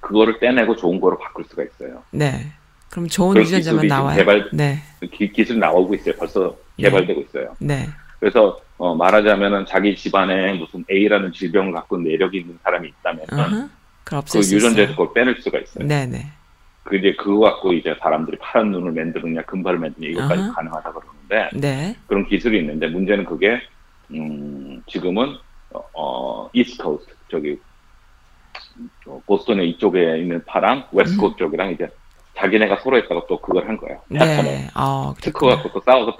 그거를 0.00 0.40
떼내고 0.40 0.76
좋은 0.76 0.98
거로 0.98 1.18
바꿀 1.18 1.44
수가 1.44 1.62
있어요. 1.62 2.02
네. 2.10 2.46
그럼 2.88 3.06
좋은 3.06 3.36
유전자만 3.36 3.86
나와요. 3.86 4.16
개발- 4.16 4.48
네. 4.54 4.78
기, 5.12 5.30
기술 5.30 5.58
나오고 5.58 5.94
있어요. 5.94 6.14
벌써 6.16 6.56
네. 6.78 6.84
개발되고 6.88 7.20
있어요. 7.20 7.54
네. 7.60 7.86
그래서 8.20 8.60
어, 8.76 8.94
말하자면은 8.94 9.66
자기 9.66 9.96
집안에 9.96 10.52
무슨 10.54 10.84
A라는 10.90 11.32
질병을 11.32 11.72
갖고 11.72 11.96
내력이 11.96 12.38
있는 12.38 12.58
사람이 12.62 12.88
있다면 12.88 13.26
그 14.04 14.38
유전자에서. 14.38 14.92
그걸 14.92 15.12
빼낼 15.14 15.40
수가 15.40 15.58
있어요. 15.58 15.86
네, 15.86 16.06
네. 16.06 16.26
그 16.84 16.96
이제 16.96 17.14
그거 17.18 17.40
갖고 17.40 17.72
이제 17.72 17.94
사람들이 18.00 18.36
파란 18.38 18.70
눈을 18.70 18.92
만드느냐 18.92 19.42
금발을 19.42 19.78
만드느냐 19.78 20.10
이것까지 20.12 20.42
아하. 20.42 20.52
가능하다 20.52 20.92
그러는데 20.92 21.58
네. 21.58 21.96
그런 22.06 22.26
기술이 22.26 22.58
있는데 22.58 22.88
문제는 22.88 23.24
그게 23.24 23.60
음, 24.10 24.82
지금은 24.86 25.36
어, 25.70 25.80
어 25.94 26.50
East 26.52 26.79
Coast 26.79 27.12
저기 27.30 27.58
어, 29.06 29.22
보스턴의 29.26 29.70
이쪽에 29.70 30.18
있는 30.18 30.42
파랑 30.44 30.88
West 30.92 31.12
Coast 31.12 31.38
쪽이랑 31.38 31.72
이제 31.72 31.88
자기네가 32.36 32.76
서로 32.82 32.96
했다가 32.96 33.22
또 33.28 33.40
그걸 33.40 33.68
한 33.68 33.76
거예요. 33.76 34.00
네. 34.08 34.68
어, 34.74 35.14
특허. 35.20 35.48
갖고 35.48 35.70
또 35.72 35.80
싸워서 35.84 36.16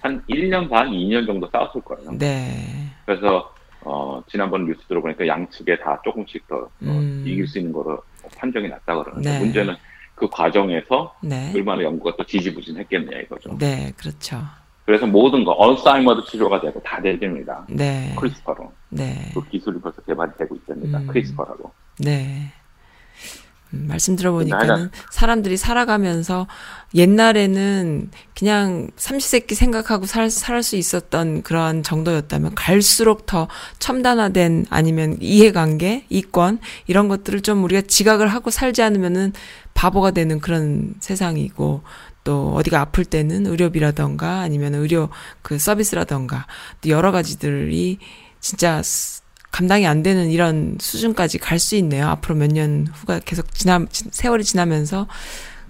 한 0.00 0.22
1년 0.28 0.68
반, 0.68 0.90
2년 0.90 1.26
정도 1.26 1.48
싸웠을 1.50 1.80
거예요. 1.82 2.12
네. 2.18 2.86
그래서 3.04 3.52
어, 3.82 4.22
지난번 4.28 4.66
뉴스 4.66 4.80
들어보니까 4.86 5.26
양측에 5.26 5.78
다 5.78 6.00
조금씩 6.04 6.46
더 6.48 6.56
어, 6.56 6.68
음. 6.82 7.24
이길 7.26 7.46
수 7.46 7.58
있는 7.58 7.72
거로 7.72 8.02
판정이 8.36 8.68
났다 8.68 9.02
그러는데 9.02 9.30
네. 9.30 9.38
문제는 9.38 9.74
그 10.14 10.28
과정에서 10.28 11.14
네. 11.22 11.52
얼마나 11.54 11.82
연구가 11.82 12.16
또 12.16 12.24
지지부진했겠냐 12.24 13.18
이거죠. 13.20 13.56
네, 13.58 13.92
그렇죠. 13.96 14.42
그래서 14.84 15.06
모든 15.06 15.44
거 15.44 15.52
Alzheimer도 15.52 16.26
치료가 16.30 16.60
되고 16.60 16.82
다 16.82 17.00
되집니다. 17.00 17.66
네. 17.68 18.14
CRISPR로 18.18 18.72
네. 18.88 19.30
그 19.32 19.48
기술이 19.48 19.80
벌써 19.80 20.02
개발이 20.02 20.32
되고 20.36 20.54
있답니다. 20.56 20.98
음. 20.98 21.06
크리스퍼라고. 21.06 21.70
네. 21.98 22.52
음, 23.72 23.86
말씀 23.88 24.16
들어보니까는 24.16 24.90
사람들이 25.10 25.56
살아가면서 25.56 26.46
옛날에는 26.94 28.10
그냥 28.36 28.88
삼시세끼 28.96 29.54
생각하고 29.54 30.06
살, 30.06 30.28
살 30.30 30.62
수 30.62 30.76
있었던 30.76 31.42
그러한 31.42 31.82
정도였다면 31.82 32.54
갈수록 32.54 33.26
더 33.26 33.48
첨단화된 33.78 34.66
아니면 34.70 35.16
이해관계, 35.20 36.04
이권 36.08 36.58
이런 36.86 37.08
것들을 37.08 37.40
좀 37.42 37.64
우리가 37.64 37.82
지각을 37.86 38.28
하고 38.28 38.50
살지 38.50 38.82
않으면은 38.82 39.32
바보가 39.74 40.10
되는 40.10 40.40
그런 40.40 40.94
세상이고 41.00 41.82
또 42.24 42.52
어디가 42.54 42.80
아플 42.80 43.04
때는 43.04 43.46
의료비라던가 43.46 44.40
아니면 44.40 44.74
의료 44.74 45.08
그 45.42 45.58
서비스라던가 45.58 46.46
또 46.82 46.90
여러 46.90 47.12
가지들이 47.12 47.98
진짜 48.40 48.82
스- 48.82 49.19
감당이 49.50 49.86
안 49.86 50.02
되는 50.02 50.30
이런 50.30 50.76
수준까지 50.80 51.38
갈 51.38 51.58
수 51.58 51.76
있네요. 51.76 52.06
앞으로 52.08 52.34
몇 52.36 52.48
년 52.52 52.86
후가 52.92 53.20
계속 53.20 53.52
지나 53.52 53.84
지- 53.90 54.04
세월이 54.10 54.44
지나면서 54.44 55.06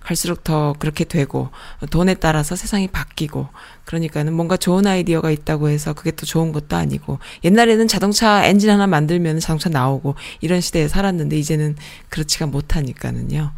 갈수록 0.01 0.45
더 0.45 0.75
그렇게 0.79 1.05
되고 1.05 1.51
돈에 1.91 2.15
따라서 2.15 2.57
세상이 2.57 2.89
바뀌고 2.89 3.49
그러니까는 3.85 4.33
뭔가 4.33 4.57
좋은 4.57 4.87
아이디어가 4.87 5.31
있다고 5.31 5.69
해서 5.69 5.93
그게 5.93 6.11
또 6.13 6.25
좋은 6.25 6.53
것도 6.53 6.75
아니고 6.77 7.19
옛날에는 7.45 7.87
자동차 7.87 8.45
엔진 8.47 8.71
하나 8.71 8.87
만들면 8.87 9.41
자동차 9.41 9.69
나오고 9.69 10.15
이런 10.41 10.61
시대에 10.63 10.89
살았는데 10.89 11.37
이제는 11.39 11.77
그렇지가 12.09 12.47
못하니까는요. 12.47 13.53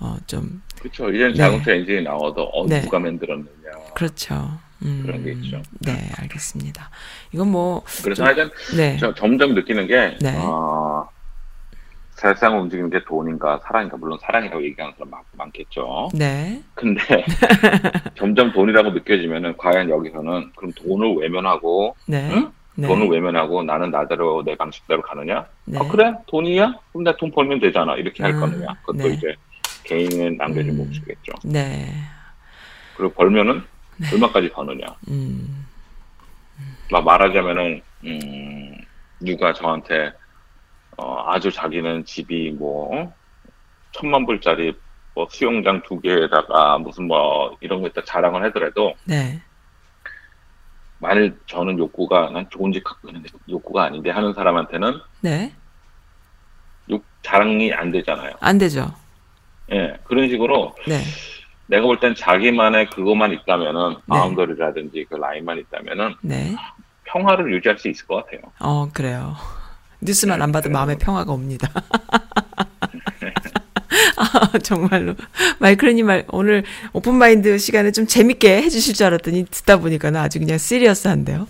어 0.00 0.16
좀 0.28 0.62
그렇죠. 0.78 1.10
이제는 1.10 1.32
네. 1.32 1.38
자동차 1.38 1.72
엔진이 1.72 2.02
나와도 2.02 2.42
어, 2.44 2.66
네. 2.68 2.80
누가 2.82 3.00
만들었느냐. 3.00 3.48
그렇죠. 3.96 4.58
음, 4.82 5.02
그런 5.04 5.24
게 5.24 5.32
있죠. 5.32 5.60
네, 5.80 6.10
알겠습니다. 6.18 6.90
이건 7.32 7.50
뭐 7.50 7.82
그래서 8.02 8.14
좀- 8.22 8.26
하여튼 8.26 8.50
네. 8.76 8.96
저 8.98 9.12
점점 9.14 9.54
느끼는 9.54 9.86
게 9.86 10.16
네. 10.20 10.34
어, 10.36 11.08
세상을 12.12 12.58
움직이는 12.58 12.90
게 12.90 13.02
돈인가 13.04 13.60
사랑인가 13.64 13.96
물론 13.96 14.18
사랑이라고 14.20 14.62
얘기하는 14.64 14.92
사람 14.96 15.10
많, 15.10 15.20
많겠죠. 15.32 16.08
네. 16.14 16.62
근데 16.74 17.00
점점 18.16 18.52
돈이라고 18.52 18.90
느껴지면은 18.90 19.56
과연 19.56 19.88
여기서는 19.90 20.52
그럼 20.56 20.72
돈을 20.72 21.14
외면하고 21.16 21.96
네. 22.06 22.28
응? 22.32 22.50
네. 22.74 22.86
돈을 22.86 23.08
외면하고 23.08 23.62
나는 23.64 23.90
나대로 23.90 24.42
내 24.44 24.56
방식대로 24.56 25.02
가느냐? 25.02 25.46
네. 25.64 25.78
아 25.78 25.88
그래 25.88 26.12
돈이야? 26.26 26.74
그럼 26.92 27.04
내돈 27.04 27.30
벌면 27.32 27.60
되잖아 27.60 27.94
이렇게 27.96 28.22
할 28.22 28.34
아, 28.34 28.40
거느냐? 28.40 28.66
그것도 28.84 29.08
네. 29.08 29.14
이제 29.14 29.34
개인의 29.84 30.36
남겨진 30.36 30.72
음. 30.72 30.86
몫이겠죠. 30.86 31.32
네. 31.44 31.88
그리고 32.96 33.12
벌면은 33.14 33.62
얼마까지 34.12 34.50
버느냐? 34.50 34.86
음. 35.08 35.66
막 36.90 37.04
말하자면은 37.04 37.82
음, 38.04 38.74
누가 39.20 39.52
저한테 39.52 40.12
어, 40.96 41.24
아주 41.26 41.50
자기는 41.50 42.04
집이 42.04 42.52
뭐 42.52 43.12
천만 43.92 44.26
불짜리 44.26 44.76
뭐 45.14 45.26
수영장 45.30 45.82
두 45.82 46.00
개에다가 46.00 46.78
무슨 46.78 47.06
뭐 47.06 47.56
이런 47.60 47.82
거 47.82 47.88
있다 47.88 48.02
자랑을 48.04 48.44
하더라도 48.44 48.94
네. 49.04 49.40
만일 51.00 51.38
저는 51.46 51.78
욕구가 51.78 52.30
난 52.30 52.48
좋은 52.50 52.72
집 52.72 52.82
갖고 52.82 53.08
있는데 53.08 53.28
욕구가 53.48 53.84
아닌데 53.84 54.10
하는 54.10 54.32
사람한테는 54.32 55.00
네. 55.20 55.52
욕 56.90 57.04
자랑이 57.22 57.72
안 57.72 57.92
되잖아요. 57.92 58.32
안 58.40 58.58
되죠. 58.58 58.92
예 59.70 59.98
그런 60.04 60.28
식으로 60.28 60.74
네. 60.86 61.00
내가 61.68 61.86
볼 61.86 61.98
땐 62.00 62.14
자기만의 62.14 62.90
그것만 62.90 63.32
있다면은 63.32 63.90
네. 63.90 63.96
boundary라든지 64.08 65.06
그 65.08 65.16
라인만 65.16 65.58
있다면은 65.58 66.14
네. 66.22 66.54
평화를 67.04 67.52
유지할 67.52 67.78
수 67.78 67.88
있을 67.88 68.06
것 68.06 68.16
같아요. 68.24 68.40
어, 68.58 68.88
그래요. 68.92 69.36
뉴스만 70.00 70.40
안 70.42 70.52
봐도 70.52 70.70
마음에 70.70 70.96
평화가 70.96 71.32
옵니다. 71.32 71.68
아, 74.16 74.58
정말로. 74.62 75.14
마이클님 75.58 76.06
말, 76.06 76.24
오늘 76.30 76.64
open 76.92 77.24
mind 77.24 77.56
시간에 77.58 77.92
좀 77.92 78.06
재밌게 78.06 78.62
해주실 78.62 78.94
줄 78.94 79.06
알았더니 79.06 79.46
듣다 79.50 79.78
보니까는 79.78 80.20
아주 80.20 80.38
그냥 80.38 80.58
serious한데요. 80.58 81.46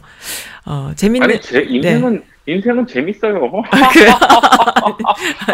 어, 0.67 0.93
재밌는. 0.97 1.29
아니 1.31 1.41
제 1.41 1.61
인생은 1.63 2.23
인생은 2.49 2.87
재밌어요. 2.87 3.37
아, 3.71 3.89
그래요? 3.91 4.13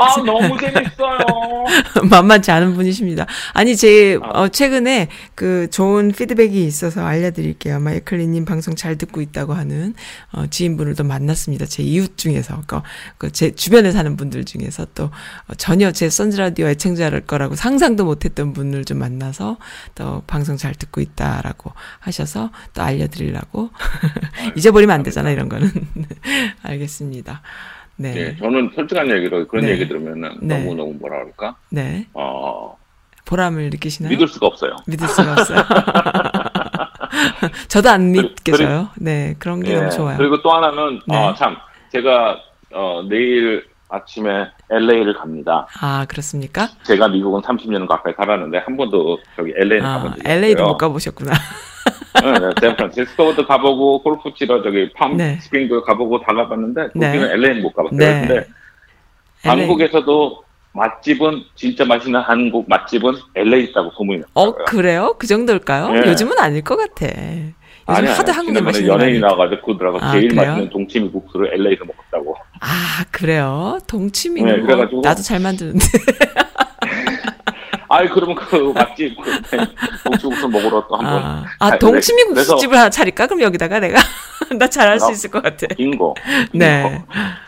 아 0.01 0.17
너무 0.25 0.57
재밌어요. 0.59 1.65
만만치 2.09 2.51
않은 2.51 2.75
분이십니다. 2.75 3.27
아니, 3.53 3.77
제, 3.77 4.19
아. 4.23 4.43
어, 4.43 4.49
최근에 4.49 5.09
그 5.35 5.69
좋은 5.71 6.13
피드백이 6.13 6.65
있어서 6.65 7.05
알려드릴게요. 7.05 7.81
마이클리님 7.81 8.45
방송 8.45 8.75
잘 8.77 8.97
듣고 8.97 9.21
있다고 9.21 9.55
하는, 9.55 9.95
어, 10.33 10.47
지인분을 10.47 10.95
또 10.95 11.05
만났습니다. 11.05 11.67
제 11.67 11.83
이웃 11.83 12.17
중에서, 12.17 12.63
그, 12.67 12.81
그 13.19 13.31
제 13.35 13.51
주변에 13.51 13.91
사는 13.91 14.17
분들 14.17 14.45
중에서 14.45 14.87
또 14.95 15.05
어, 15.05 15.55
전혀 15.59 15.91
제 15.91 16.09
선즈라디오 16.09 16.69
애청자일 16.69 17.21
거라고 17.23 17.57
상상도 17.57 18.05
못했던 18.05 18.53
분을 18.53 18.85
좀 18.85 18.99
만나서 18.99 19.57
또 19.97 20.23
방송 20.29 20.57
잘 20.57 20.73
듣고 20.75 21.01
있다라고 21.01 21.73
하셔서 21.99 22.51
또 22.75 22.83
알려드리려고. 22.83 23.71
잊어버리면 24.57 24.95
안 24.95 25.03
되잖아, 25.03 25.31
이런 25.31 25.49
거는. 25.49 25.69
알겠습니다. 26.63 26.84
네. 27.97 28.15
예, 28.17 28.37
저는 28.37 28.73
솔직한 28.75 29.09
얘기로 29.11 29.47
그런 29.47 29.67
네. 29.67 29.73
얘기 29.73 29.87
들으면은 29.87 30.37
네. 30.41 30.59
너무 30.59 30.75
너무 30.75 30.95
뭐라 30.95 31.19
그럴까? 31.19 31.57
네. 31.71 32.07
어 32.13 32.77
보람을 33.25 33.71
느끼시나요? 33.71 34.11
믿을 34.11 34.29
수가 34.29 34.47
없어요. 34.47 34.77
믿을 34.87 35.09
수가 35.09 35.33
없어요. 35.33 35.59
저도 37.69 37.91
안 37.91 38.11
믿겨져요. 38.11 38.89
네, 38.97 39.35
그런 39.39 39.63
게 39.63 39.73
예, 39.73 39.77
너무 39.77 39.91
좋아요. 39.91 40.19
그리고 40.19 40.43
또 40.43 40.53
하나는 40.53 41.01
네. 41.07 41.17
어, 41.17 41.35
참 41.35 41.57
제가 41.93 42.39
어, 42.73 43.03
내일 43.09 43.65
아침에 43.89 44.49
LA를 44.71 45.15
갑니다. 45.15 45.67
아, 45.81 46.05
그렇습니까? 46.09 46.69
제가 46.83 47.09
미국은 47.09 47.41
30년 47.43 47.87
가까이 47.87 48.13
살았는데 48.17 48.59
한 48.59 48.77
번도 48.77 49.19
저기 49.37 49.53
LA는 49.57 49.87
아, 49.87 49.99
가본 49.99 50.11
적이 50.17 50.23
LA도 50.29 50.63
없어요. 50.63 50.73
못 50.73 50.79
가보셨구나. 50.79 51.33
네, 52.23 52.33
네, 52.39 52.51
샌프란시스코도 52.61 53.47
가보고 53.47 54.03
골프 54.03 54.33
치러 54.37 54.63
저기 54.63 54.91
팜 54.95 55.17
네. 55.17 55.39
스프링도 55.41 55.83
가보고 55.85 56.21
다 56.21 56.33
가봤는데 56.33 56.89
네. 56.95 57.07
거기는 57.09 57.31
LA는 57.31 57.63
못 57.63 57.73
가봤어요. 57.73 57.99
네. 57.99 58.27
근데. 58.27 58.47
한국에서도 59.43 60.43
맛집은 60.73 61.45
진짜 61.55 61.85
맛있는 61.85 62.21
한국 62.21 62.69
맛집은 62.69 63.13
LA 63.35 63.65
있다고 63.65 63.91
소문이 63.97 64.23
어, 64.35 64.47
났어요. 64.47 64.65
그래요? 64.67 65.17
그 65.19 65.27
정도일까요? 65.27 65.91
네. 65.93 66.11
요즘은 66.11 66.39
아닐 66.39 66.63
것 66.63 66.77
같아. 66.77 67.07
요즘 67.07 67.55
아니, 67.87 68.07
하도 68.09 68.33
한국에 68.33 68.61
맛있는 68.63 68.89
연예인이 68.89 69.21
거 69.21 69.27
나와가지고 69.27 69.63
그러더라고 69.77 69.99
아, 70.01 70.13
제일 70.13 70.29
그래요? 70.29 70.47
맛있는 70.51 70.71
동치미 70.71 71.11
국수를 71.11 71.53
LA에서 71.53 71.85
먹었다고. 71.85 72.35
아, 72.61 73.05
그래요? 73.11 73.79
동치미는 73.87 74.51
네, 74.51 74.63
뭐 74.63 74.67
그래가지고- 74.77 75.03
나도 75.03 75.23
잘 75.23 75.39
만드는데. 75.41 75.85
아이 77.95 78.09
그러면 78.09 78.35
그 78.35 78.73
맛집 78.75 79.17
그 79.21 79.31
동치 80.03 80.27
국수 80.27 80.49
먹으러 80.49 80.85
또 80.89 80.97
한번 80.97 81.23
아, 81.23 81.45
아 81.61 81.69
가야 81.71 81.79
동치미 81.79 82.25
국수집을 82.25 82.77
하나 82.77 82.91
차릴까? 82.91 83.29
그럼 83.29 83.43
여기다가 83.43 83.79
내가 83.79 84.01
나 84.59 84.67
잘할 84.67 84.99
수 84.99 85.07
어, 85.07 85.11
있을 85.13 85.31
것 85.31 85.43
같아. 85.43 85.69
인거. 85.79 86.15
네. 86.53 87.03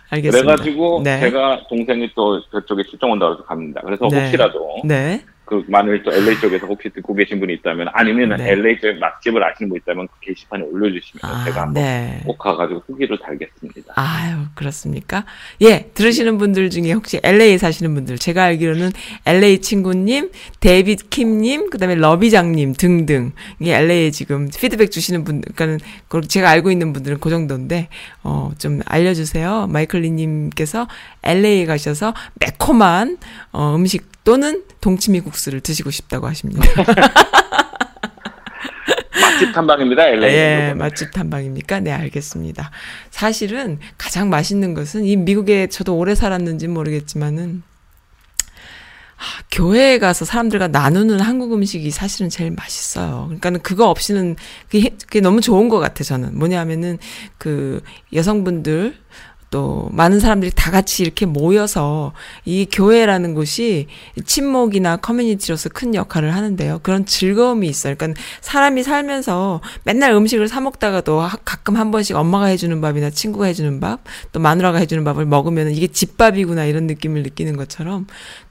알겠습니다. 0.08 0.54
그래가지고 0.56 1.00
네. 1.02 1.18
제가 1.18 1.62
동생이 1.68 2.10
또 2.14 2.40
그쪽에 2.52 2.84
출장 2.84 3.10
온다고 3.10 3.34
해서 3.34 3.44
갑니다. 3.44 3.80
그래서 3.84 4.06
네. 4.08 4.22
혹시라도 4.22 4.82
네. 4.84 5.24
그 5.46 5.64
만일 5.68 6.02
또 6.02 6.12
LA 6.12 6.40
쪽에서 6.40 6.66
혹시 6.66 6.90
듣고 6.90 7.14
계신 7.14 7.38
분이 7.38 7.54
있다면 7.54 7.86
아니면 7.92 8.36
네. 8.36 8.50
LA 8.50 8.80
쪽 8.80 8.98
맛집을 8.98 9.42
아시는 9.42 9.68
분 9.68 9.78
있다면 9.78 10.08
그 10.08 10.20
게시판에 10.20 10.64
올려주시면 10.64 11.20
아, 11.22 11.44
제가 11.44 11.62
한번 11.62 11.82
네. 11.82 12.20
꼭 12.26 12.36
가가지고 12.36 12.82
후기를 12.84 13.16
달겠습니다. 13.18 13.92
아유, 13.94 14.38
그렇습니까? 14.56 15.24
예, 15.62 15.88
들으시는 15.94 16.38
분들 16.38 16.70
중에 16.70 16.92
혹시 16.92 17.20
LA 17.22 17.58
사시는 17.58 17.94
분들, 17.94 18.18
제가 18.18 18.42
알기로는 18.42 18.90
LA 19.24 19.60
친구님, 19.60 20.32
데이빗 20.58 21.10
킴님, 21.10 21.70
그 21.70 21.78
다음에 21.78 21.94
러비장님 21.94 22.74
등등, 22.74 23.30
이 23.60 23.70
LA에 23.70 24.10
지금 24.10 24.48
피드백 24.48 24.90
주시는 24.90 25.22
분, 25.22 25.42
그러니까는, 25.42 25.78
그 26.08 26.22
제가 26.22 26.50
알고 26.50 26.72
있는 26.72 26.92
분들은 26.92 27.20
그 27.20 27.30
정도인데, 27.30 27.88
어, 28.24 28.50
좀 28.58 28.80
알려주세요. 28.84 29.68
마이클리님께서 29.68 30.88
LA에 31.22 31.66
가셔서 31.66 32.14
매콤한, 32.40 33.18
어, 33.52 33.76
음식 33.76 34.16
또는 34.26 34.64
동치미 34.86 35.18
국수를 35.18 35.60
드시고 35.60 35.90
싶다고 35.90 36.28
하십니다. 36.28 36.62
맛집 39.20 39.52
탐방입니다, 39.52 40.06
LA. 40.14 40.32
예, 40.32 40.74
맛집 40.76 41.10
탐방입니까? 41.10 41.80
네, 41.80 41.90
알겠습니다. 41.90 42.70
사실은 43.10 43.80
가장 43.98 44.30
맛있는 44.30 44.74
것은 44.74 45.04
이 45.04 45.16
미국에 45.16 45.66
저도 45.66 45.96
오래 45.96 46.14
살았는지 46.14 46.68
모르겠지만은 46.68 47.64
아, 49.16 49.22
교회에 49.50 49.98
가서 49.98 50.24
사람들과 50.24 50.68
나누는 50.68 51.18
한국 51.18 51.52
음식이 51.52 51.90
사실은 51.90 52.28
제일 52.28 52.52
맛있어요. 52.52 53.24
그러니까는 53.26 53.62
그거 53.62 53.90
없이는 53.90 54.36
그게, 54.70 54.90
그게 54.90 55.20
너무 55.20 55.40
좋은 55.40 55.68
것 55.68 55.80
같아 55.80 56.04
저는. 56.04 56.38
뭐냐면은 56.38 56.98
그 57.38 57.82
여성분들 58.12 58.94
또 59.50 59.88
많은 59.92 60.20
사람들이 60.20 60.50
다 60.54 60.70
같이 60.70 61.02
이렇게 61.02 61.24
모여서 61.26 62.12
이 62.44 62.66
교회라는 62.70 63.34
곳이 63.34 63.86
친목이나 64.24 64.96
커뮤니티로서 64.96 65.68
큰 65.68 65.94
역할을 65.94 66.34
하는데요. 66.34 66.80
그런 66.82 67.06
즐거움이 67.06 67.68
있어요. 67.68 67.94
그러니까 67.96 68.20
사람이 68.40 68.82
살면서 68.82 69.60
맨날 69.84 70.12
음식을 70.12 70.48
사 70.48 70.60
먹다가도 70.60 71.20
하- 71.20 71.36
가끔 71.44 71.76
한 71.76 71.90
번씩 71.90 72.16
엄마가 72.16 72.46
해주는 72.46 72.80
밥이나 72.80 73.10
친구가 73.10 73.46
해주는 73.46 73.80
밥, 73.80 74.00
또 74.32 74.40
마누라가 74.40 74.78
해주는 74.78 75.04
밥을 75.04 75.26
먹으면 75.26 75.70
이게 75.70 75.86
집밥이구나 75.86 76.64
이런 76.64 76.86
느낌을 76.86 77.22
느끼는 77.22 77.56
것처럼 77.56 78.06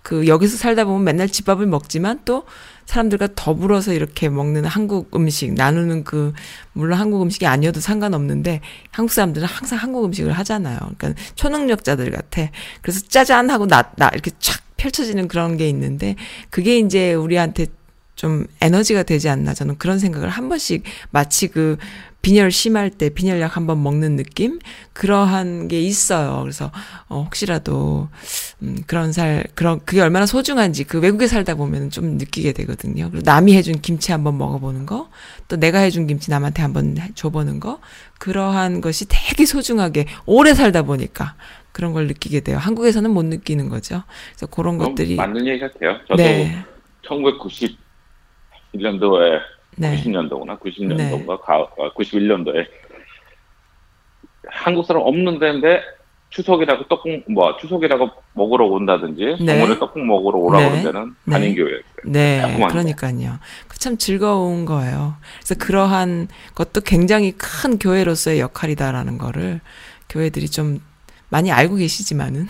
그 0.05 0.27
여기서 0.27 0.55
살다 0.55 0.85
보면 0.85 1.03
맨날 1.03 1.27
집밥을 1.27 1.65
먹지만 1.65 2.19
또 2.25 2.43
사람들과 2.85 3.29
더불어서 3.35 3.91
이렇게 3.91 4.29
먹는 4.29 4.63
한국 4.63 5.15
음식 5.15 5.55
나누는 5.55 6.03
그 6.03 6.31
물론 6.73 6.99
한국 6.99 7.23
음식이 7.23 7.47
아니어도 7.47 7.79
상관없는데 7.79 8.61
한국 8.91 9.11
사람들은 9.11 9.47
항상 9.47 9.79
한국 9.79 10.05
음식을 10.05 10.31
하잖아요. 10.31 10.77
그러니까 10.99 11.19
초능력자들 11.33 12.11
같아. 12.11 12.51
그래서 12.83 12.99
짜잔 13.07 13.49
하고 13.49 13.65
나, 13.65 13.81
나 13.95 14.09
이렇게 14.13 14.29
촥 14.29 14.59
펼쳐지는 14.77 15.27
그런 15.27 15.57
게 15.57 15.67
있는데 15.69 16.15
그게 16.51 16.77
이제 16.77 17.15
우리한테 17.15 17.65
좀 18.13 18.45
에너지가 18.61 19.01
되지 19.01 19.27
않나 19.27 19.55
저는 19.55 19.79
그런 19.79 19.97
생각을 19.97 20.29
한 20.29 20.49
번씩 20.49 20.83
마치 21.09 21.47
그 21.47 21.77
빈혈 22.25 22.49
심할 22.49 22.89
때 22.89 23.09
빈혈약 23.09 23.55
한번 23.55 23.83
먹는 23.83 24.15
느낌 24.15 24.57
그러한 24.93 25.67
게 25.67 25.79
있어요. 25.79 26.39
그래서 26.41 26.71
어 27.07 27.21
혹시라도 27.21 28.09
음 28.63 28.77
그런 28.87 29.13
살 29.13 29.43
그런 29.53 29.79
그게 29.85 30.01
얼마나 30.01 30.25
소중한지 30.25 30.85
그 30.85 30.99
외국에 30.99 31.27
살다 31.27 31.53
보면 31.53 31.91
좀 31.91 32.17
느끼게 32.17 32.53
되거든요. 32.53 33.11
그리고 33.11 33.23
남이 33.23 33.55
해준 33.55 33.79
김치 33.79 34.11
한번 34.11 34.39
먹어보는 34.39 34.87
거, 34.87 35.11
또 35.47 35.57
내가 35.57 35.77
해준 35.77 36.07
김치 36.07 36.31
남한테 36.31 36.63
한번 36.63 36.97
해- 36.97 37.11
줘보는 37.13 37.59
거 37.59 37.79
그러한 38.17 38.81
것이 38.81 39.05
되게 39.07 39.45
소중하게 39.45 40.07
오래 40.25 40.55
살다 40.55 40.81
보니까 40.81 41.35
그런 41.73 41.93
걸 41.93 42.07
느끼게 42.07 42.39
돼요. 42.39 42.57
한국에서는 42.57 43.11
못 43.11 43.23
느끼는 43.23 43.69
거죠. 43.69 44.01
그래서 44.31 44.47
그런 44.47 44.79
것들이 44.79 45.13
맞는 45.13 45.45
얘기 45.45 45.59
같아요. 45.59 45.99
저도 46.07 46.15
네, 46.15 46.65
1991년도에 47.05 49.54
네, 49.77 49.95
90년도구나 49.95 50.59
90년도인가 50.59 51.39
91년도에 51.95 52.65
한국 54.47 54.85
사람 54.85 55.01
없는 55.03 55.39
데인데 55.39 55.81
추석이라고 56.29 56.87
떡국 56.87 57.31
뭐 57.31 57.55
추석이라고 57.57 58.09
먹으러 58.33 58.65
온다든지 58.65 59.37
네. 59.43 59.61
어머니 59.61 59.79
떡국 59.79 60.05
먹으러 60.05 60.37
오라고 60.39 60.63
네. 60.63 60.69
그러는 60.69 60.83
데는 60.91 61.15
네. 61.25 61.33
한인 61.33 61.55
교회였어요. 61.55 61.83
네, 62.05 62.41
조그만 62.41 62.59
거. 62.59 62.67
그러니까요. 62.73 63.39
그 63.67 63.75
참 63.85 63.97
즐거운 63.97 64.65
거예요. 64.65 65.15
그래서 65.37 65.53
그러한 65.63 66.27
것도 66.55 66.81
굉장히 66.81 67.33
큰 67.33 67.77
교회로서의 67.77 68.39
역할이다라는 68.39 69.19
거를 69.19 69.61
교회들이 70.09 70.49
좀 70.49 70.79
많이 71.29 71.51
알고 71.51 71.75
계시지만은. 71.75 72.47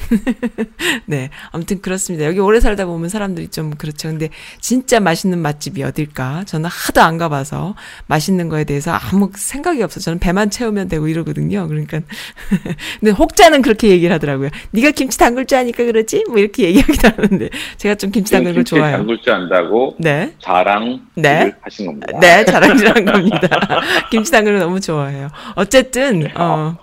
네 1.06 1.30
아무튼 1.52 1.82
그렇습니다. 1.82 2.26
여기 2.26 2.40
오래 2.40 2.60
살다 2.60 2.86
보면 2.86 3.10
사람들이 3.10 3.50
좀 3.50 3.72
그렇죠. 3.72 4.10
근데 4.10 4.30
진짜 4.60 5.00
맛있는 5.00 5.40
맛집이 5.40 5.84
어딜까? 5.84 6.44
저는 6.46 6.70
하도 6.70 7.02
안 7.02 7.18
가봐서 7.18 7.76
맛있는 8.08 8.50
거에 8.50 8.64
대해서 8.64 8.92
아무 8.92 9.30
생각이 9.34 9.82
없어 9.82 10.00
저는 10.00 10.20
배만 10.20 10.50
채우면 10.50 10.88
되고 10.88 11.08
이러거든요. 11.08 11.68
그러니까. 11.68 12.02
근데 13.00 13.12
혹자는 13.12 13.62
그렇게 13.62 13.90
얘기를 13.90 14.14
하더라고요 14.14 14.50
네가 14.72 14.92
김치 14.92 15.18
담글 15.18 15.46
줄 15.46 15.58
아니까 15.58 15.84
그러지? 15.84 16.26
뭐 16.30 16.38
이렇게 16.38 16.64
얘기하기도 16.64 17.08
하는데 17.08 17.50
제가 17.78 17.96
좀 17.96 18.12
김치 18.12 18.32
담그는 18.32 18.54
걸 18.54 18.64
김치 18.64 18.76
좋아해요. 18.76 18.98
담글 18.98 19.22
줄 19.22 19.34
안다고 19.34 19.96
네. 20.00 20.34
자랑 20.40 21.02
네. 21.16 21.52
하신 21.62 21.88
겁니다. 21.88 22.20
네, 22.20 22.46
자랑질한 22.46 23.06
겁니다. 23.06 23.48
김치 24.12 24.32
거 24.32 24.42
너무 24.60 24.80
좋아해요. 24.80 25.30
어쨌든, 25.56 26.28
어, 26.36 26.76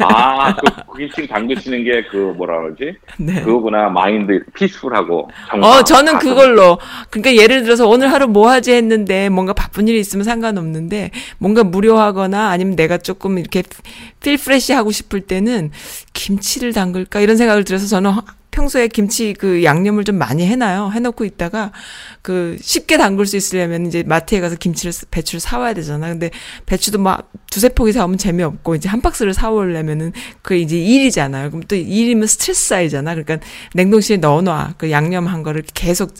아, 0.00 0.54
그, 0.56 0.91
그 0.92 0.98
김치 0.98 1.26
담그시는 1.26 1.84
게 1.84 2.02
그 2.10 2.16
뭐라 2.36 2.60
그러지? 2.62 2.96
네. 3.18 3.42
그거구나 3.42 3.88
마인드 3.88 4.42
피스풀하고. 4.54 5.28
어, 5.62 5.82
저는 5.84 6.18
그걸로, 6.18 6.78
그러니까 7.10 7.34
예를 7.42 7.62
들어서 7.62 7.88
오늘 7.88 8.12
하루 8.12 8.26
뭐 8.28 8.50
하지 8.50 8.72
했는데 8.72 9.28
뭔가 9.28 9.52
바쁜 9.52 9.88
일이 9.88 9.98
있으면 10.00 10.24
상관없는데 10.24 11.10
뭔가 11.38 11.64
무료하거나 11.64 12.48
아니면 12.50 12.76
내가 12.76 12.98
조금 12.98 13.38
이렇게 13.38 13.62
필 14.20 14.36
프레시 14.36 14.72
하고 14.72 14.90
싶을 14.90 15.20
때는 15.22 15.70
김치를 16.12 16.72
담글까 16.72 17.20
이런 17.20 17.36
생각을 17.36 17.64
들어서 17.64 17.86
저는 17.86 18.10
허- 18.12 18.22
평소에 18.52 18.86
김치 18.88 19.32
그 19.34 19.64
양념을 19.64 20.04
좀 20.04 20.16
많이 20.18 20.46
해놔요. 20.46 20.92
해놓고 20.94 21.24
있다가 21.24 21.72
그 22.20 22.56
쉽게 22.60 22.96
담글 22.98 23.26
수 23.26 23.36
있으려면 23.36 23.86
이제 23.86 24.04
마트에 24.04 24.40
가서 24.40 24.54
김치를 24.56 24.92
사- 24.92 25.06
배추를 25.10 25.40
사와야 25.40 25.74
되잖아. 25.74 26.08
근데 26.08 26.30
배추도 26.66 26.98
막 26.98 27.32
두세 27.50 27.70
포기 27.70 27.92
사오면 27.92 28.18
재미없고 28.18 28.76
이제 28.76 28.88
한 28.88 29.00
박스를 29.00 29.34
사오려면은 29.34 30.12
그게 30.42 30.60
이제 30.60 30.76
일이잖아요. 30.78 31.50
그럼 31.50 31.64
또 31.66 31.74
일이면 31.74 32.28
스트레스 32.28 32.68
쌓이잖아. 32.68 33.14
그러니까 33.14 33.44
냉동실에 33.74 34.18
넣어놔. 34.18 34.74
그 34.78 34.90
양념한 34.90 35.42
거를 35.42 35.62
계속 35.74 36.14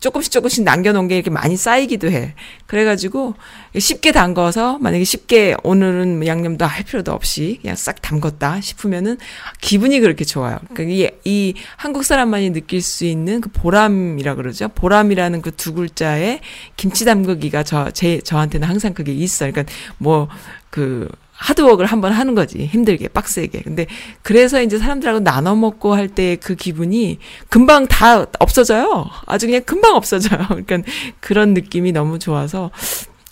조금씩 0.00 0.32
조금씩 0.32 0.64
남겨놓은 0.64 1.08
게 1.08 1.16
이렇게 1.16 1.30
많이 1.30 1.56
쌓이기도 1.56 2.10
해. 2.10 2.34
그래가지고 2.66 3.34
쉽게 3.78 4.12
담궈서 4.12 4.78
만약에 4.78 5.04
쉽게 5.04 5.56
오늘은 5.64 6.26
양념도 6.26 6.64
할 6.64 6.84
필요도 6.84 7.12
없이 7.12 7.58
그냥 7.60 7.76
싹 7.76 8.00
담궜다 8.00 8.62
싶으면은 8.62 9.18
기분이 9.60 10.00
그렇게 10.00 10.24
좋아요. 10.24 10.58
그러니까 10.72 10.94
이, 10.94 11.10
이 11.24 11.54
한국 11.76 12.04
사람만이 12.04 12.52
느낄 12.52 12.80
수 12.80 13.04
있는 13.04 13.40
그 13.40 13.50
보람이라 13.50 14.34
그러죠. 14.34 14.68
보람이라는 14.68 15.42
그 15.42 15.58
두 15.58 15.74
글자에 15.74 16.40
김치 16.76 17.04
담그기가 17.04 17.64
저, 17.64 17.90
제, 17.90 18.20
저한테는 18.20 18.66
항상 18.66 18.94
그게 18.94 19.12
있어요. 19.12 19.52
그러니까 19.52 19.72
뭐 19.98 20.28
그 20.70 21.08
하드워크를 21.38 21.88
한번 21.90 22.12
하는 22.12 22.34
거지. 22.34 22.66
힘들게, 22.66 23.08
빡세게. 23.08 23.60
근데 23.62 23.86
그래서 24.22 24.60
이제 24.60 24.76
사람들하고 24.78 25.20
나눠 25.20 25.54
먹고 25.54 25.94
할 25.94 26.08
때 26.08 26.36
그 26.36 26.54
기분이 26.56 27.18
금방 27.48 27.86
다 27.86 28.24
없어져요. 28.40 29.06
아주 29.26 29.46
그냥 29.46 29.62
금방 29.64 29.94
없어져요. 29.94 30.40
그러니까 30.66 30.78
그런 31.20 31.54
느낌이 31.54 31.92
너무 31.92 32.18
좋아서 32.18 32.70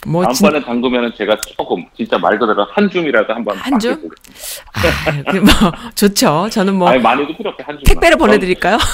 뭐 0.07 0.25
진, 0.33 0.45
다음번에 0.47 0.65
담그면은 0.65 1.13
제가 1.19 1.37
조금 1.57 1.85
진짜 1.97 2.17
말 2.19 2.39
그대로 2.39 2.65
한 2.71 2.89
줌이라도 2.89 3.35
한번 3.35 3.57
한 3.57 3.77
줌? 3.81 4.09
아, 4.73 5.23
그뭐 5.33 5.47
좋죠. 5.97 6.49
저는 6.51 6.75
뭐 6.77 6.89
아니 6.89 7.01
많이도 7.03 7.37
필요 7.37 7.51
없게 7.51 7.65
한 7.65 7.75
줌. 7.77 7.83
택배를 7.85 8.17
보내드릴까요? 8.17 8.79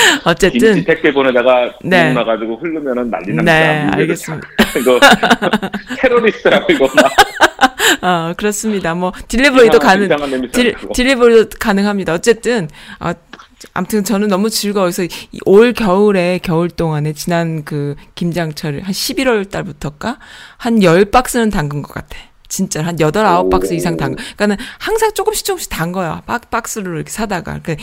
어쨌든 0.24 0.58
김치 0.74 0.84
택배 0.84 1.12
보내다가 1.12 1.72
네. 1.82 2.04
네. 2.08 2.12
나가지고 2.12 2.56
흐르면은 2.56 3.10
난리 3.10 3.32
납니다. 3.34 3.42
네, 3.42 3.88
알겠습니다. 3.92 4.48
참- 4.72 4.82
이거 4.82 5.00
테러리스트라고 6.00 6.72
이거 6.72 6.88
막 6.94 7.10
어, 8.02 8.34
그렇습니다. 8.36 8.94
뭐 8.94 9.12
딜리버리도 9.28 9.78
가능 9.78 10.08
딜. 10.52 10.74
딜리버리도 10.94 11.50
가능합니다. 11.58 12.14
어쨌든 12.14 12.68
어, 13.00 13.12
아무튼 13.72 14.04
저는 14.04 14.28
너무 14.28 14.50
즐거워서 14.50 15.04
이올 15.32 15.72
겨울에 15.72 16.38
겨울 16.42 16.68
동안에 16.68 17.12
지난 17.14 17.64
그 17.64 17.96
김장철 18.14 18.82
한 18.82 18.92
11월 18.92 19.50
달부터가 19.50 20.18
한 20.58 20.80
10박스는 20.80 21.50
담근 21.52 21.82
것 21.82 21.92
같아. 21.94 22.16
진짜 22.48 22.84
한 22.84 22.96
8, 22.96 23.10
9박스 23.10 23.72
이상 23.72 23.96
담근. 23.96 24.16
그러니까는 24.36 24.56
항상 24.78 25.12
조금씩 25.14 25.44
조금씩 25.46 25.70
담궈요. 25.70 26.22
박 26.26 26.50
박스로 26.50 26.94
이렇게 26.94 27.10
사다가. 27.10 27.60
그 27.62 27.76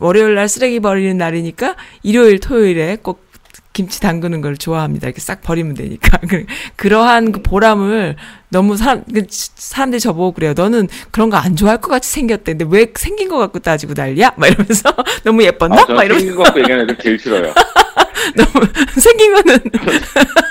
월요일 0.00 0.34
날 0.34 0.48
쓰레기 0.48 0.80
버리는 0.80 1.16
날이니까 1.16 1.76
일요일 2.02 2.40
토요일에 2.40 2.98
꼭 3.02 3.28
김치 3.72 4.00
담그는 4.00 4.40
걸 4.40 4.56
좋아합니다. 4.56 5.06
이렇게 5.06 5.20
싹 5.20 5.42
버리면 5.42 5.74
되니까. 5.74 6.18
그- 6.28 6.44
그러한 6.76 7.30
그 7.30 7.42
보람을 7.42 8.16
너무 8.48 8.76
사람, 8.76 9.04
그 9.04 9.22
사람들이 9.30 10.00
저보고 10.00 10.32
그래요. 10.32 10.54
너는 10.56 10.88
그런 11.12 11.30
거 11.30 11.36
안 11.36 11.54
좋아할 11.54 11.80
것 11.80 11.88
같이 11.88 12.10
생겼대. 12.10 12.54
근데 12.56 12.64
왜 12.68 12.86
생긴 12.96 13.28
것 13.28 13.38
같고 13.38 13.60
따지고 13.60 13.92
난리야? 13.96 14.32
막 14.36 14.48
이러면서 14.48 14.92
너무 15.22 15.44
예뻤나? 15.44 15.82
아, 15.88 15.92
막 15.92 16.04
이러면서 16.04 16.18
생긴 16.18 16.36
거 16.36 16.42
갖고 16.42 16.60
얘기하는 16.60 16.84
애들 16.84 16.98
제일 16.98 17.18
싫어요. 17.18 17.54
너무 18.36 18.66
생긴 19.00 19.34
거는 19.34 19.58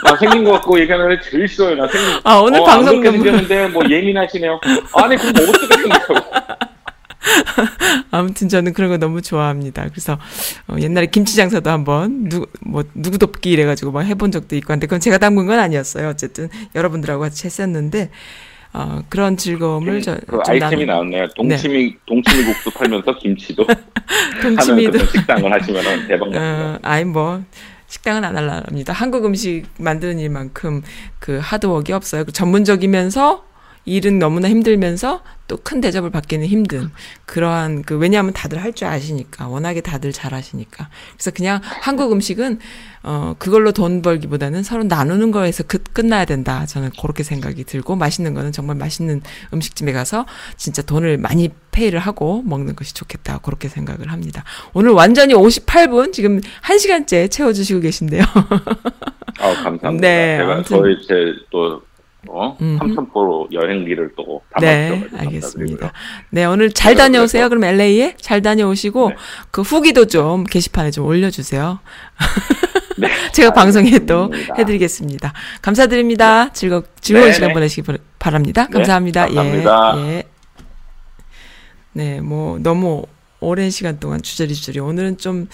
나 0.04 0.16
생긴 0.18 0.44
거 0.46 0.52
갖고 0.54 0.80
얘기하는 0.80 1.12
애들 1.12 1.22
제일 1.30 1.48
싫어요. 1.48 1.76
나 1.76 1.88
생긴 1.88 2.20
아, 2.24 2.36
오늘 2.38 2.62
어, 2.62 2.64
방송 2.64 2.96
안 2.96 3.02
그렇게 3.02 3.18
생겼는데 3.18 3.68
뭐 3.68 3.84
예민하시네요. 3.88 4.60
아니 4.96 5.18
그럼 5.18 5.34
뭐 5.36 5.50
어떻게 5.50 5.76
생겼어? 5.82 6.14
아무튼 8.12 8.50
저는 8.50 8.74
그런 8.74 8.90
거 8.90 8.98
너무 8.98 9.22
좋아합니다. 9.22 9.88
그래서 9.90 10.18
어, 10.68 10.76
옛날에 10.80 11.08
김치 11.08 11.36
장사도 11.36 11.70
한번 11.70 12.30
누구 12.30 12.48
뭐 12.62 12.84
누구 12.94 13.18
돕기 13.18 13.52
이래가지고 13.52 13.92
막 13.92 14.02
해본 14.02 14.32
적도 14.32 14.56
있고 14.56 14.72
한데 14.74 14.88
그건 14.88 15.00
제가 15.00 15.18
담근 15.18 15.46
건 15.48 15.60
아니었어요. 15.60 16.10
어쨌든 16.10 16.50
여러분들하고 16.76 17.22
같이 17.22 17.46
했었는데 17.46 18.10
어, 18.72 19.02
그런 19.10 19.36
즐거움을 19.36 20.02
저, 20.02 20.16
그좀 20.16 20.42
아이템이 20.48 20.86
나누- 20.86 20.86
나왔네요. 20.86 21.28
동치미 21.36 21.96
동치미 22.06 22.44
국수 22.46 22.72
팔면서 22.72 23.18
김치도 23.18 23.66
동치미도 24.42 25.06
식당을 25.08 25.52
하시면은 25.52 26.06
대박 26.08 26.30
납니다. 26.30 26.42
어, 26.42 26.80
아이 26.84 27.04
뭐 27.04 27.44
식당은 27.88 28.24
안 28.24 28.38
할랍니다. 28.38 28.94
한국 28.94 29.26
음식 29.26 29.64
만드는 29.80 30.20
일만큼 30.20 30.84
그 31.18 31.40
하드워크가 31.42 31.96
없어요. 31.98 32.24
그 32.26 32.32
전문적이면서 32.32 33.49
일은 33.90 34.20
너무나 34.20 34.48
힘들면서 34.50 35.22
또 35.48 35.58
큰 35.64 35.82
대접을 35.82 36.12
받기는 36.12 36.46
힘든 36.46 36.92
그러한 37.26 37.82
그 37.82 37.98
왜냐하면 37.98 38.34
다들 38.34 38.62
할 38.62 38.72
줄 38.74 38.88
아시니까 38.88 39.48
워낙에 39.48 39.82
다들 39.82 40.12
잘 40.12 40.32
하시니까. 40.36 40.90
그래서 41.16 41.32
그냥 41.32 41.60
한국 41.64 42.12
음식은 42.12 42.60
어 43.02 43.34
그걸로 43.40 43.72
돈 43.72 44.04
벌기보다는 44.04 44.62
서로 44.62 44.84
나누는 44.84 45.32
거에서 45.32 45.64
끝 45.64 45.92
끝나야 45.92 46.26
된다. 46.26 46.68
저는 46.68 46.92
그렇게 47.02 47.24
생각이 47.24 47.64
들고 47.64 47.96
맛있는 47.96 48.36
거는 48.36 48.52
정말 48.52 48.76
맛있는 48.76 49.22
음식집에 49.52 49.92
가서 49.92 50.28
진짜 50.56 50.84
돈을 50.84 51.18
많이 51.18 51.50
페이를 51.72 51.98
하고 52.00 52.44
먹는 52.46 52.76
것이 52.76 52.94
좋겠다. 52.94 53.40
그렇게 53.40 53.70
생각을 53.70 54.12
합니다. 54.12 54.44
오늘 54.74 54.92
완전히 54.92 55.34
58분 55.34 56.14
지금 56.14 56.42
1 56.70 56.80
시간째 56.80 57.28
채워주시고 57.28 57.80
계신데요. 57.80 58.22
아 59.40 59.54
감사합니다. 59.64 60.08
네, 60.08 60.38
제가 60.38 60.54
아무튼- 60.54 60.78
저희 60.78 61.08
제또 61.08 61.82
어? 62.32 62.58
삼천포로 62.60 63.50
여행기를 63.52 64.12
또 64.16 64.42
네, 64.62 64.90
담아주셔가지고 64.90 65.18
알겠습니다. 65.28 65.94
네, 66.32 66.46
오늘 66.46 66.72
잘 66.72 66.94
네, 66.96 66.98
다녀오세요. 67.04 67.48
그래서- 67.48 67.50
그럼 67.50 67.64
LA에 67.64 68.16
잘 68.18 68.42
다녀오시고 68.42 69.10
네. 69.10 69.16
그 69.52 69.62
후기도 69.62 70.06
좀 70.06 70.44
게시판에 70.44 70.92
좀 70.92 71.06
올려주세요. 71.06 71.80
네. 72.98 73.08
제가 73.34 73.52
방송에 73.54 74.00
또. 74.06 74.32
해드리겠습니다. 74.58 75.34
감사드립니다. 75.62 76.52
즐거 76.54 76.84
즐거운 77.02 77.28
네, 77.28 77.34
시간 77.34 77.50
네. 77.50 77.54
보내시기 77.54 77.82
바- 77.84 77.98
바랍니다. 78.20 78.66
네, 78.68 78.74
감사합니다. 78.74 79.26
감사합니다. 79.28 79.94
예, 79.98 80.02
예. 80.18 80.24
네, 81.94 82.22
뭐 82.22 82.60
너무 82.60 83.04
오랜 83.40 83.70
시간 83.70 84.00
동안 84.00 84.22
주저리 84.22 84.54
주저리 84.54 84.80
오늘은 84.80 85.18
좀 85.18 85.48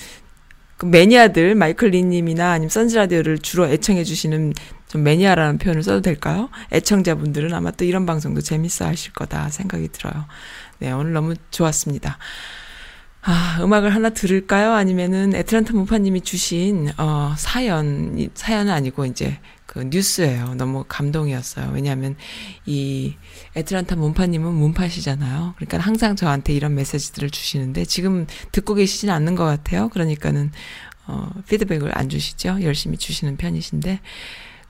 그 0.78 0.86
매니아들 0.86 1.56
마이클 1.56 1.90
리님이나 1.90 2.52
아니면 2.52 2.70
선즈라디오를 2.70 3.40
주로 3.40 3.68
애청해 3.68 4.04
주시는 4.04 4.54
좀 4.88 5.04
매니아라는 5.04 5.58
표현을 5.58 5.84
써도 5.84 6.02
될까요? 6.02 6.50
애청자분들은 6.72 7.54
아마 7.54 7.72
또 7.72 7.86
이런 7.86 8.06
방송도 8.06 8.42
재밌어 8.42 8.86
하실 8.86 9.14
거다 9.14 9.50
생각이 9.50 9.90
들어요. 9.90 10.26
네, 10.80 10.92
오늘 10.92 11.14
너무 11.14 11.36
좋았습니다. 11.52 12.18
아, 13.22 13.58
음악을 13.62 13.96
하나 13.96 14.10
들을까요? 14.10 14.74
아니면은 14.74 15.34
애틀란타 15.34 15.74
문파님이 15.74 16.22
주신 16.22 16.92
어 16.98 17.34
사연 17.38 18.30
사연은 18.36 18.72
아니고 18.72 19.06
이제 19.06 19.40
그 19.66 19.80
뉴스예요. 19.90 20.56
너무 20.56 20.86
감동이었어요. 20.88 21.72
왜냐하면 21.74 22.16
이 22.66 23.16
애틀란타 23.56 23.96
문파님은 23.96 24.54
문파시잖아요. 24.54 25.54
그러니까 25.58 25.78
항상 25.80 26.16
저한테 26.16 26.54
이런 26.54 26.76
메시지들을 26.76 27.30
주시는데 27.30 27.86
지금 27.86 28.28
듣고 28.52 28.76
계시진 28.76 29.10
않는 29.10 29.36
것 29.36 29.46
같아요. 29.46 29.90
그러니까는 29.90 30.52
어 31.08 31.30
피드백을 31.48 31.98
안 31.98 32.10
주시죠. 32.10 32.60
열심히 32.62 32.98
주시는 32.98 33.38
편이신데 33.38 34.00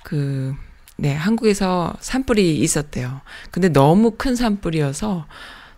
그 0.04 0.56
네, 0.98 1.14
한국에서 1.14 1.94
산불이 2.00 2.58
있었대요. 2.60 3.22
근데 3.52 3.70
너무 3.70 4.12
큰 4.12 4.36
산불이어서 4.36 5.28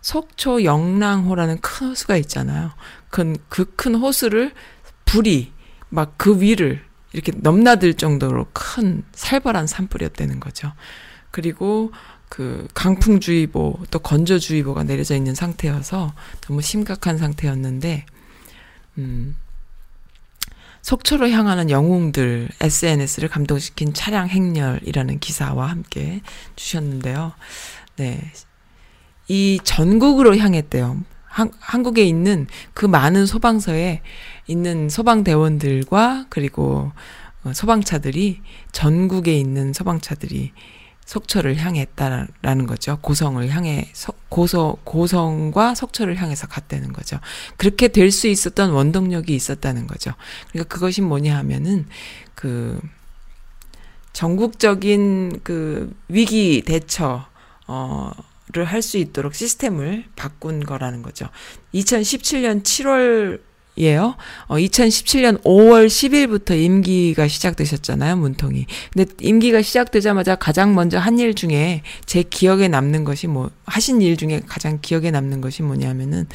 속초 0.00 0.62
영랑호라는 0.62 1.60
큰 1.60 1.88
호수가 1.88 2.16
있잖아요. 2.16 2.72
그 3.10 3.34
큰 3.76 3.94
호수를 3.96 4.52
불이 5.04 5.52
막 5.90 6.14
그 6.18 6.40
위를 6.40 6.87
이렇게 7.12 7.32
넘나들 7.34 7.94
정도로 7.94 8.46
큰 8.52 9.02
살벌한 9.12 9.66
산불이었다는 9.66 10.40
거죠. 10.40 10.72
그리고 11.30 11.92
그 12.28 12.68
강풍주의보 12.74 13.86
또 13.90 13.98
건조주의보가 13.98 14.84
내려져 14.84 15.16
있는 15.16 15.34
상태여서 15.34 16.14
너무 16.42 16.60
심각한 16.60 17.16
상태였는데 17.16 18.04
음 18.98 19.36
속초로 20.82 21.30
향하는 21.30 21.70
영웅들 21.70 22.48
SNS를 22.60 23.28
감동시킨 23.28 23.92
차량 23.94 24.28
행렬이라는 24.28 25.18
기사와 25.18 25.68
함께 25.68 26.22
주셨는데요. 26.56 27.32
네. 27.96 28.32
이 29.26 29.60
전국으로 29.64 30.36
향했대요. 30.36 31.02
한, 31.38 31.52
한국에 31.60 32.02
있는 32.02 32.48
그 32.74 32.84
많은 32.84 33.24
소방서에 33.24 34.02
있는 34.48 34.88
소방대원들과 34.88 36.26
그리고 36.30 36.90
어, 37.44 37.52
소방차들이 37.52 38.40
전국에 38.72 39.38
있는 39.38 39.72
소방차들이 39.72 40.52
속초를 41.04 41.56
향했다라는 41.56 42.66
거죠. 42.66 42.98
고성을 43.00 43.48
향해 43.50 43.88
소, 43.92 44.12
고서 44.28 44.78
고성과 44.82 45.76
속초를 45.76 46.16
향해서 46.16 46.48
갔다는 46.48 46.92
거죠. 46.92 47.20
그렇게 47.56 47.86
될 47.86 48.10
수 48.10 48.26
있었던 48.26 48.70
원동력이 48.70 49.32
있었다는 49.32 49.86
거죠. 49.86 50.10
그러니까 50.50 50.74
그것이 50.74 51.02
뭐냐 51.02 51.36
하면은 51.36 51.86
그 52.34 52.80
전국적인 54.12 55.40
그 55.44 55.94
위기 56.08 56.62
대처 56.66 57.26
어 57.68 58.10
를 58.52 58.64
할 58.64 58.82
수 58.82 58.96
있도록 58.98 59.34
시스템을 59.34 60.04
바꾼 60.16 60.64
거라는 60.64 61.02
거죠. 61.02 61.28
2017년 61.74 62.62
7월 62.62 63.47
예요. 63.78 64.16
어, 64.46 64.56
2017년 64.56 65.42
5월 65.42 65.86
10일부터 65.86 66.60
임기가 66.60 67.28
시작되셨잖아요, 67.28 68.16
문통이. 68.16 68.66
근데 68.92 69.12
임기가 69.20 69.62
시작되자마자 69.62 70.34
가장 70.36 70.74
먼저 70.74 70.98
한 70.98 71.18
일 71.18 71.34
중에 71.34 71.82
제 72.06 72.22
기억에 72.22 72.68
남는 72.68 73.02
것이 73.02 73.26
뭐, 73.26 73.50
하신 73.66 74.00
일 74.02 74.16
중에 74.16 74.40
가장 74.46 74.78
기억에 74.80 75.10
남는 75.10 75.40
것이 75.40 75.62
뭐냐면은 75.64 76.26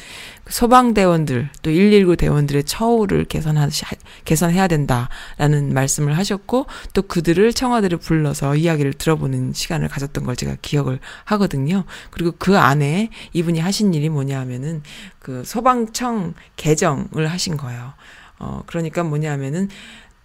그 0.44 0.52
소방대원들, 0.52 1.48
또 1.62 1.70
119 1.70 2.16
대원들의 2.16 2.64
처우를 2.64 3.24
개선하시, 3.24 3.84
개선해야 4.26 4.68
된다라는 4.68 5.72
말씀을 5.72 6.18
하셨고, 6.18 6.66
또 6.92 7.00
그들을 7.02 7.50
청와대를 7.54 7.96
불러서 7.98 8.56
이야기를 8.56 8.92
들어보는 8.94 9.54
시간을 9.54 9.88
가졌던 9.88 10.24
걸 10.24 10.36
제가 10.36 10.56
기억을 10.60 10.98
하거든요. 11.24 11.84
그리고 12.10 12.32
그 12.38 12.58
안에 12.58 13.08
이분이 13.32 13.60
하신 13.60 13.94
일이 13.94 14.10
뭐냐 14.10 14.38
하면은 14.40 14.82
그 15.24 15.42
소방청 15.42 16.34
개정을 16.56 17.26
하신 17.28 17.56
거예요. 17.56 17.94
어, 18.38 18.62
그러니까 18.66 19.02
뭐냐 19.02 19.32
하면은 19.32 19.70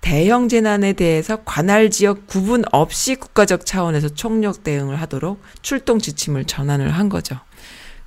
대형 0.01 0.49
재난에 0.49 0.91
대해서 0.91 1.37
관할 1.45 1.89
지역 1.89 2.27
구분 2.27 2.63
없이 2.73 3.15
국가적 3.15 3.65
차원에서 3.65 4.09
총력 4.09 4.63
대응을 4.63 4.99
하도록 5.01 5.41
출동 5.61 5.99
지침을 5.99 6.43
전환을 6.43 6.91
한 6.91 7.07
거죠. 7.07 7.39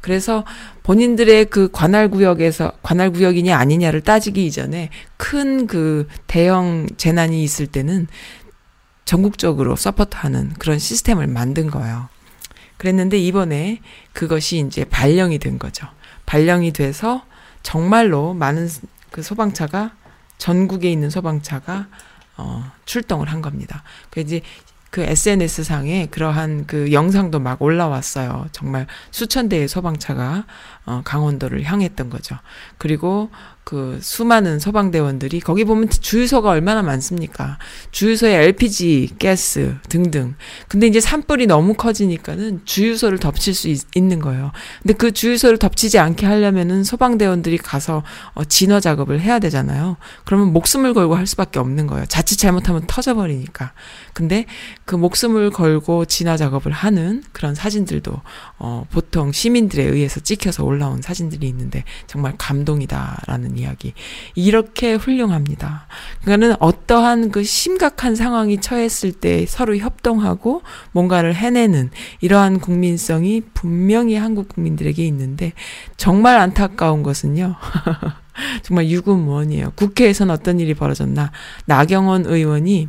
그래서 0.02 0.44
본인들의 0.82 1.46
그 1.46 1.70
관할 1.72 2.10
구역에서 2.10 2.72
관할 2.82 3.10
구역이냐 3.10 3.56
아니냐를 3.56 4.02
따지기 4.02 4.44
이전에 4.44 4.90
큰 5.16 5.66
그 5.66 6.06
대형 6.26 6.86
재난이 6.98 7.42
있을 7.42 7.66
때는 7.68 8.06
전국적으로 9.06 9.76
서포트하는 9.76 10.54
그런 10.58 10.78
시스템을 10.78 11.26
만든 11.26 11.70
거예요. 11.70 12.10
그랬는데 12.76 13.18
이번에 13.18 13.80
그것이 14.12 14.58
이제 14.58 14.84
발령이 14.84 15.38
된 15.38 15.58
거죠. 15.58 15.86
발령이 16.32 16.72
돼서 16.72 17.26
정말로 17.62 18.32
많은 18.32 18.66
그 19.10 19.20
소방차가 19.20 19.92
전국에 20.38 20.90
있는 20.90 21.10
소방차가 21.10 21.88
어 22.38 22.72
출동을 22.86 23.28
한 23.28 23.42
겁니다. 23.42 23.82
그 24.08 24.20
이제 24.20 24.40
그 24.88 25.02
SNS 25.02 25.62
상에 25.62 26.06
그러한 26.06 26.66
그 26.66 26.90
영상도 26.90 27.38
막 27.38 27.60
올라왔어요. 27.60 28.46
정말 28.50 28.86
수천 29.10 29.50
대의 29.50 29.68
소방차가 29.68 30.46
어 30.86 31.02
강원도를 31.04 31.64
향했던 31.64 32.08
거죠. 32.08 32.38
그리고 32.78 33.28
그 33.64 33.98
수많은 34.02 34.58
소방대원들이 34.58 35.40
거기 35.40 35.64
보면 35.64 35.88
주유소가 35.88 36.50
얼마나 36.50 36.82
많습니까? 36.82 37.58
주유소에 37.92 38.34
LPG, 38.44 39.10
가스 39.20 39.76
등등. 39.88 40.34
근데 40.68 40.88
이제 40.88 41.00
산불이 41.00 41.46
너무 41.46 41.74
커지니까는 41.74 42.62
주유소를 42.64 43.18
덮칠 43.18 43.54
수 43.54 43.68
있, 43.68 43.82
는 43.94 44.18
거예요. 44.18 44.50
근데 44.82 44.94
그 44.94 45.12
주유소를 45.12 45.58
덮치지 45.58 45.98
않게 45.98 46.26
하려면은 46.26 46.82
소방대원들이 46.82 47.58
가서 47.58 48.02
어, 48.34 48.44
진화 48.44 48.80
작업을 48.80 49.20
해야 49.20 49.38
되잖아요. 49.38 49.96
그러면 50.24 50.52
목숨을 50.52 50.92
걸고 50.92 51.14
할 51.14 51.26
수밖에 51.26 51.60
없는 51.60 51.86
거예요. 51.86 52.04
자칫 52.06 52.36
잘못하면 52.36 52.82
터져버리니까. 52.86 53.72
근데 54.12 54.46
그 54.84 54.96
목숨을 54.96 55.50
걸고 55.50 56.06
진화 56.06 56.36
작업을 56.36 56.72
하는 56.72 57.22
그런 57.32 57.54
사진들도 57.54 58.12
어, 58.58 58.86
보통 58.90 59.30
시민들에 59.30 59.84
의해서 59.84 60.20
찍혀서 60.20 60.64
올라온 60.64 61.00
사진들이 61.00 61.46
있는데 61.48 61.84
정말 62.06 62.34
감동이다라는 62.36 63.51
이야기. 63.58 63.94
이렇게 64.34 64.94
훌륭합니다. 64.94 65.86
그러니까는 66.22 66.56
어떠한 66.60 67.30
그 67.30 67.44
심각한 67.44 68.14
상황이 68.14 68.60
처했을 68.60 69.12
때 69.12 69.46
서로 69.46 69.76
협동하고 69.76 70.62
뭔가를 70.92 71.34
해내는 71.34 71.90
이러한 72.20 72.60
국민성이 72.60 73.42
분명히 73.54 74.16
한국 74.16 74.48
국민들에게 74.48 75.04
있는데 75.06 75.52
정말 75.96 76.38
안타까운 76.38 77.02
것은요. 77.02 77.56
정말 78.62 78.88
유구무원이에요. 78.88 79.72
국회에서는 79.76 80.32
어떤 80.32 80.60
일이 80.60 80.74
벌어졌나. 80.74 81.32
나경원 81.66 82.26
의원이 82.26 82.88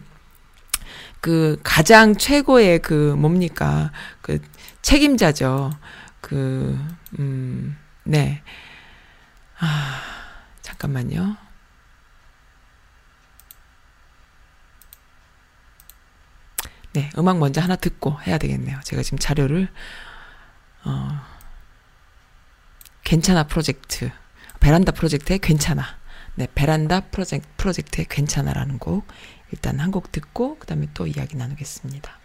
그 1.21 1.57
가장 1.63 2.15
최고의 2.15 2.79
그 2.79 3.15
뭡니까 3.17 3.91
그 4.21 4.39
책임자죠. 4.81 5.71
그 6.19 6.77
음, 7.19 7.77
네. 8.03 8.41
아, 9.59 10.01
잠깐만요. 10.83 11.37
네, 16.91 17.09
음악 17.17 17.39
먼저 17.39 17.61
하나 17.61 17.77
듣고 17.77 18.19
해야 18.21 18.37
되겠네요. 18.37 18.79
제가 18.83 19.01
지금 19.01 19.17
자료를 19.17 19.69
어 20.83 21.21
괜찮아 23.05 23.45
프로젝트 23.47 24.11
베란다 24.59 24.91
프로젝트의 24.91 25.39
괜찮아. 25.39 25.97
네, 26.35 26.47
베란다 26.53 26.99
프로젝트 26.99 27.47
프로젝트의 27.55 28.05
괜찮아라는 28.09 28.77
곡 28.79 29.07
일단 29.51 29.79
한 29.79 29.91
곡 29.91 30.11
듣고 30.11 30.57
그 30.59 30.67
다음에 30.67 30.87
또 30.93 31.07
이야기 31.07 31.37
나누겠습니다. 31.37 32.19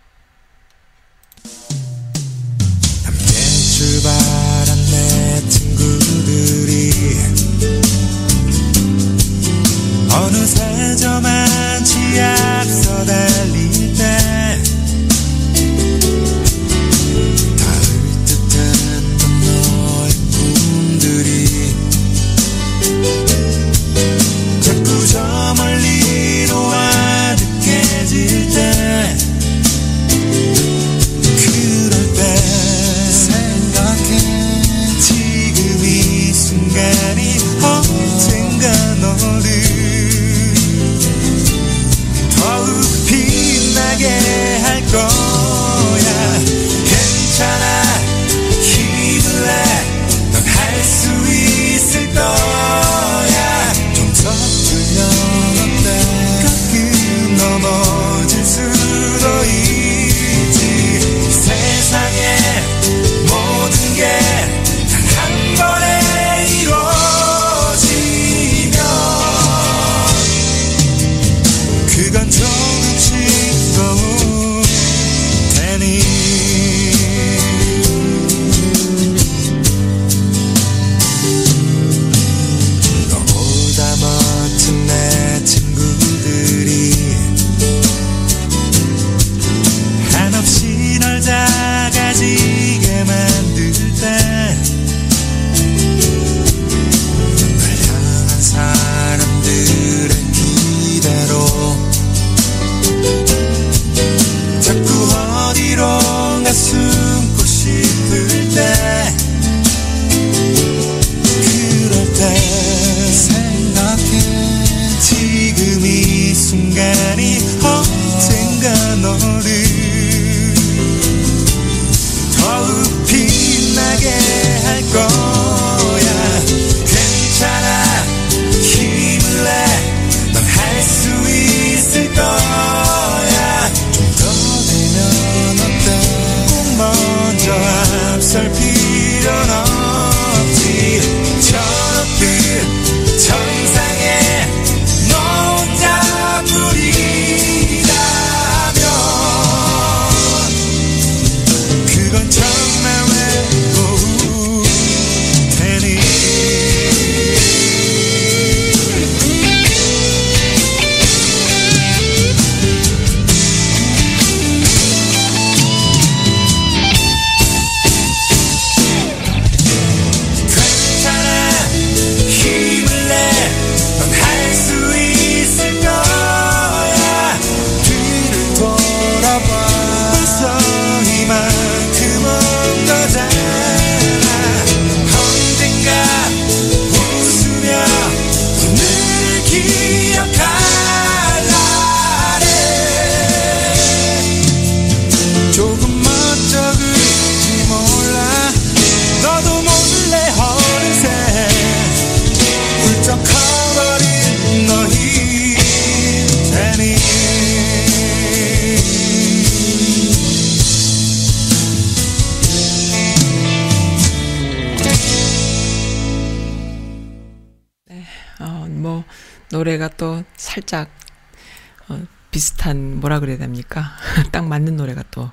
그래야 223.28 223.38
됩니까? 223.38 223.92
딱 224.32 224.46
맞는 224.46 224.76
노래가 224.78 225.04
또 225.10 225.30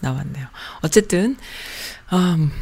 나왔네요. 0.00 0.46
어쨌든 0.82 1.36
음, 2.12 2.52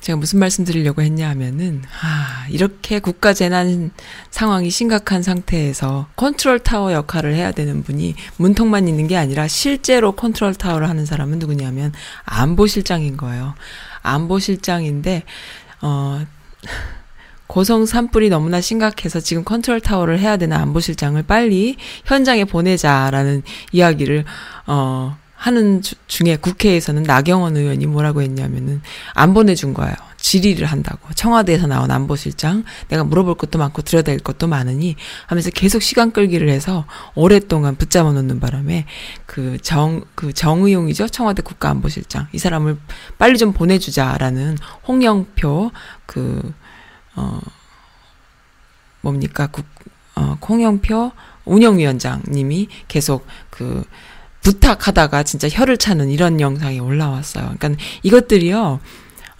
제가 0.00 0.18
무슨 0.18 0.40
말씀 0.40 0.64
드리려고 0.66 1.00
했냐 1.00 1.30
하면은, 1.30 1.82
아, 2.02 2.46
이렇게 2.50 2.98
국가 2.98 3.32
재난 3.32 3.90
상황이 4.30 4.68
심각한 4.68 5.22
상태에서 5.22 6.08
컨트롤 6.16 6.58
타워 6.58 6.92
역할을 6.92 7.34
해야 7.34 7.52
되는 7.52 7.82
분이 7.82 8.14
문턱만 8.36 8.86
있는 8.86 9.06
게 9.06 9.16
아니라 9.16 9.48
실제로 9.48 10.12
컨트롤 10.12 10.54
타워를 10.54 10.90
하는 10.90 11.06
사람은 11.06 11.38
누구냐면 11.38 11.94
안보실장인 12.24 13.16
거예요. 13.16 13.54
안보실장인데, 14.02 15.22
어, 15.80 16.26
고성 17.54 17.86
산불이 17.86 18.30
너무나 18.30 18.60
심각해서 18.60 19.20
지금 19.20 19.44
컨트롤 19.44 19.78
타워를 19.80 20.18
해야 20.18 20.36
되는 20.36 20.56
안보실장을 20.56 21.22
빨리 21.22 21.76
현장에 22.04 22.44
보내자라는 22.44 23.44
이야기를, 23.70 24.24
어, 24.66 25.16
하는 25.36 25.80
주- 25.80 25.94
중에 26.08 26.34
국회에서는 26.34 27.04
나경원 27.04 27.56
의원이 27.56 27.86
뭐라고 27.86 28.22
했냐면은 28.22 28.82
안 29.12 29.34
보내준 29.34 29.72
거예요. 29.72 29.94
질의를 30.16 30.66
한다고. 30.66 31.14
청와대에서 31.14 31.68
나온 31.68 31.92
안보실장, 31.92 32.64
내가 32.88 33.04
물어볼 33.04 33.36
것도 33.36 33.60
많고 33.60 33.82
들여다볼 33.82 34.18
것도 34.18 34.48
많으니 34.48 34.96
하면서 35.28 35.50
계속 35.50 35.80
시간 35.80 36.10
끌기를 36.10 36.48
해서 36.48 36.86
오랫동안 37.14 37.76
붙잡아 37.76 38.10
놓는 38.10 38.40
바람에 38.40 38.84
그 39.26 39.58
정, 39.62 40.02
그 40.16 40.32
정의용이죠. 40.32 41.06
청와대 41.06 41.40
국가안보실장. 41.42 42.26
이 42.32 42.38
사람을 42.38 42.78
빨리 43.16 43.38
좀 43.38 43.52
보내주자라는 43.52 44.58
홍영표 44.88 45.70
그, 46.06 46.52
어, 47.16 47.40
뭡니까. 49.00 49.48
국, 49.48 49.66
어, 50.16 50.38
홍영표 50.48 51.12
운영위원장님이 51.44 52.68
계속 52.88 53.26
그 53.50 53.84
부탁하다가 54.42 55.22
진짜 55.22 55.48
혀를 55.48 55.78
차는 55.78 56.10
이런 56.10 56.40
영상이 56.40 56.78
올라왔어요. 56.80 57.54
그러니까 57.58 57.82
이것들이요. 58.02 58.80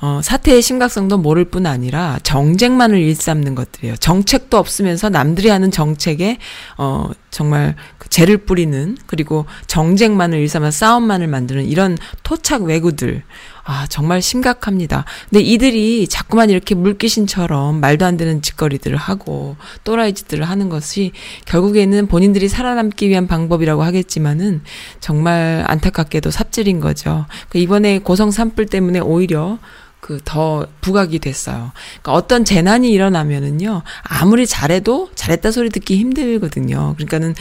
어, 0.01 0.21
사태의 0.23 0.61
심각성도 0.61 1.17
모를 1.17 1.47
뿐 1.47 1.65
아니라 1.65 2.19
정쟁만을 2.23 2.99
일삼는 2.99 3.55
것들이에요. 3.55 3.97
정책도 3.97 4.59
없으면서 4.59 5.09
남들이 5.09 5.49
하는 5.49 5.71
정책에 5.71 6.39
어, 6.77 7.09
정말 7.31 7.75
그 7.97 8.11
죄를 8.11 8.39
뿌리는 8.39 8.99
그리고 9.07 9.47
정쟁만을 9.67 10.41
일삼아 10.41 10.73
싸움만을 10.73 11.27
만드는 11.29 11.65
이런 11.65 11.97
토착 12.23 12.65
외구들. 12.65 13.23
아, 13.65 13.87
정말 13.89 14.21
심각합니다. 14.21 15.05
근데 15.31 15.43
이들이 15.43 16.07
자꾸만 16.07 16.51
이렇게 16.51 16.75
물귀신처럼 16.75 17.81
말도 17.81 18.05
안 18.05 18.17
되는 18.17 18.43
짓거리들을 18.43 18.97
하고 18.97 19.57
또라이 19.85 20.13
짓들을 20.13 20.45
하는 20.45 20.69
것이 20.69 21.13
결국에는 21.47 22.07
본인들이 22.07 22.49
살아남기 22.49 23.09
위한 23.09 23.27
방법이라고 23.27 23.83
하겠지만은 23.83 24.63
정말 25.01 25.65
안타깝게도 25.67 26.31
삽질인 26.31 26.81
거죠. 26.81 27.27
그 27.49 27.59
이번에 27.59 28.01
고성 28.01 28.31
산불 28.31 28.67
때문에 28.67 29.01
오히려 29.01 29.59
그더 30.01 30.67
부각이 30.83 31.19
됐어요. 31.19 31.73
그러니까 32.03 32.13
어떤 32.13 32.45
재난이 32.45 32.91
일어나면은요 32.93 33.83
아무리 34.03 34.47
잘해도 34.47 35.09
잘했다 35.15 35.51
소리 35.51 35.71
듣기 35.71 35.97
힘들거든요. 35.97 36.93
그러니까는 36.97 37.35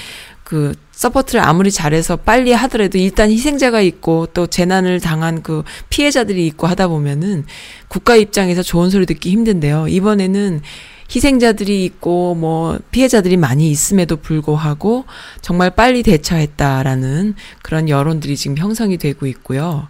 그 0.46 0.74
support를 0.94 1.42
아무리 1.44 1.72
잘해서 1.72 2.16
빨리 2.18 2.54
하더라도 2.54 2.98
일단 2.98 3.30
희생자가 3.30 3.82
있고 3.82 4.28
또 4.28 4.48
재난을 4.48 5.00
당한 5.00 5.42
그 5.42 5.64
피해자들이 5.90 6.46
있고 6.48 6.68
하다 6.68 6.88
보면은 6.88 7.46
국가 7.88 8.16
입장에서 8.16 8.64
좋은 8.64 8.90
소리 8.90 9.06
듣기 9.06 9.32
힘든데요. 9.32 9.88
이번에는 9.88 10.62
희생자들이 11.14 11.84
있고 11.86 12.36
뭐 12.36 12.80
피해자들이 12.92 13.38
많이 13.38 13.70
있음에도 13.70 14.18
불구하고 14.18 15.06
정말 15.42 15.72
빨리 15.72 16.04
대처했다라는 16.04 17.36
그런 17.62 17.90
여론들이 17.90 18.38
지금 18.38 18.58
형성이 18.58 18.98
되고 18.98 19.26
있고요. 19.26 19.88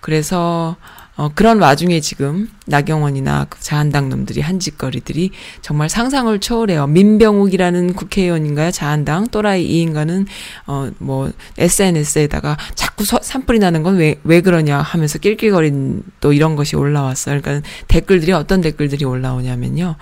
그래서 0.00 0.76
어, 1.16 1.30
그런 1.32 1.60
와중에 1.60 2.00
지금 2.00 2.48
나경원이나 2.66 3.46
그 3.48 3.60
자한당 3.60 4.08
놈들이 4.08 4.40
한 4.40 4.58
짓거리들이 4.58 5.30
정말 5.62 5.88
상상을 5.88 6.36
초월해요. 6.40 6.88
민병욱이라는 6.88 7.92
국회의원인가요? 7.94 8.72
자한당 8.72 9.28
또라이 9.28 9.64
이 9.64 9.80
인간은 9.82 10.26
어, 10.66 10.90
뭐 10.98 11.30
SNS에다가 11.56 12.56
자꾸 12.74 13.04
서, 13.04 13.20
산불이 13.22 13.60
나는 13.60 13.82
건 13.82 13.94
왜 13.96 14.16
왜 14.24 14.40
그러냐 14.40 14.78
하면서 14.80 15.18
낄낄거린 15.18 16.02
또 16.20 16.32
이런 16.32 16.56
것이 16.56 16.74
올라왔어요. 16.76 17.40
그러니까 17.40 17.68
댓글들이 17.86 18.32
어떤 18.32 18.60
댓글들이 18.60 19.04
올라오냐면요. 19.04 19.94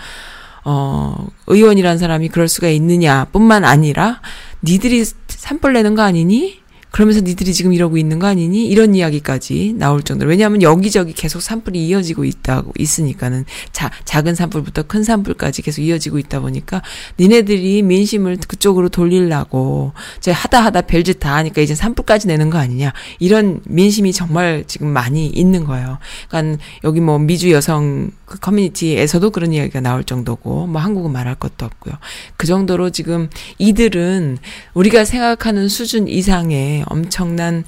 어, 0.64 1.26
의원이란 1.48 1.98
사람이 1.98 2.28
그럴 2.28 2.48
수가 2.48 2.68
있느냐 2.68 3.26
뿐만 3.32 3.64
아니라 3.64 4.20
니들이 4.62 5.04
산불 5.26 5.72
내는 5.74 5.94
거 5.94 6.02
아니니? 6.02 6.61
그러면서 6.92 7.20
니들이 7.22 7.52
지금 7.54 7.72
이러고 7.72 7.96
있는 7.96 8.18
거 8.18 8.26
아니니? 8.26 8.68
이런 8.68 8.94
이야기까지 8.94 9.74
나올 9.78 10.02
정도로. 10.02 10.30
왜냐하면 10.30 10.62
여기저기 10.62 11.12
계속 11.12 11.40
산불이 11.40 11.84
이어지고 11.88 12.24
있다고, 12.24 12.72
있으니까는. 12.78 13.46
자, 13.72 13.90
작은 14.04 14.34
산불부터 14.34 14.84
큰 14.84 15.02
산불까지 15.02 15.62
계속 15.62 15.80
이어지고 15.80 16.18
있다 16.18 16.40
보니까 16.40 16.82
니네들이 17.18 17.82
민심을 17.82 18.36
그쪽으로 18.46 18.90
돌리려고, 18.90 19.92
이제 20.18 20.30
하다 20.30 20.64
하다 20.64 20.82
별짓 20.82 21.18
다 21.18 21.34
하니까 21.36 21.62
이제 21.62 21.74
산불까지 21.74 22.28
내는 22.28 22.50
거 22.50 22.58
아니냐. 22.58 22.92
이런 23.18 23.60
민심이 23.64 24.12
정말 24.12 24.64
지금 24.66 24.88
많이 24.88 25.26
있는 25.26 25.64
거예요. 25.64 25.98
그러니까 26.28 26.62
여기 26.84 27.00
뭐 27.00 27.18
미주 27.18 27.50
여성 27.52 28.10
그 28.26 28.38
커뮤니티에서도 28.38 29.30
그런 29.30 29.52
이야기가 29.52 29.80
나올 29.80 30.04
정도고, 30.04 30.66
뭐 30.66 30.80
한국은 30.80 31.10
말할 31.10 31.36
것도 31.36 31.64
없고요. 31.64 31.94
그 32.36 32.46
정도로 32.46 32.90
지금 32.90 33.30
이들은 33.56 34.38
우리가 34.74 35.06
생각하는 35.06 35.68
수준 35.68 36.06
이상의 36.06 36.81
엄청난 36.88 37.64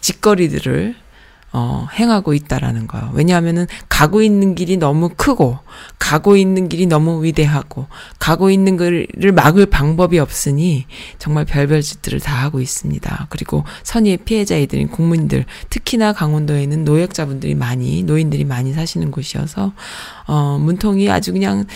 짓거리들을 0.00 0.94
어, 1.56 1.86
행하고 1.94 2.34
있다라는 2.34 2.88
거예요. 2.88 3.12
왜냐하면은 3.14 3.68
가고 3.88 4.22
있는 4.22 4.56
길이 4.56 4.76
너무 4.76 5.08
크고, 5.16 5.60
가고 6.00 6.36
있는 6.36 6.68
길이 6.68 6.86
너무 6.86 7.22
위대하고, 7.22 7.86
가고 8.18 8.50
있는 8.50 8.76
것을 8.76 9.06
막을 9.32 9.66
방법이 9.66 10.18
없으니 10.18 10.86
정말 11.20 11.44
별별 11.44 11.80
짓들을 11.80 12.18
다 12.18 12.34
하고 12.34 12.60
있습니다. 12.60 13.28
그리고 13.30 13.62
선의의 13.84 14.16
피해자이들인 14.16 14.88
국민들, 14.88 15.44
특히나 15.70 16.12
강원도에는 16.12 16.84
노약자분들이 16.84 17.54
많이, 17.54 18.02
노인들이 18.02 18.44
많이 18.44 18.72
사시는 18.72 19.12
곳이어서, 19.12 19.74
어, 20.26 20.58
문통이 20.60 21.08
아주 21.08 21.32
그냥 21.32 21.66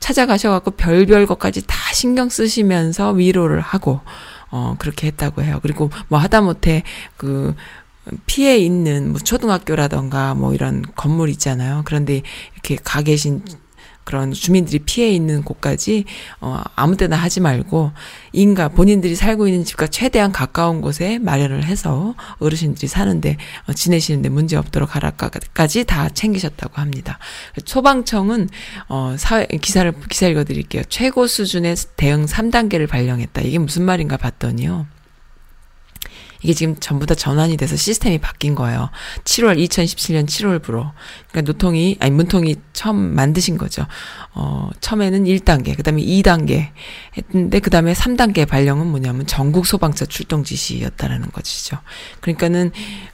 찾아가셔갖고 0.00 0.70
별별 0.70 1.26
것까지 1.26 1.66
다 1.66 1.76
신경 1.92 2.30
쓰시면서 2.30 3.10
위로를 3.10 3.60
하고, 3.60 4.00
어, 4.50 4.76
그렇게 4.78 5.08
했다고 5.08 5.42
해요. 5.42 5.58
그리고 5.62 5.90
뭐 6.08 6.18
하다못해 6.18 6.82
그, 7.16 7.54
피해 8.26 8.56
있는 8.56 9.10
뭐 9.10 9.20
초등학교라던가 9.20 10.34
뭐 10.34 10.54
이런 10.54 10.84
건물 10.94 11.28
있잖아요. 11.30 11.82
그런데 11.84 12.22
이렇게 12.54 12.76
가 12.76 13.02
계신 13.02 13.42
그런 14.06 14.32
주민들이 14.32 14.78
피해 14.78 15.10
있는 15.10 15.42
곳까지 15.42 16.04
어 16.40 16.62
아무 16.76 16.96
때나 16.96 17.16
하지 17.16 17.40
말고 17.40 17.90
인가 18.32 18.68
본인들이 18.68 19.16
살고 19.16 19.48
있는 19.48 19.64
집과 19.64 19.88
최대한 19.88 20.30
가까운 20.30 20.80
곳에 20.80 21.18
마련을 21.18 21.64
해서 21.64 22.14
어르신들이 22.38 22.86
사는데 22.86 23.36
어, 23.68 23.72
지내시는데 23.72 24.28
문제 24.28 24.56
없도록 24.56 24.94
하라까지 24.94 25.84
다 25.84 26.08
챙기셨다고 26.08 26.80
합니다. 26.80 27.18
소방청은 27.64 28.48
어 28.88 29.16
사회 29.18 29.46
기사를 29.46 29.92
기사 30.08 30.28
읽어 30.28 30.44
드릴게요. 30.44 30.84
최고 30.88 31.26
수준의 31.26 31.74
대응 31.96 32.26
3단계를 32.26 32.88
발령했다. 32.88 33.42
이게 33.42 33.58
무슨 33.58 33.82
말인가 33.82 34.16
봤더니요. 34.16 34.86
이게 36.42 36.52
지금 36.54 36.76
전부 36.76 37.06
다 37.06 37.14
전환이 37.14 37.56
돼서 37.56 37.76
시스템이 37.76 38.18
바뀐 38.18 38.54
거예요. 38.54 38.90
7월 39.24 39.58
2017년 39.66 40.26
7월부로. 40.26 40.92
그러니까 41.30 41.40
노통이 41.42 41.96
아니 42.00 42.10
문통이 42.10 42.56
처음 42.72 43.14
만드신 43.14 43.58
거죠. 43.58 43.86
어, 44.34 44.70
처음에는 44.80 45.24
1단계, 45.24 45.76
그다음에 45.76 46.02
2단계 46.02 46.70
했는데 47.16 47.60
그다음에 47.60 47.92
3단계 47.92 48.46
발령은 48.46 48.86
뭐냐면 48.86 49.26
전국 49.26 49.66
소방차 49.66 50.06
출동 50.06 50.44
지시였다라는 50.44 51.30
것이죠. 51.32 51.78
그러니까는 52.20 52.72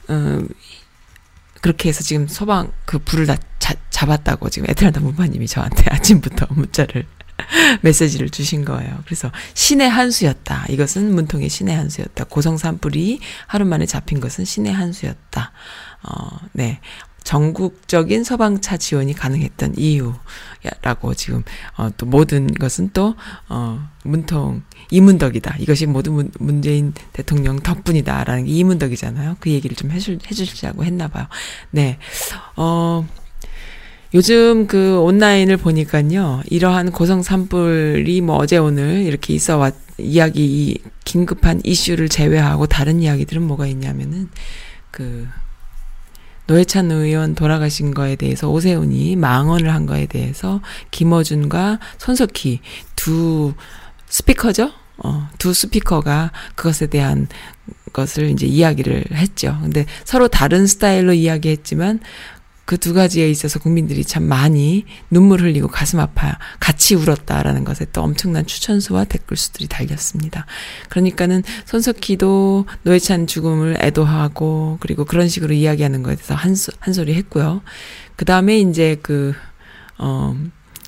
어 0.09 0.41
그렇게 1.61 1.87
해서 1.87 2.03
지금 2.03 2.27
소방 2.27 2.73
그 2.85 2.99
불을 2.99 3.25
다 3.25 3.37
자, 3.57 3.73
잡았다고 3.89 4.49
지금 4.49 4.69
에트란다 4.69 4.99
문파님이 4.99 5.47
저한테 5.47 5.85
아침부터 5.95 6.47
문자를 6.49 7.05
메시지를 7.81 8.29
주신 8.29 8.65
거예요. 8.65 9.01
그래서 9.05 9.31
신의 9.53 9.89
한 9.89 10.11
수였다. 10.11 10.65
이것은 10.69 11.13
문통의 11.13 11.49
신의 11.49 11.75
한 11.75 11.89
수였다. 11.89 12.25
고성 12.25 12.57
산불이 12.57 13.19
하루 13.47 13.65
만에 13.65 13.85
잡힌 13.85 14.19
것은 14.19 14.45
신의 14.45 14.73
한 14.73 14.93
수였다. 14.93 15.51
어, 16.03 16.39
네. 16.53 16.79
전국적인 17.23 18.25
소방차 18.25 18.75
지원이 18.75 19.13
가능했던 19.13 19.75
이유라고 19.77 21.13
지금 21.15 21.43
어, 21.77 21.89
또 21.95 22.05
모든 22.05 22.47
것은 22.47 22.89
또 22.93 23.15
어, 23.47 23.89
문통 24.03 24.63
이문덕이다. 24.91 25.55
이것이 25.59 25.85
모두 25.85 26.11
문, 26.11 26.31
문재인 26.39 26.93
대통령 27.13 27.59
덕분이다라는 27.59 28.45
게 28.45 28.51
이문덕이잖아요. 28.51 29.37
그 29.39 29.49
얘기를 29.49 29.75
좀 29.75 29.91
해줄 29.91 30.19
해주시라고 30.29 30.83
했나 30.83 31.07
봐요. 31.07 31.27
네. 31.71 31.97
어 32.57 33.07
요즘 34.13 34.67
그 34.67 34.99
온라인을 34.99 35.57
보니까요, 35.57 36.43
이러한 36.49 36.91
고성 36.91 37.23
산불이 37.23 38.21
뭐 38.21 38.35
어제 38.35 38.57
오늘 38.57 39.01
이렇게 39.01 39.33
있어 39.33 39.57
왔, 39.57 39.73
이야기, 39.97 40.45
이 40.45 40.77
긴급한 41.03 41.61
이슈를 41.63 42.09
제외하고 42.09 42.67
다른 42.67 43.01
이야기들은 43.01 43.41
뭐가 43.41 43.65
있냐면은, 43.65 44.29
그, 44.91 45.27
노회찬 46.45 46.91
의원 46.91 47.35
돌아가신 47.35 47.93
거에 47.93 48.15
대해서 48.15 48.49
오세훈이 48.49 49.15
망언을 49.15 49.73
한 49.73 49.85
거에 49.85 50.05
대해서 50.05 50.61
김어준과 50.91 51.79
손석희 51.97 52.59
두 52.95 53.53
스피커죠? 54.07 54.71
어, 54.97 55.29
두 55.37 55.53
스피커가 55.53 56.31
그것에 56.55 56.87
대한 56.87 57.27
것을 57.93 58.29
이제 58.29 58.45
이야기를 58.45 59.05
했죠. 59.13 59.57
근데 59.61 59.85
서로 60.03 60.27
다른 60.27 60.67
스타일로 60.67 61.13
이야기했지만 61.13 61.99
그 62.65 62.77
두 62.77 62.93
가지에 62.93 63.29
있어서 63.29 63.59
국민들이 63.59 64.03
참 64.05 64.23
많이 64.23 64.85
눈물 65.11 65.41
흘리고 65.41 65.67
가슴 65.67 65.99
아파 65.99 66.37
같이 66.59 66.95
울었다라는 66.95 67.65
것에 67.65 67.85
또 67.91 68.01
엄청난 68.01 68.45
추천수와 68.45 69.03
댓글 69.05 69.35
수들이 69.37 69.67
달렸습니다. 69.67 70.45
그러니까는 70.89 71.43
손석희도 71.65 72.65
노회찬 72.83 73.27
죽음을 73.27 73.77
애도하고 73.81 74.77
그리고 74.79 75.03
그런 75.05 75.27
식으로 75.27 75.53
이야기하는 75.53 76.03
거에 76.03 76.15
대해서 76.15 76.35
한, 76.35 76.55
소- 76.55 76.71
한 76.79 76.93
소리 76.93 77.13
했고요. 77.15 77.61
그 78.15 78.23
다음에 78.25 78.57
이제 78.59 78.97
그, 79.01 79.33
어, 79.97 80.35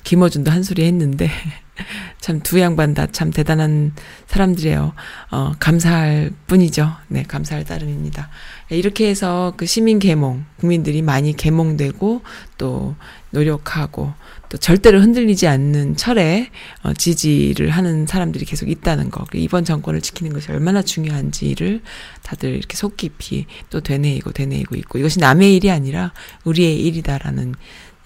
김어준도 0.04 0.50
한 0.50 0.62
소리 0.62 0.84
했는데 0.84 1.30
참 2.20 2.40
두 2.40 2.60
양반 2.60 2.94
다 2.94 3.06
참 3.06 3.30
대단한 3.30 3.92
사람들이에요. 4.26 4.92
어, 5.30 5.52
감사할 5.58 6.32
뿐이죠. 6.46 6.92
네, 7.08 7.22
감사할 7.22 7.64
따름입니다. 7.64 8.28
이렇게 8.70 9.08
해서 9.08 9.54
그 9.56 9.64
시민 9.64 9.98
계몽, 9.98 10.44
국민들이 10.58 11.02
많이 11.02 11.36
계몽되고 11.36 12.22
또 12.58 12.96
노력하고 13.30 14.12
또 14.48 14.58
절대로 14.58 15.00
흔들리지 15.00 15.46
않는 15.48 15.96
철에 15.96 16.50
어, 16.82 16.92
지지를 16.94 17.70
하는 17.70 18.06
사람들이 18.06 18.44
계속 18.44 18.68
있다는 18.68 19.10
거. 19.10 19.24
그리고 19.28 19.44
이번 19.44 19.64
정권을 19.64 20.00
지키는 20.00 20.32
것이 20.32 20.50
얼마나 20.50 20.82
중요한지를 20.82 21.82
다들 22.22 22.50
이렇게 22.56 22.76
속 22.76 22.96
깊이 22.96 23.46
또 23.70 23.80
되뇌이고 23.80 24.32
되뇌이고 24.32 24.76
있고 24.76 24.98
이것이 24.98 25.20
남의 25.20 25.54
일이 25.56 25.70
아니라 25.70 26.12
우리의 26.44 26.80
일이다라는 26.86 27.54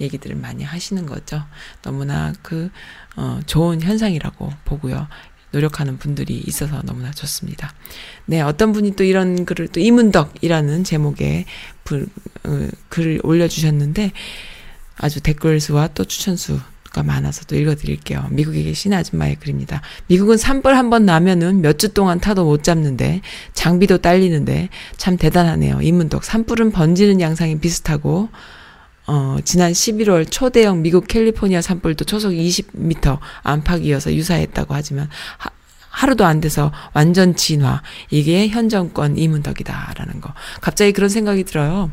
얘기들을 0.00 0.36
많이 0.36 0.64
하시는 0.64 1.06
거죠. 1.06 1.42
너무나 1.82 2.32
그, 2.42 2.70
어, 3.16 3.40
좋은 3.46 3.82
현상이라고 3.82 4.52
보고요. 4.64 5.08
노력하는 5.52 5.98
분들이 5.98 6.38
있어서 6.46 6.80
너무나 6.84 7.10
좋습니다. 7.10 7.74
네, 8.26 8.40
어떤 8.40 8.72
분이 8.72 8.94
또 8.96 9.02
이런 9.04 9.44
글을 9.44 9.68
또 9.68 9.80
이문덕이라는 9.80 10.84
제목의 10.84 11.44
불, 11.84 12.06
어, 12.44 12.68
글을 12.88 13.20
올려주셨는데 13.24 14.12
아주 14.96 15.20
댓글 15.20 15.60
수와 15.60 15.88
또 15.88 16.04
추천 16.04 16.36
수 16.36 16.60
가 16.92 17.04
많아서 17.04 17.44
또 17.44 17.54
읽어드릴게요. 17.54 18.26
미국에 18.32 18.64
계신 18.64 18.92
아줌마의 18.92 19.36
글입니다. 19.36 19.80
미국은 20.08 20.36
산불 20.36 20.74
한 20.74 20.90
번 20.90 21.06
나면은 21.06 21.60
몇 21.62 21.78
주 21.78 21.94
동안 21.94 22.18
타도 22.18 22.44
못 22.44 22.64
잡는데 22.64 23.20
장비도 23.54 23.98
딸리는데 23.98 24.70
참 24.96 25.16
대단하네요. 25.16 25.82
이문덕 25.82 26.24
산불은 26.24 26.72
번지는 26.72 27.20
양상이 27.20 27.60
비슷하고 27.60 28.28
어, 29.12 29.38
지난 29.44 29.72
11월 29.72 30.30
초대형 30.30 30.82
미국 30.82 31.08
캘리포니아 31.08 31.60
산불도 31.60 32.04
초속 32.04 32.30
20m 32.30 33.18
안팎이어서 33.42 34.14
유사했다고 34.14 34.72
하지만 34.72 35.08
하, 35.36 35.50
하루도 35.88 36.24
안 36.24 36.40
돼서 36.40 36.70
완전 36.92 37.34
진화. 37.34 37.82
이게 38.10 38.46
현 38.46 38.68
정권 38.68 39.18
이문덕이다라는 39.18 40.20
거. 40.20 40.32
갑자기 40.60 40.92
그런 40.92 41.08
생각이 41.08 41.42
들어요. 41.42 41.90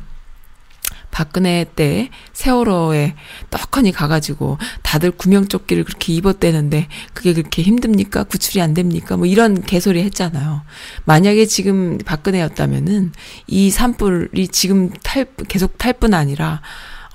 박근혜 1.09 1.65
때 1.75 2.11
세월호에 2.33 3.15
떡하니 3.49 3.93
가가지고 3.93 4.59
다들 4.83 5.09
구명조끼를 5.09 5.85
그렇게 5.85 6.13
입었대는데 6.13 6.87
그게 7.15 7.33
그렇게 7.33 7.63
힘듭니까? 7.63 8.25
구출이 8.25 8.61
안 8.61 8.75
됩니까? 8.75 9.17
뭐 9.17 9.25
이런 9.25 9.63
개소리 9.63 10.03
했잖아요. 10.03 10.61
만약에 11.05 11.47
지금 11.47 11.97
박근혜였다면은 11.97 13.13
이 13.47 13.71
산불이 13.71 14.49
지금 14.49 14.91
탈, 15.01 15.25
계속 15.47 15.79
탈 15.79 15.93
뿐 15.93 16.13
아니라 16.13 16.61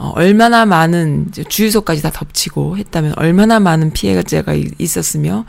어, 0.02 0.10
얼마나 0.16 0.66
많은 0.66 1.30
주유소까지 1.48 2.02
다 2.02 2.10
덮치고 2.10 2.76
했다면 2.76 3.14
얼마나 3.16 3.60
많은 3.60 3.92
피해가 3.92 4.52
있었으며 4.78 5.44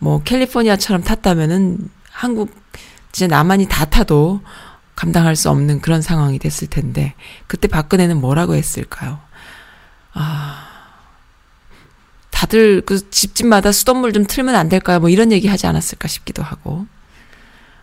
뭐 0.00 0.20
캘리포니아처럼 0.24 1.04
탔다면은 1.04 1.88
한국 2.10 2.52
진짜 3.12 3.32
나만이 3.32 3.68
다 3.68 3.84
타도 3.84 4.40
감당할 4.96 5.36
수 5.36 5.50
없는 5.50 5.80
그런 5.80 6.02
상황이 6.02 6.40
됐을 6.40 6.66
텐데 6.66 7.14
그때 7.46 7.68
박근혜는 7.68 8.20
뭐라고 8.20 8.56
했을까요? 8.56 9.20
아 10.14 10.66
다들 12.30 12.80
그 12.80 13.08
집집마다 13.08 13.70
수돗물 13.70 14.12
좀 14.12 14.24
틀면 14.26 14.56
안 14.56 14.68
될까요? 14.68 14.98
뭐 14.98 15.10
이런 15.10 15.30
얘기 15.30 15.46
하지 15.46 15.68
않았을까 15.68 16.08
싶기도 16.08 16.42
하고 16.42 16.86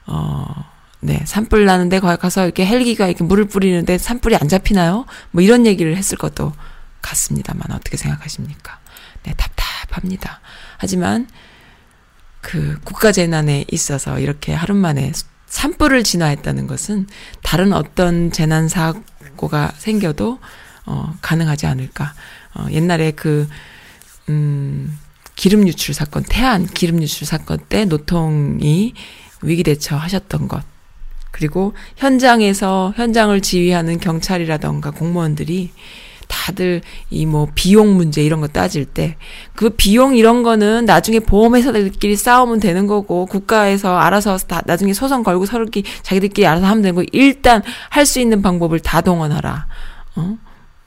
어. 0.06 0.79
네, 1.02 1.24
산불 1.26 1.66
나는데 1.66 2.00
거기 2.00 2.18
가서 2.18 2.44
이렇게 2.44 2.66
헬기가 2.66 3.08
이렇게 3.08 3.24
물을 3.24 3.46
뿌리는데 3.46 3.98
산불이 3.98 4.36
안 4.36 4.48
잡히나요? 4.50 5.06
뭐 5.32 5.42
이런 5.42 5.66
얘기를 5.66 5.96
했을 5.96 6.18
것도 6.18 6.54
같습니다만 7.02 7.72
어떻게 7.72 7.96
생각하십니까? 7.96 8.80
네, 9.24 9.34
답답합니다. 9.38 10.42
하지만 10.78 11.28
그 12.42 12.80
국가 12.84 13.12
재난에 13.12 13.66
있어서 13.72 14.20
이렇게 14.20 14.54
하루 14.54 14.74
만에 14.74 15.12
산불을 15.48 16.04
진화했다는 16.04 16.68
것은 16.68 17.08
다른 17.44 17.74
어떤 17.74 18.32
재난 18.32 18.68
사고가 18.68 19.74
생겨도 19.78 20.40
어 20.86 21.14
가능하지 21.22 21.66
않을까. 21.66 22.14
어 22.56 22.68
옛날에 22.72 23.12
그 23.12 23.48
음, 24.30 24.98
기름 25.36 25.68
유출 25.68 25.94
사건, 25.94 26.24
태안 26.24 26.66
기름 26.68 27.02
유출 27.02 27.26
사건 27.26 27.60
때 27.70 27.86
노통이 27.86 28.94
위기 29.42 29.64
대처하셨던 29.64 30.48
것. 30.48 30.64
그리고 31.32 31.74
현장에서 31.98 32.94
현장을 32.96 33.40
지휘하는 33.42 34.00
경찰이라던가 34.00 34.92
공무원들이 34.92 35.72
다들 36.28 36.82
이 37.10 37.26
뭐 37.26 37.48
비용 37.56 37.96
문제 37.96 38.24
이런 38.24 38.40
거 38.40 38.48
따질 38.48 38.86
때 38.86 39.18
그 39.56 39.72
비용 39.72 40.16
이런 40.16 40.44
거는 40.44 40.86
나중에 40.86 41.20
보험회사들끼리 41.20 42.16
싸우면 42.16 42.60
되는 42.60 42.88
거고 42.88 43.26
국가에서 43.26 43.98
알아서 43.98 44.38
다 44.38 44.62
나중에 44.66 44.94
소송 44.94 45.24
걸고 45.24 45.46
서로끼리 45.46 45.90
자기들끼리 46.04 46.46
알아서 46.48 46.66
하면 46.68 46.82
되는 46.84 46.96
거 46.96 47.04
일단 47.12 47.62
할 47.90 48.06
수 48.06 48.20
있는 48.20 48.42
방법을 48.42 48.80
다 48.80 49.02
동원하라. 49.02 49.68
어? 50.18 50.38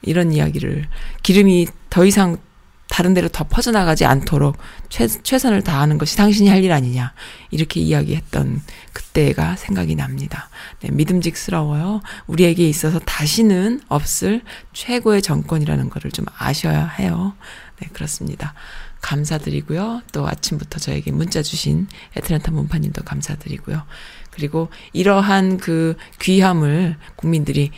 이런 0.01 0.31
이야기를 0.33 0.85
기름이 1.23 1.67
더 1.89 2.05
이상 2.05 2.37
다른 2.89 3.13
데로 3.13 3.27
더 3.27 3.43
퍼져나가지 3.45 4.05
않도록 4.05 4.57
최, 4.89 5.07
최선을 5.07 5.63
다하는 5.63 5.97
것이 5.97 6.15
당신이 6.15 6.49
할 6.49 6.63
일 6.63 6.71
아니냐. 6.71 7.13
이렇게 7.51 7.79
이야기했던 7.81 8.61
그때가 8.93 9.55
생각이 9.55 9.95
납니다. 9.95 10.49
네, 10.81 10.89
믿음직스러워요. 10.91 12.01
우리에게 12.27 12.69
있어서 12.69 12.99
다시는 12.99 13.81
없을 13.87 14.41
최고의 14.73 15.21
정권이라는 15.21 15.89
것을 15.89 16.11
좀 16.11 16.25
아셔야 16.37 16.87
해요. 16.87 17.33
네, 17.79 17.89
그렇습니다. 17.91 18.53
감사드리고요. 19.01 20.01
또 20.13 20.27
아침부터 20.27 20.79
저에게 20.79 21.11
문자 21.11 21.41
주신 21.41 21.87
애틀란타 22.15 22.51
문파님도 22.51 23.03
감사드리고요. 23.03 23.83
그리고 24.31 24.69
이러한 24.93 25.57
그 25.57 25.97
귀함을 26.21 26.97
국민들이 27.17 27.71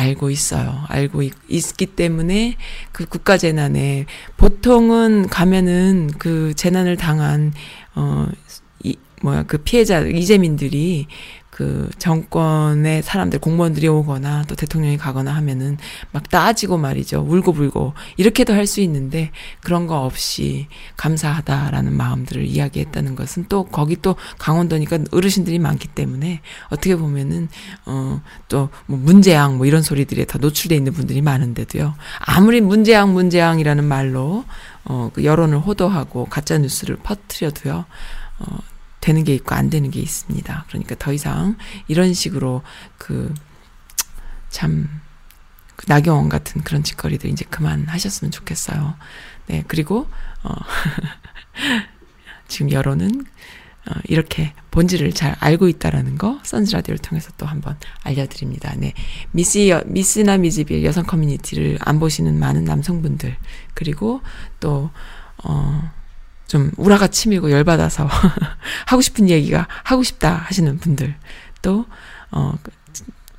알고 0.00 0.30
있어요. 0.30 0.84
알고 0.88 1.22
있, 1.22 1.32
있기 1.48 1.86
때문에 1.86 2.56
그 2.92 3.06
국가 3.06 3.36
재난에 3.36 4.06
보통은 4.36 5.28
가면은 5.28 6.10
그 6.18 6.54
재난을 6.54 6.96
당한 6.96 7.52
어 7.94 8.26
이, 8.82 8.96
뭐야 9.22 9.42
그 9.44 9.58
피해자 9.58 10.00
이재민들이 10.00 11.06
그 11.60 11.90
정권의 11.98 13.02
사람들 13.02 13.38
공무원들이 13.38 13.86
오거나 13.86 14.44
또 14.48 14.54
대통령이 14.54 14.96
가거나 14.96 15.36
하면은 15.36 15.76
막 16.10 16.26
따지고 16.30 16.78
말이죠. 16.78 17.20
울고불고. 17.28 17.92
이렇게도 18.16 18.54
할 18.54 18.70
수 18.70 18.80
있는데 18.80 19.32
그런 19.62 19.88
거 19.88 20.04
없이 20.04 20.68
감사하다라는 20.96 21.92
마음들을 21.92 22.46
이야기했다는 22.46 23.16
것은 23.16 23.46
또 23.48 23.64
거기 23.64 23.96
또 24.00 24.14
강원도니까 24.38 25.00
어르신들이 25.10 25.58
많기 25.58 25.88
때문에 25.88 26.40
어떻게 26.68 26.94
보면은 26.94 27.48
어또 27.84 28.68
뭐 28.86 28.98
문재양 28.98 29.58
뭐 29.58 29.66
이런 29.66 29.82
소리들에 29.82 30.24
다 30.24 30.38
노출돼 30.38 30.76
있는 30.76 30.92
분들이 30.92 31.20
많은데도요. 31.20 31.94
아무리 32.20 32.60
문재양 32.60 33.12
문재양이라는 33.12 33.84
말로 33.84 34.44
어그 34.84 35.24
여론을 35.24 35.58
호도하고 35.58 36.26
가짜 36.26 36.56
뉴스를 36.56 36.96
퍼뜨려도요 36.96 37.84
어 38.38 38.58
되는 39.00 39.24
게 39.24 39.34
있고 39.34 39.54
안 39.54 39.70
되는 39.70 39.90
게 39.90 40.00
있습니다. 40.00 40.64
그러니까 40.68 40.94
더 40.98 41.12
이상 41.12 41.56
이런 41.88 42.14
식으로 42.14 42.62
그 42.98 43.32
참 44.50 44.88
그 45.80 45.86
나경원 45.88 46.28
같은 46.28 46.60
그런 46.62 46.82
짓거리들 46.82 47.30
이제 47.30 47.46
그만 47.48 47.86
하셨으면 47.86 48.30
좋겠어요. 48.30 48.96
네, 49.46 49.64
그리고 49.66 50.06
어 50.42 50.52
지금 52.48 52.70
여론은 52.70 53.24
어, 53.88 53.94
이렇게 54.04 54.52
본질을 54.70 55.12
잘 55.14 55.36
알고 55.40 55.68
있다라는 55.68 56.18
거 56.18 56.38
선즈 56.42 56.72
라디오를 56.72 56.98
통해서 56.98 57.30
또 57.38 57.46
한번 57.46 57.78
알려드립니다. 58.02 58.74
네, 58.76 58.92
미스 59.30 59.70
여, 59.70 59.82
미스나 59.86 60.36
미즈빌 60.36 60.84
여성 60.84 61.04
커뮤니티를 61.04 61.78
안 61.80 61.98
보시는 61.98 62.38
많은 62.38 62.64
남성분들 62.64 63.34
그리고 63.72 64.20
또 64.60 64.90
어. 65.42 65.98
좀 66.50 66.72
우라가 66.78 67.06
치밀고 67.06 67.52
열받아서 67.52 68.08
하고 68.86 69.00
싶은 69.00 69.30
얘기가 69.30 69.68
하고 69.84 70.02
싶다 70.02 70.34
하시는 70.34 70.78
분들 70.78 71.14
또 71.62 71.86
어, 72.32 72.54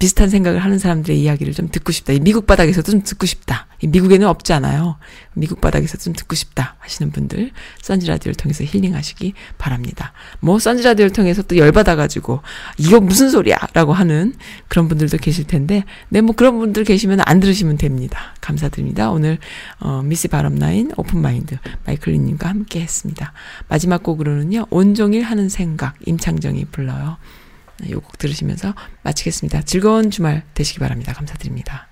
비슷한 0.02 0.30
생각을 0.30 0.64
하는 0.64 0.80
사람들의 0.80 1.22
이야기를 1.22 1.54
좀 1.54 1.70
듣고 1.70 1.92
싶다. 1.92 2.12
이 2.12 2.20
미국 2.20 2.48
바닥에서도 2.48 2.92
좀 2.92 3.04
듣고 3.04 3.28
싶다. 3.28 3.68
이 3.82 3.88
미국에는 3.88 4.28
없잖아요. 4.28 4.98
미국 5.34 5.62
바닥에서 5.62 5.96
좀 6.00 6.14
듣고 6.14 6.34
싶다 6.34 6.76
하시는 6.80 7.12
분들 7.12 7.52
선지 7.84 8.08
라디오를 8.08 8.34
통해서 8.34 8.64
힐링하시기 8.64 9.34
바랍니다. 9.60 10.12
뭐 10.40 10.58
선지 10.58 10.82
라디오를 10.82 11.14
통해서 11.14 11.44
또 11.44 11.56
열받아 11.56 11.96
가지고 11.96 12.42
이거 12.78 13.00
무슨 13.00 13.30
소리야라고 13.30 13.94
하는 13.94 14.34
그런 14.68 14.88
분들도 14.88 15.18
계실 15.20 15.46
텐데 15.46 15.84
네 16.10 16.22
뭐 16.22 16.34
그런 16.36 16.58
분들 16.58 16.84
계시면 16.84 17.20
안 17.26 17.40
들으시면 17.40 17.78
됩니다. 17.78 18.34
감사드립니다. 18.42 19.12
오늘 19.12 19.38
어, 19.80 20.02
미스 20.04 20.28
바람나인 20.30 20.94
오픈 20.98 21.22
마인드 21.22 21.58
마이클리님과 21.86 22.50
함께 22.50 22.82
했습니다. 22.82 23.34
마지막 23.68 24.02
곡으로는요 24.02 24.66
온종일 24.72 25.22
하는 25.22 25.48
생각 25.48 25.94
임창정이 26.08 26.66
불러요. 26.72 27.18
이곡 27.86 28.18
들으시면서 28.18 28.74
마치겠습니다. 29.04 29.64
즐거운 29.64 30.12
주말 30.12 30.44
되시기 30.54 30.80
바랍니다. 30.80 31.14
감사드립니다. 31.14 31.88